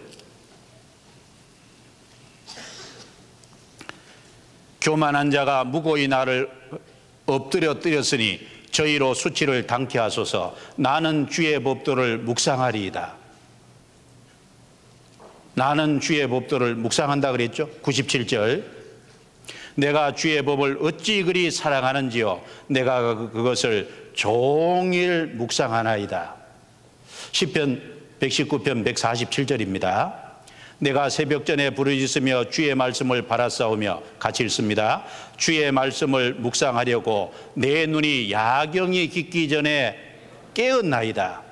[4.81, 6.51] 교만한 자가 무고히 나를
[7.27, 8.41] 엎드려 뜨렸으니
[8.71, 13.15] 저희로 수치를 당케 하소서 나는 주의 법도를 묵상하리이다.
[15.55, 17.69] 나는 주의 법도를 묵상한다 그랬죠?
[17.83, 18.65] 97절.
[19.75, 22.43] 내가 주의 법을 어찌 그리 사랑하는지요.
[22.69, 26.35] 내가 그것을 종일 묵상하나이다.
[27.33, 27.81] 10편
[28.21, 30.30] 119편 147절입니다.
[30.81, 35.05] 내가 새벽 전에 부르짖으며 주의 말씀을 바라싸우며 같이 읽습니다.
[35.36, 39.97] 주의 말씀을 묵상하려고 내 눈이 야경이 깊기 전에
[40.55, 41.43] 깨었나이다.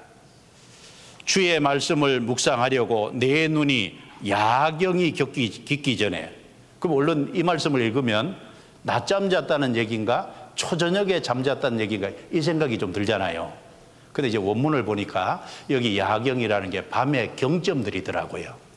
[1.26, 6.32] 주의 말씀을 묵상하려고 내 눈이 야경이 깊기, 깊기 전에
[6.78, 8.36] 그럼 얼른 이 말씀을 읽으면
[8.82, 13.52] 낮잠 잤다는 얘기인가 초저녁에 잠잤다는 얘기인가 이 생각이 좀 들잖아요.
[14.12, 18.67] 근데 이제 원문을 보니까 여기 야경이라는 게 밤의 경점들이더라고요.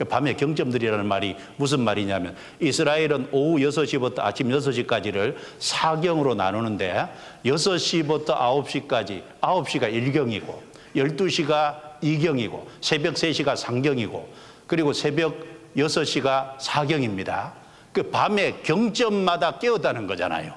[0.00, 7.06] 그 밤의 경점들이라는 말이 무슨 말이냐면 이스라엘은 오후 6시부터 아침 6시까지를 사경으로 나누는데
[7.44, 10.54] 6시부터 9시까지 9시가 1경이고
[10.96, 14.24] 12시가 2경이고 새벽 3시가 3경이고
[14.66, 15.36] 그리고 새벽
[15.76, 17.52] 6시가 4경입니다.
[17.92, 20.54] 그 밤에 경점마다 깨었다는 거잖아요.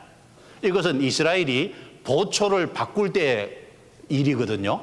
[0.61, 1.75] 이것은 이스라엘이
[2.05, 3.57] 보초를 바꿀 때
[4.07, 4.81] 일이거든요.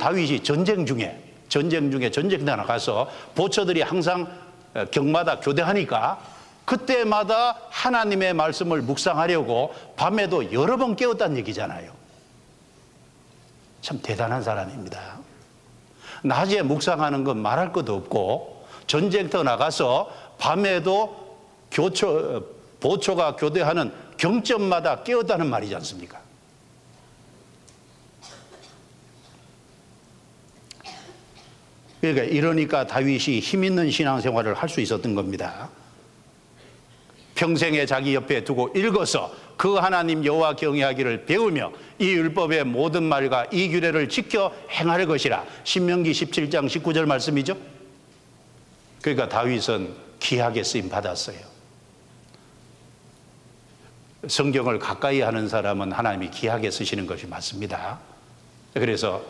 [0.00, 1.21] 다윗이 전쟁 중에
[1.52, 4.26] 전쟁 중에 전쟁터 나가서 보초들이 항상
[4.72, 6.18] 어, 경마다 교대하니까
[6.64, 11.92] 그때마다 하나님의 말씀을 묵상하려고 밤에도 여러 번 깨웠다는 얘기잖아요.
[13.82, 15.18] 참 대단한 사람입니다.
[16.22, 21.36] 낮에 묵상하는 건 말할 것도 없고 전쟁터 나가서 밤에도
[21.70, 22.42] 교초, 어,
[22.80, 26.21] 보초가 교대하는 경점마다 깨웠다는 말이지 않습니까?
[32.02, 35.70] 그러니까 이러니까 다윗이 힘 있는 신앙생활을 할 수 있었던 겁니다.
[37.36, 43.68] 평생에 자기 옆에 두고 읽어서 그 하나님 여호와 경외하기를 배우며 이 율법의 모든 말과 이
[43.68, 47.56] 규례를 지켜 행할 것이라 신명기 17장 19절 말씀이죠.
[49.00, 51.38] 그러니까 다윗은 귀하게 쓰임 받았어요.
[54.26, 58.00] 성경을 가까이 하는 사람은 하나님이 귀하게 쓰시는 것이 맞습니다.
[58.74, 59.22] 그래서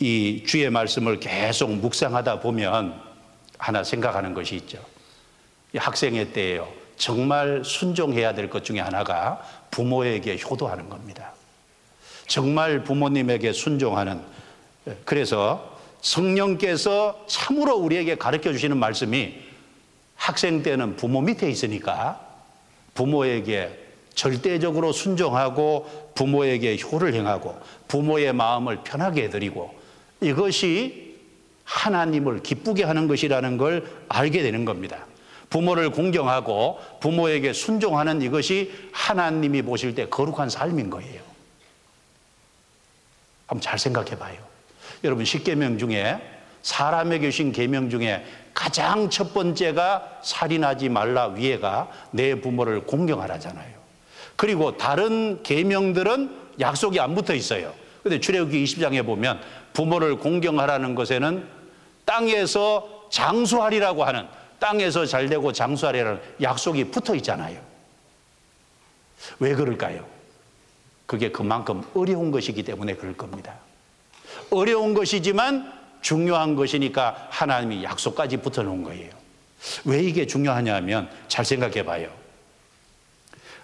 [0.00, 3.00] 이 주의 말씀을 계속 묵상하다 보면
[3.58, 4.78] 하나 생각하는 것이 있죠.
[5.76, 6.68] 학생의 때예요.
[6.96, 11.32] 정말 순종해야 될 것 중에 하나가 부모에게 효도하는 겁니다.
[12.26, 14.20] 정말 부모님에게 순종하는
[15.04, 19.34] 그래서 성령께서 참으로 우리에게 가르쳐 주시는 말씀이
[20.16, 22.20] 학생 때는 부모 밑에 있으니까
[22.94, 23.80] 부모에게
[24.14, 27.58] 절대적으로 순종하고 부모에게 효를 행하고
[27.88, 29.83] 부모의 마음을 편하게 해드리고
[30.24, 31.04] 이것이
[31.64, 35.06] 하나님을 기쁘게 하는 것이라는 걸 알게 되는 겁니다.
[35.50, 41.22] 부모를 공경하고 부모에게 순종하는 이것이 하나님이 보실 때 거룩한 삶인 거예요.
[43.46, 44.36] 한번 잘 생각해 봐요.
[45.04, 46.20] 여러분 십계명 중에
[46.62, 48.24] 사람에게 주신 계명 중에
[48.54, 53.74] 가장 첫 번째가 살인하지 말라 위에가 내 부모를 공경하라잖아요.
[54.36, 57.72] 그리고 다른 계명들은 약속이 안 붙어 있어요.
[58.02, 59.40] 근데 출애굽기 20장에 보면
[59.74, 61.46] 부모를 공경하라는 것에는
[62.06, 64.26] 땅에서 장수하리라고 하는
[64.58, 67.60] 땅에서 잘되고 장수하리라는 약속이 붙어 있잖아요.
[69.38, 70.06] 왜 그럴까요?
[71.06, 73.54] 그게 그만큼 어려운 것이기 때문에 그럴 겁니다.
[74.50, 79.10] 어려운 것이지만 중요한 것이니까 하나님이 약속까지 붙어 놓은 거예요.
[79.84, 82.08] 왜 이게 중요하냐면 잘 생각해 봐요.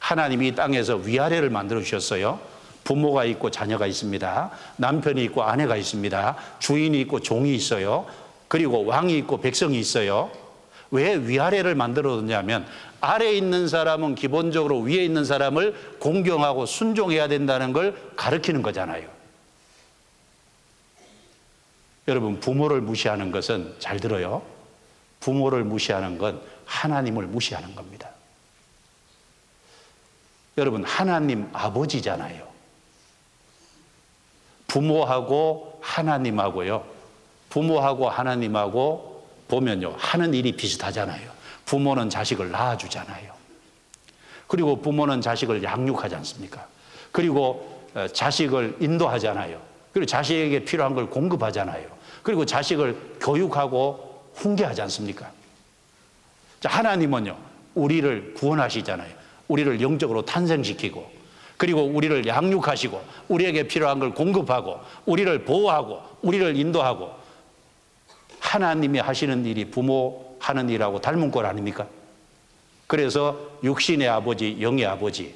[0.00, 2.40] 하나님이 땅에서 위아래를 만들어 주셨어요.
[2.90, 4.50] 부모가 있고 자녀가 있습니다.
[4.76, 6.36] 남편이 있고 아내가 있습니다.
[6.58, 8.04] 주인이 있고 종이 있어요.
[8.48, 10.28] 그리고 왕이 있고 백성이 있어요.
[10.90, 12.66] 왜 위아래를 만들어 뒀냐면
[13.00, 19.08] 아래에 있는 사람은 기본적으로 위에 있는 사람을 공경하고 순종해야 된다는 걸 가르치는 거잖아요.
[22.08, 24.42] 여러분, 부모를 무시하는 것은 잘 들어요.
[25.20, 28.10] 부모를 무시하는 건 하나님을 무시하는 겁니다.
[30.58, 32.49] 여러분, 하나님 아버지잖아요.
[34.70, 36.84] 부모하고 하나님하고요.
[37.48, 39.96] 부모하고 하나님하고 보면요.
[39.98, 41.28] 하는 일이 비슷하잖아요.
[41.66, 43.32] 부모는 자식을 낳아주잖아요.
[44.46, 46.68] 그리고 부모는 자식을 양육하지 않습니까?
[47.10, 49.60] 그리고 어, 자식을 인도하잖아요.
[49.92, 51.88] 그리고 자식에게 필요한 걸 공급하잖아요.
[52.22, 55.32] 그리고 자식을 교육하고 훈계하지 않습니까?
[56.60, 57.36] 자, 하나님은요,
[57.74, 59.12] 우리를 구원하시잖아요.
[59.48, 61.19] 우리를 영적으로 탄생시키고,
[61.60, 67.10] 그리고 우리를 양육하시고 우리에게 필요한 걸 공급하고 우리를 보호하고 우리를 인도하고
[68.38, 71.86] 하나님이 하시는 일이 부모 하는 일하고 닮은 꼴 아닙니까?
[72.86, 75.34] 그래서 육신의 아버지, 영의 아버지.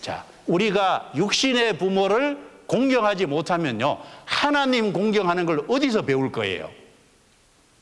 [0.00, 3.98] 자, 우리가 육신의 부모를 공경하지 못하면요.
[4.24, 6.70] 하나님 공경하는 걸 어디서 배울 거예요?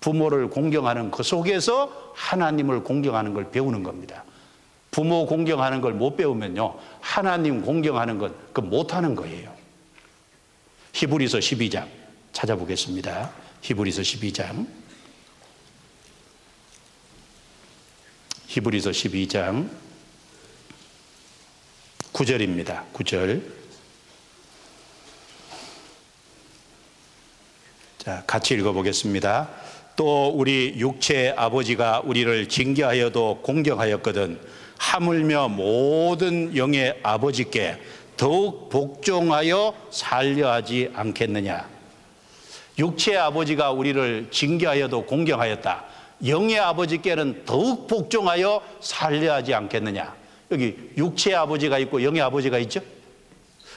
[0.00, 4.24] 부모를 공경하는 그 속에서 하나님을 공경하는 걸 배우는 겁니다.
[4.98, 6.76] 부모 공경하는 걸 못 배우면요.
[7.00, 9.54] 하나님 공경하는 건 그 못하는 거예요.
[10.92, 11.86] 히브리서 12장
[12.32, 13.30] 찾아보겠습니다.
[13.62, 14.66] 히브리서 12장.
[18.48, 19.70] 히브리서 12장
[22.12, 22.92] 9절입니다.
[22.92, 23.40] 9절.
[27.98, 29.48] 자, 같이 읽어보겠습니다.
[29.94, 37.78] 또 우리 육체의 아버지가 우리를 징계하여도 공경하였거든 하물며 모든 영의 아버지께
[38.16, 41.68] 더욱 복종하여 살려 하지 않겠느냐.
[42.78, 45.84] 육체의 아버지가 우리를 징계하여도 공경하였다.
[46.26, 50.14] 영의 아버지께는 더욱 복종하여 살려 하지 않겠느냐.
[50.50, 52.80] 여기 육체의 아버지가 있고 영의 아버지가 있죠?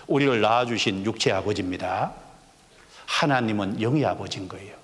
[0.08, 2.14] 우리를 낳아주신 육체의 아버지입니다.
[3.06, 4.82] 하나님은 영의 아버지인 거예요.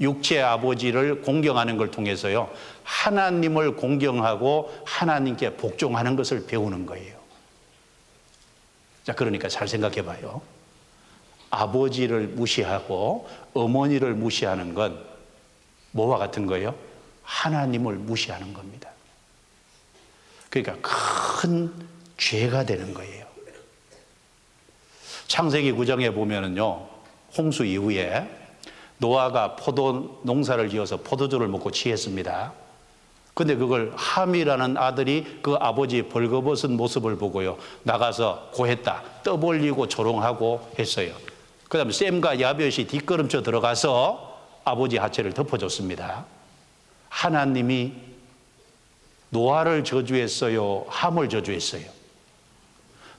[0.00, 2.50] 육체의 아버지를 공경하는 걸 통해서요,
[2.88, 7.18] 하나님을 공경하고 하나님께 복종하는 것을 배우는 거예요.
[9.04, 10.40] 자, 그러니까 잘 생각해 봐요.
[11.50, 15.04] 아버지를 무시하고 어머니를 무시하는 건
[15.90, 16.74] 뭐와 같은 거예요?
[17.24, 18.90] 하나님을 무시하는 겁니다.
[20.48, 21.70] 그러니까 큰
[22.16, 23.26] 죄가 되는 거예요.
[25.26, 26.88] 창세기 9장에 보면은요,
[27.36, 28.26] 홍수 이후에
[28.96, 32.67] 노아가 포도 농사를 지어서 포도주를 먹고 취했습니다.
[33.38, 37.56] 근데 그걸 함이라는 아들이 그 아버지 벌거벗은 모습을 보고요.
[37.84, 39.00] 나가서 고했다.
[39.22, 41.14] 떠벌리고 조롱하고 했어요.
[41.68, 46.24] 그 다음에 샘과 야벳이 뒷걸음쳐 들어가서 아버지 하체를 덮어줬습니다.
[47.10, 47.92] 하나님이
[49.30, 50.86] 노아를 저주했어요?
[50.88, 51.84] 함을 저주했어요?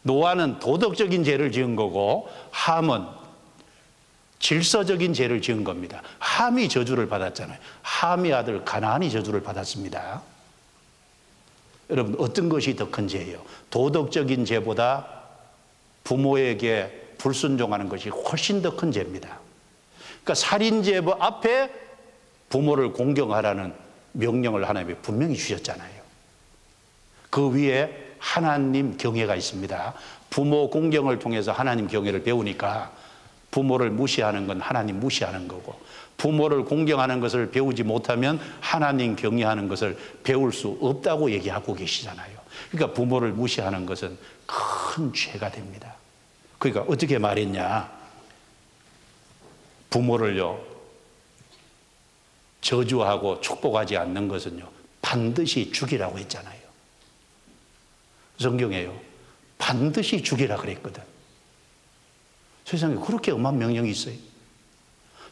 [0.02, 3.06] 노아는 도덕적인 죄를 지은 거고 함은
[4.40, 6.02] 질서적인 죄를 지은 겁니다.
[6.20, 7.58] 함이 저주를 받았잖아요.
[7.82, 10.22] 함의 아들 가나안이 저주를 받았습니다.
[11.90, 13.42] 여러분 어떤 것이 더 큰 죄예요?
[13.70, 15.08] 도덕적인 죄보다
[16.04, 19.40] 부모에게 불순종하는 것이 훨씬 더 큰 죄입니다.
[20.24, 21.70] 그러니까 살인죄 앞에
[22.50, 23.74] 부모를 공경하라는
[24.14, 26.00] 명령을 하나님이 분명히 주셨잖아요.
[27.30, 29.94] 그 위에 하나님 경외가 있습니다.
[30.30, 32.92] 부모 공경을 통해서 하나님 경외를 배우니까
[33.52, 35.80] 부모를 무시하는 건 하나님 무시하는 거고
[36.18, 42.38] 부모를 공경하는 것을 배우지 못하면 하나님 경외하는 것을 배울 수 없다고 얘기하고 계시잖아요.
[42.72, 45.96] 그러니까 부모를 무시하는 것은 큰 죄가 됩니다.
[46.58, 47.90] 그러니까 어떻게 말했냐?
[49.90, 50.62] 부모를요,
[52.62, 54.68] 저주하고 축복하지 않는 것은요,
[55.02, 56.60] 반드시 죽이라고 했잖아요.
[58.38, 59.00] 성경에요.
[59.58, 61.02] 반드시 죽이라 그랬거든.
[62.70, 64.14] 세상에 그렇게 엄한 명령이 있어요.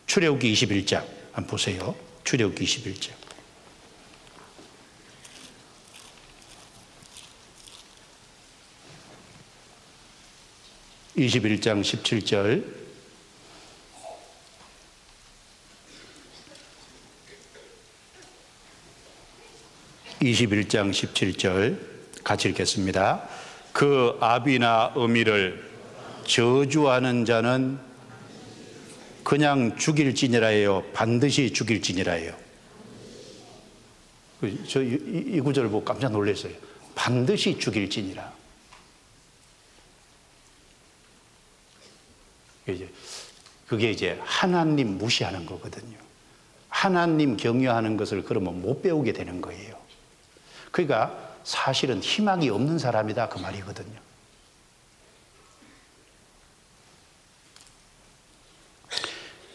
[0.08, 1.96] 출애굽기 21장 한번 보세요.
[2.24, 3.12] 출애굽기 21장.
[11.16, 12.66] (21장 17절)
[20.22, 23.30] (21장 17절) 같이 읽겠습니다.
[23.74, 25.77] 그 아비나 어미를
[26.28, 27.80] 저주하는 자는
[29.24, 30.84] 그냥 죽일지니라예요.
[30.94, 32.34] 반드시 죽일지니라예요.
[34.40, 35.00] 그 저이
[35.34, 36.54] 이 구절을 보고 깜짝 놀랐어요.
[36.94, 38.32] 반드시 죽일지니라.
[42.70, 42.90] 이제
[43.68, 45.98] 그게 이제 하나님 무시하는 거거든요.
[46.70, 49.76] 하나님 경외하는 것을 그러면 못 배우게 되는 거예요.
[50.72, 54.07] 그러니까 사실은 희망이 없는 사람이다 그 말이거든요.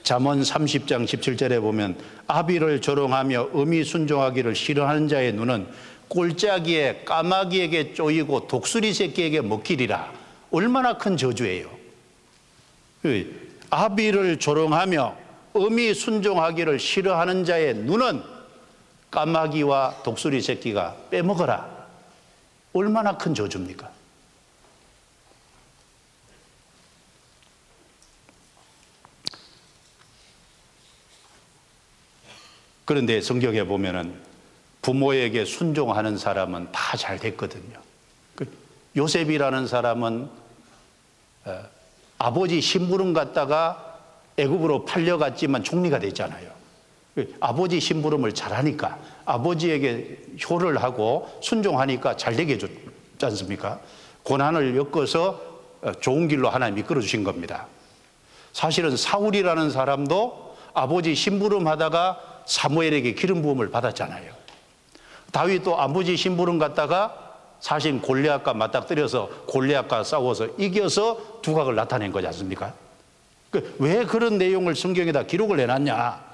[0.02, 1.96] 잠언 30장 17절에 보면
[2.26, 5.66] 아비를 조롱하며 음이 순종하기를 싫어하는 자의 눈은
[6.08, 10.12] 꼴짜기에 까마귀에게 쪼이고 독수리 새끼에게 먹히리라.
[10.50, 11.70] 얼마나 큰 저주예요.
[13.00, 15.16] 그 아비를 조롱하며
[15.56, 18.22] 음이 순종하기를 싫어하는 자의 눈은
[19.10, 21.70] 까마귀와 독수리 새끼가 빼먹어라.
[22.72, 23.90] 얼마나 큰 저주입니까?
[32.84, 34.14] 그런데 성경에 보면은
[34.82, 37.78] 부모에게 순종하는 사람은 다 잘 됐거든요.
[38.34, 38.46] 그
[38.96, 40.28] 요셉이라는 사람은
[41.44, 41.62] 어,
[42.18, 43.98] 아버지 심부름 갔다가
[44.36, 46.50] 애굽으로 팔려갔지만 총리가 됐잖아요.
[47.40, 50.18] 아버지 심부름을 잘하니까 아버지에게
[50.48, 52.74] 효를 하고 순종하니까 잘 되게 해줬지
[53.22, 53.80] 않습니까?
[54.22, 55.40] 고난을 엮어서
[55.82, 57.66] 어, 좋은 길로 하나님 이끌어 주신 겁니다.
[58.52, 64.32] 사실은 사울이라는 사람도 아버지 심부름 하다가 사무엘에게 기름 부음을 받았잖아요.
[65.32, 72.74] 다윗도 아버지 심부름 갔다가 사실 골리앗과 맞닥뜨려서 골리앗과 싸워서 이겨서 두각을 나타낸 거지 않습니까?
[73.50, 76.32] 그왜 그런 내용을 성경에다 기록을 해놨냐?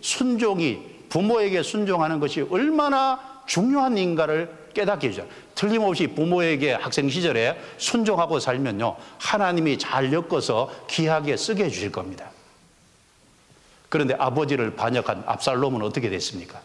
[0.00, 5.24] 순종이 부모에게 순종하는 것이 얼마나 중요한 인가를 깨닫게 해줘.
[5.54, 12.29] 틀림없이 부모에게 학생 시절에 순종하고 살면요 하나님이 잘 엮어서 귀하게 쓰게 해주실 겁니다.
[13.90, 16.62] 그런데 아버지를 반역한 압살롬은 어떻게 됐습니까?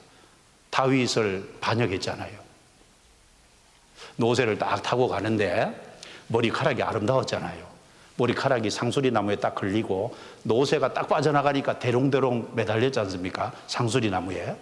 [0.69, 2.45] 다윗을 반역했잖아요.
[4.15, 5.73] 노새를 딱 타고 가는데
[6.27, 7.65] 머리카락이 아름다웠잖아요.
[8.17, 13.51] 머리카락이 상수리 나무에 딱 걸리고 노새가 딱 빠져나가니까 대롱대롱 매달렸지 않습니까?
[13.67, 14.55] 상수리 나무에.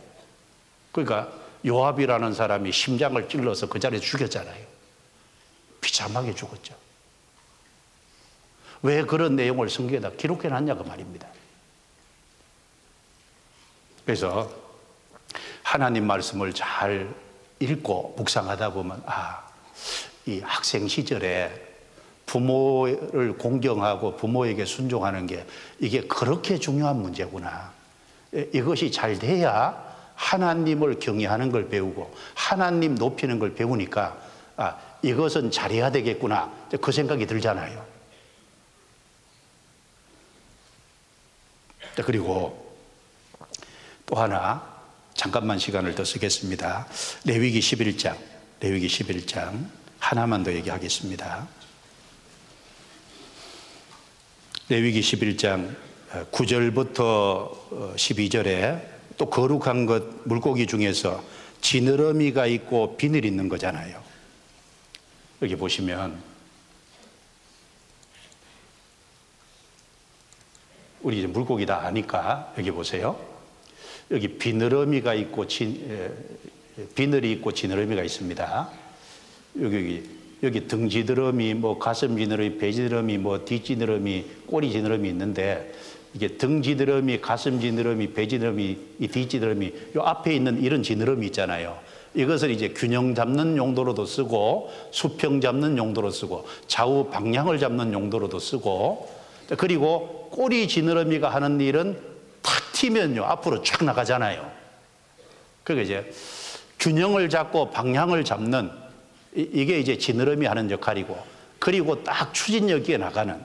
[0.92, 1.32] 그러니까
[1.66, 4.66] 요압이라는 사람이 심장을 찔러서 그 자리에 죽였잖아요.
[5.82, 6.74] 비참하게 죽었죠.
[8.82, 11.28] 왜 그런 내용을 성경에다 기록해 놨냐고 말입니다.
[14.06, 14.50] 그래서
[15.62, 17.14] 하나님 말씀을 잘
[17.60, 19.42] 읽고 묵상하다 보면 아,
[20.26, 21.52] 이 학생 시절에
[22.26, 25.46] 부모를 공경하고 부모에게 순종하는 게
[25.80, 27.72] 이게 그렇게 중요한 문제구나.
[28.54, 34.18] 이것이 잘 돼야 하나님을 경외하는 걸 배우고 하나님 높이는 걸 배우니까
[34.58, 36.52] 아, 이것은 잘해야 되겠구나.
[36.82, 37.84] 그 생각이 들잖아요.
[42.04, 42.63] 그리고
[44.14, 44.62] 또 하나
[45.16, 46.86] 잠깐만 시간을 더 쓰겠습니다.
[47.26, 48.16] 레위기 11장,
[48.60, 49.68] 레위기 11장
[49.98, 51.48] 하나만 더 얘기하겠습니다.
[54.70, 55.76] 레위기 11장
[56.32, 58.88] 9절부터 12절에
[59.18, 61.24] 또 거룩한 것 물고기 중에서
[61.62, 64.00] 지느러미가 있고 비늘 있는 거잖아요.
[65.42, 66.22] 여기 보시면
[71.02, 73.33] 우리 이제 물고기 다 아니까 여기 보세요.
[74.12, 75.82] 여기 비느러미가 있고 진,
[76.96, 78.70] 비늘이 있고 지느러미가 있습니다.
[79.62, 80.04] 여기 여기
[80.44, 85.74] 여기 등 지느러미, 뭐 가슴 지느러미, 배 지느러미, 뭐뒷 지느러미, 꼬리 지느러미 있는데
[86.14, 91.80] 이게 등 지느러미, 가슴 지느러미, 배 지느러미, 이뒷 지느러미, 요 앞에 있는 이런 지느러미 있잖아요.
[92.14, 99.10] 이것을 이제 균형 잡는 용도로도 쓰고 수평 잡는 용도로 쓰고 좌우 방향을 잡는 용도로도 쓰고
[99.58, 102.13] 그리고 꼬리 지느러미가 하는 일은
[102.44, 104.52] 탁 튀면요 앞으로 쫙 나가잖아요.
[105.64, 106.14] 그게 이제
[106.80, 108.70] 균형을 잡고 방향을 잡는
[109.34, 111.18] 이게 이제 지느러미 하는 역할이고
[111.58, 113.44] 그리고 딱 추진력에 나가는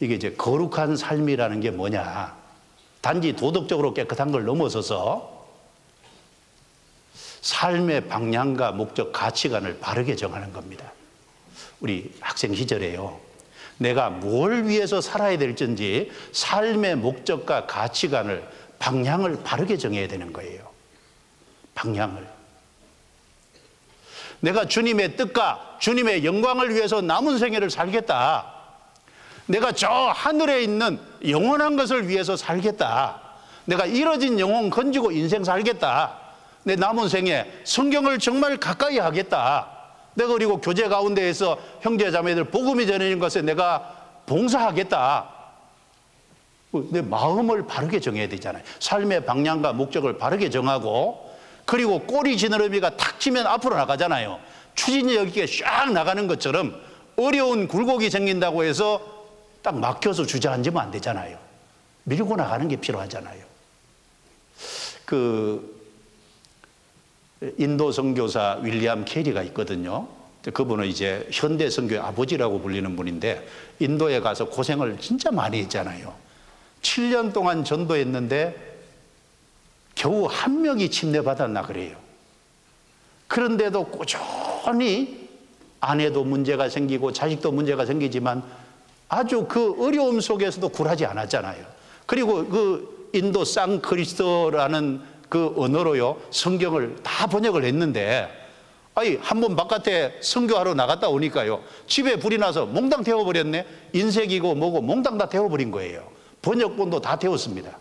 [0.00, 2.36] 이게 이제 거룩한 삶이라는 게 뭐냐?
[3.00, 5.36] 단지 도덕적으로 깨끗한 걸 넘어서서
[7.40, 10.92] 삶의 방향과 목적, 가치관을 바르게 정하는 겁니다.
[11.80, 13.25] 우리 학생 시절에요.
[13.78, 18.46] 내가 뭘 위해서 살아야 될지 삶의 목적과 가치관을
[18.78, 20.70] 방향을 바르게 정해야 되는 거예요.
[21.74, 22.26] 방향을.
[24.40, 28.52] 내가 주님의 뜻과 주님의 영광을 위해서 남은 생애를 살겠다.
[29.46, 33.20] 내가 저 하늘에 있는 영원한 것을 위해서 살겠다.
[33.64, 36.18] 내가 이뤄진 영혼 건지고 인생 살겠다.
[36.64, 39.75] 내 남은 생에 성경을 정말 가까이 하겠다.
[40.16, 43.94] 내가 그리고 교제 가운데에서 형제 자매들 복음이 전해진 것에 내가
[44.26, 45.36] 봉사하겠다.
[46.90, 48.62] 내 마음을 바르게 정해야 되잖아요.
[48.80, 51.30] 삶의 방향과 목적을 바르게 정하고
[51.64, 54.40] 그리고 꼬리 지느러미가 탁 치면 앞으로 나가잖아요.
[55.14, 56.80] 여기에 쫙 나가는 것처럼
[57.16, 59.00] 어려운 굴곡이 생긴다고 해서
[59.62, 61.38] 딱 막혀서 주저앉으면 안 되잖아요.
[62.04, 63.42] 밀고 나가는 게 필요하잖아요.
[65.04, 65.75] 그
[67.58, 70.08] 인도 선교사 윌리엄 캐리가 있거든요.
[70.52, 73.46] 그분은 이제 현대 선교의 아버지라고 불리는 분인데
[73.80, 76.14] 인도에 가서 고생을 진짜 많이 했잖아요.
[76.82, 78.76] 7년 동안 전도했는데
[79.94, 81.96] 겨우 한 명이 침례받았나 그래요.
[83.26, 85.28] 그런데도 꾸준히
[85.80, 88.42] 아내도 문제가 생기고 자식도 문제가 생기지만
[89.08, 91.64] 아주 그 어려움 속에서도 굴하지 않았잖아요.
[92.06, 98.28] 그리고 그 인도 쌍크리스토라는 그 언어로요, 성경을 다 번역을 했는데,
[98.94, 103.66] 아니, 한 번 바깥에 선교하러 나갔다 오니까요, 집에 불이 나서 몽땅 태워버렸네?
[103.92, 106.08] 인색이고 뭐고 몽땅 다 태워버린 거예요.
[106.42, 107.76] 번역본도 다 태웠습니다.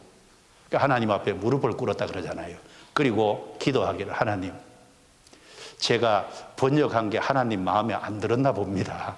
[0.68, 2.58] 그러니까 하나님 앞에 무릎을 꿇었다 그러잖아요.
[2.94, 4.52] 그리고 기도하기를 하나님,
[5.78, 9.16] 제가 번역한 게 하나님 마음에 안 들었나 봅니다.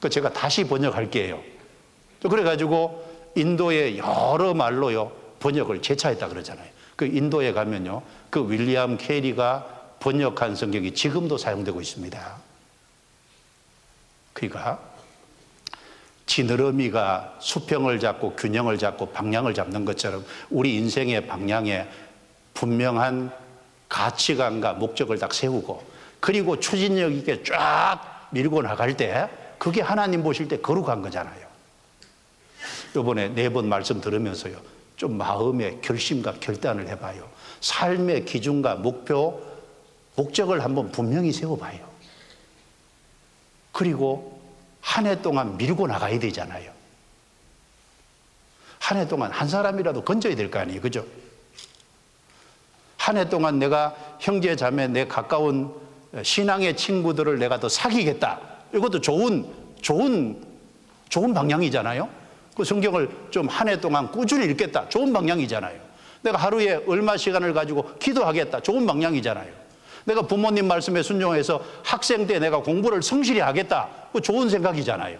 [0.00, 1.40] 그 제가 다시 번역할게요.
[2.28, 3.04] 그래가지고
[3.34, 6.66] 인도의 여러 말로요 번역을 재차했다 그러잖아요.
[6.96, 12.36] 그 인도에 가면요 그 윌리엄 캐리가 번역한 성경이 지금도 사용되고 있습니다.
[14.34, 14.78] 그러니까
[16.26, 21.88] 지느러미가 수평을 잡고 균형을 잡고 방향을 잡는 것처럼 우리 인생의 방향에
[22.54, 23.32] 분명한
[23.88, 25.84] 가치관과 목적을 딱 세우고
[26.20, 31.44] 그리고 추진력 있게 쫙 밀고 나갈 때 그게 하나님 보실 때 거룩한 거잖아요.
[32.96, 34.73] 이번에 네 번 말씀 들으면서요.
[34.96, 37.28] 좀 마음의 결심과 결단을 해봐요.
[37.60, 39.42] 삶의 기준과 목표,
[40.16, 41.80] 목적을 한번 분명히 세워봐요.
[43.72, 44.40] 그리고
[44.80, 46.70] 한 해 동안 밀고 나가야 되잖아요.
[48.78, 50.80] 한 해 동안 한 사람이라도 건져야 될 거 아니에요.
[50.80, 51.04] 그죠?
[52.98, 55.74] 한 해 동안 내가 형제 자매 내 가까운
[56.22, 58.40] 신앙의 친구들을 내가 더 사귀겠다.
[58.74, 59.46] 이것도 좋은,
[59.82, 60.44] 좋은,
[61.08, 62.08] 좋은 방향이잖아요.
[62.56, 64.88] 그 성경을 좀 한 해 동안 꾸준히 읽겠다.
[64.88, 65.80] 좋은 방향이잖아요.
[66.22, 68.60] 내가 하루에 얼마 시간을 가지고 기도하겠다.
[68.60, 69.52] 좋은 방향이잖아요.
[70.04, 73.88] 내가 부모님 말씀에 순종해서 학생 때 내가 공부를 성실히 하겠다.
[74.12, 75.18] 그 좋은 생각이잖아요.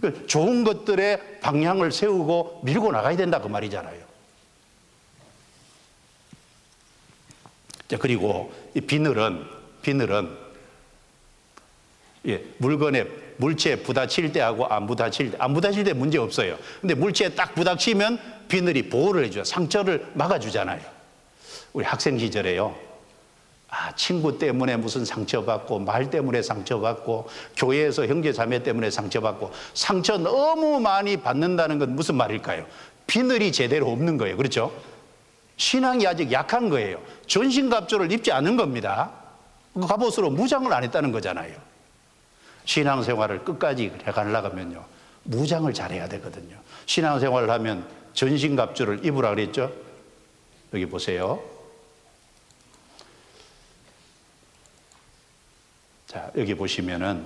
[0.00, 3.40] 그 좋은 것들의 방향을 세우고 밀고 나가야 된다.
[3.40, 4.02] 그 말이잖아요.
[7.88, 9.44] 자, 그리고 이 비늘은,
[9.82, 10.38] 비늘은,
[12.28, 13.06] 예, 물건에
[13.42, 16.56] 물체에 부딪힐 때하고 안 부딪힐 때, 안 부딪힐 때 문제 없어요.
[16.80, 19.42] 근데 물체에 딱 부딪히면 비늘이 보호를 해줘요.
[19.44, 20.80] 상처를 막아주잖아요.
[21.72, 22.74] 우리 학생 시절에요.
[23.68, 30.78] 아, 친구 때문에 무슨 상처받고, 말 때문에 상처받고, 교회에서 형제 자매 때문에 상처받고, 상처 너무
[30.78, 32.66] 많이 받는다는 건 무슨 말일까요?
[33.06, 34.36] 비늘이 제대로 없는 거예요.
[34.36, 34.72] 그렇죠?
[35.56, 36.98] 신앙이 아직 약한 거예요.
[37.26, 39.10] 전신갑주를 입지 않은 겁니다.
[39.74, 41.71] 갑옷으로 무장을 안 했다는 거잖아요.
[42.64, 44.84] 신앙생활을 끝까지 해가려면요.
[45.24, 46.56] 무장을 잘해야 되거든요.
[46.86, 49.72] 신앙생활을 하면 전신갑주를 입으라 그랬죠?
[50.74, 51.42] 여기 보세요.
[56.06, 57.24] 자, 여기 보시면은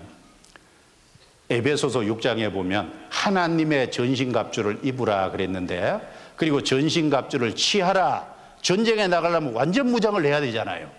[1.49, 6.01] 에베소서 6장에 보면 하나님의 전신갑주를 입으라 그랬는데
[6.37, 8.35] 그리고 전신갑주를 취하라.
[8.63, 10.91] 전쟁에 나가려면 완전 무장을 해야 되잖아요.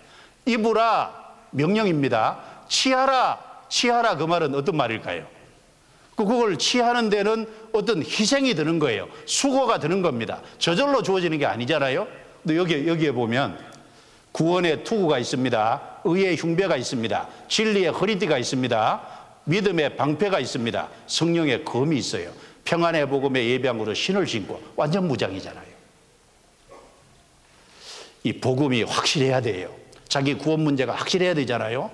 [0.46, 2.38] 입으라 명령입니다.
[2.68, 5.26] 취하라 취하라 그 말은 어떤 말일까요?
[6.16, 9.08] 그 그걸 취하는 데는 어떤 희생이 드는 거예요.
[9.24, 10.42] 수고가 드는 겁니다.
[10.58, 12.08] 저절로 주어지는 게 아니잖아요.
[12.42, 13.58] 근데 여기, 여기에 보면
[14.32, 16.00] 구원의 투구가 있습니다.
[16.04, 17.28] 의의 흉배가 있습니다.
[17.48, 19.00] 진리의 허리띠가 있습니다.
[19.44, 20.88] 믿음의 방패가 있습니다.
[21.06, 22.32] 성령의 검이 있어요.
[22.64, 25.68] 평안의 복음의 예배함으로 신을 신고 완전 무장이잖아요.
[28.24, 29.74] 이 복음이 확실해야 돼요.
[30.08, 31.90] 자기 구원 문제가 확실해야 되잖아요.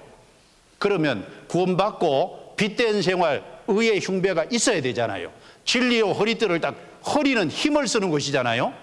[0.84, 5.32] 그러면 구원받고 빛된 생활, 의의 흉배가 있어야 되잖아요.
[5.64, 6.74] 진리의 허리띠를 딱,
[7.06, 8.74] 허리는 힘을 쓰는 것이잖아요.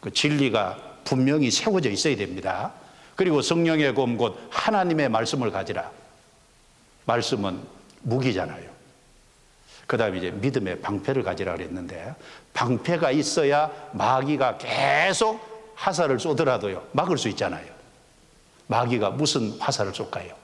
[0.00, 2.72] 그 진리가 분명히 세워져 있어야 됩니다.
[3.16, 5.90] 그리고 성령의 검 곧 하나님의 말씀을 가지라.
[7.04, 7.60] 말씀은
[8.00, 8.70] 무기잖아요.
[9.86, 12.14] 그 다음에 이제 믿음의 방패를 가지라 그랬는데,
[12.54, 15.38] 방패가 있어야 마귀가 계속
[15.74, 17.66] 화살을 쏘더라도요, 막을 수 있잖아요.
[18.68, 20.40] 마귀가 무슨 화살을 쏠까요?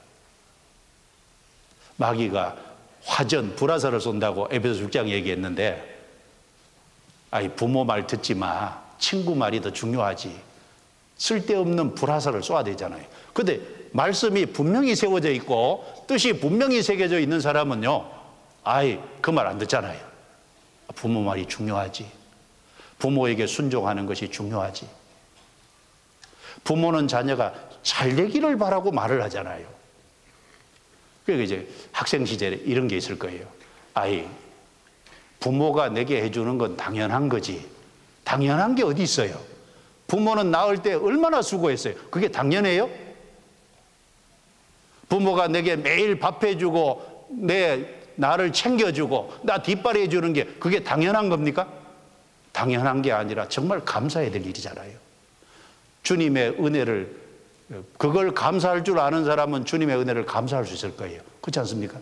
[1.98, 2.56] 마귀가
[3.04, 5.96] 화전, 불화살을 쏜다고 에베소 6장 얘기했는데,
[7.30, 8.80] 아이, 부모 말 듣지 마.
[8.98, 10.34] 친구 말이 더 중요하지.
[11.16, 13.04] 쓸데없는 불화살을 쏘아야 되잖아요.
[13.32, 13.60] 근데
[13.92, 18.10] 말씀이 분명히 세워져 있고, 뜻이 분명히 새겨져 있는 사람은요,
[18.64, 20.00] 아이, 그 말 안 듣잖아요.
[20.94, 22.06] 부모 말이 중요하지.
[22.98, 24.88] 부모에게 순종하는 것이 중요하지.
[26.64, 29.66] 부모는 자녀가 잘 되기를 바라고 말을 하잖아요.
[31.28, 33.46] 그러니까 이제 학생 시절에 이런 게 있을 거예요.
[33.92, 34.26] 아이,
[35.40, 37.66] 부모가 내게 해주는 건 당연한 거지.
[38.24, 39.38] 당연한 게 어디 있어요?
[40.06, 41.94] 부모는 낳을 때 얼마나 수고했어요.
[42.10, 42.88] 그게 당연해요?
[45.10, 47.84] 부모가 내게 매일 밥 해주고 내
[48.14, 51.70] 나를 챙겨주고 나 뒷발이 해주는 게 그게 당연한 겁니까?
[52.52, 54.92] 당연한 게 아니라 정말 감사해야 될 일이잖아요.
[56.04, 57.17] 주님의 은혜를
[57.98, 61.20] 그걸 감사할 줄 아는 사람은 주님의 은혜를 감사할 수 있을 거예요.
[61.40, 61.98] 그렇지 않습니까?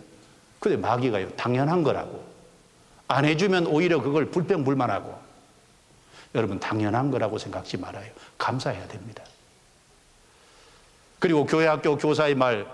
[0.59, 2.23] 근데 마귀가요, 당연한 거라고.
[3.07, 5.27] 안 해주면 오히려 그걸 불평불만하고.
[6.35, 8.09] 여러분, 당연한 거라고 생각지 말아요.
[8.37, 9.23] 감사해야 됩니다.
[11.19, 12.65] 그리고 교회 학교 교사의 말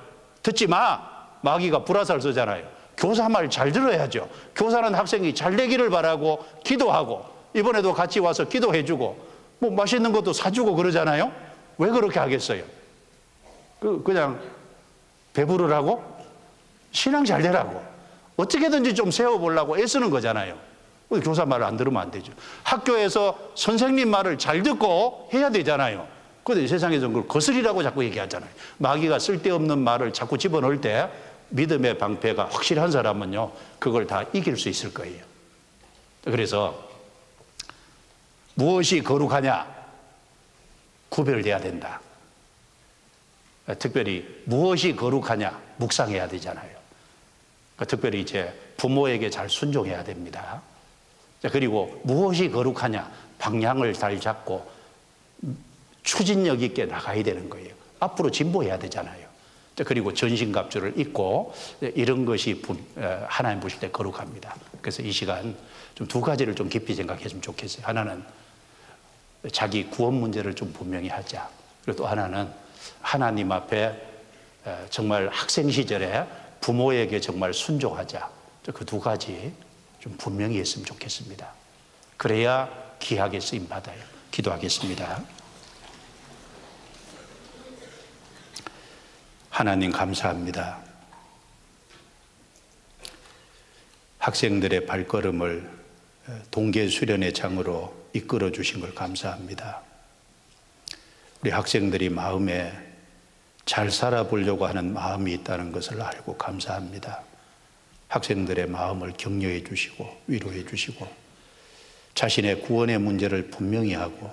[0.42, 1.00] 듣지 마!
[1.42, 2.68] 마귀가 불화살 쓰잖아요.
[2.96, 4.30] 교사 말 잘 들어야죠.
[4.56, 9.28] 교사는 학생이 잘 되기를 바라고 기도하고 이번에도 같이 와서 기도해주고
[9.60, 11.32] 뭐 맛있는 것도 사주고 그러잖아요.
[11.78, 12.64] 왜 그렇게 하겠어요?
[13.84, 14.40] 그, 그냥
[15.34, 16.02] 배부르라고?
[16.94, 17.84] 신앙 잘 되라고.
[18.38, 20.58] 어떻게든지 좀 세워보려고 애쓰는 거잖아요.
[21.22, 22.32] 교사 말을 안 들으면 안 되죠.
[22.64, 26.08] 학교에서 선생님 말을 잘 듣고 해야 되잖아요.
[26.44, 28.50] 그런데 세상에서 그걸 거슬리라고 자꾸 얘기하잖아요.
[28.78, 31.10] 마귀가 쓸데없는 말을 자꾸 집어넣을 때
[31.50, 35.24] 믿음의 방패가 확실한 사람은요, 그걸 다 이길 수 있을 거예요.
[36.24, 36.90] 그래서
[38.56, 39.68] 무엇이 거룩하냐?
[41.10, 42.00] 구별돼야 된다.
[43.80, 45.62] 특별히 무엇이 거룩하냐?
[45.78, 46.70] 묵상해야 되잖아요.
[47.88, 50.62] 특별히 이제 부모에게 잘 순종해야 됩니다.
[51.52, 53.12] 그리고 무엇이 거룩하냐?
[53.40, 54.70] 방향을 잘 잡고
[56.04, 57.74] 추진력 있게 나가야 되는 거예요.
[58.00, 59.24] 앞으로 진보해야 되잖아요.
[59.86, 61.54] 그리고 전신갑주를 입고
[61.96, 62.62] 이런 것이
[63.28, 64.56] 하나님 보실 때 거룩합니다.
[64.82, 65.56] 그래서 이 시간
[65.96, 67.86] 좀 두 가지를 좀 깊이 생각했으면 좋겠어요.
[67.86, 68.24] 하나는
[69.52, 71.50] 자기 구원 문제를 좀 분명히 하자.
[71.84, 72.50] 그리고 또 하나는
[73.02, 73.94] 하나님 앞에
[74.90, 76.26] 정말 학생 시절에
[76.62, 78.30] 부모에게 정말 순종하자.
[78.74, 79.54] 그 두 가지
[80.00, 81.52] 좀 분명히 했으면 좋겠습니다.
[82.18, 82.70] 그래야
[83.00, 84.02] 귀하게 쓰임 받아요.
[84.32, 85.22] 기도하겠습니다.
[89.50, 90.80] 하나님 감사합니다.
[94.18, 95.70] 학생들의 발걸음을
[96.50, 99.82] 동계 수련의 장으로 이끌어 주신 걸 감사합니다.
[101.44, 102.72] 우리 학생들이 마음에
[103.66, 107.22] 잘 살아보려고 하는 마음이 있다는 것을 알고 감사합니다.
[108.08, 111.06] 학생들의 마음을 격려해 주시고 위로해 주시고
[112.16, 114.32] 자신의 구원의 문제를 분명히 하고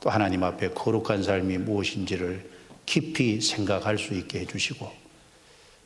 [0.00, 2.50] 또 하나님 앞에 거룩한 삶이 무엇인지를
[2.86, 4.90] 깊이 생각할 수 있게 해 주시고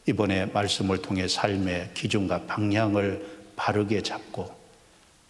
[0.07, 3.27] 이번에 말씀을 통해 삶의 기준과 방향을
[3.57, 4.55] 바르게 잡고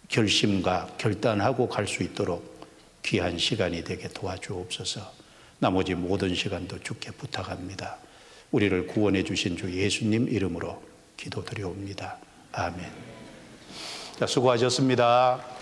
[0.07, 2.53] 결심과 결단하고 갈 수 있도록
[3.01, 5.14] 귀한 시간이 되게 도와주옵소서
[5.59, 7.97] 나머지 모든 시간도 주께 부탁합니다.
[8.51, 10.81] 우리를 구원해 주신 주 예수님 이름으로
[11.17, 12.17] 기도드려옵니다.
[12.51, 12.85] 아멘.
[14.19, 15.54] 자, 수고하셨습니다.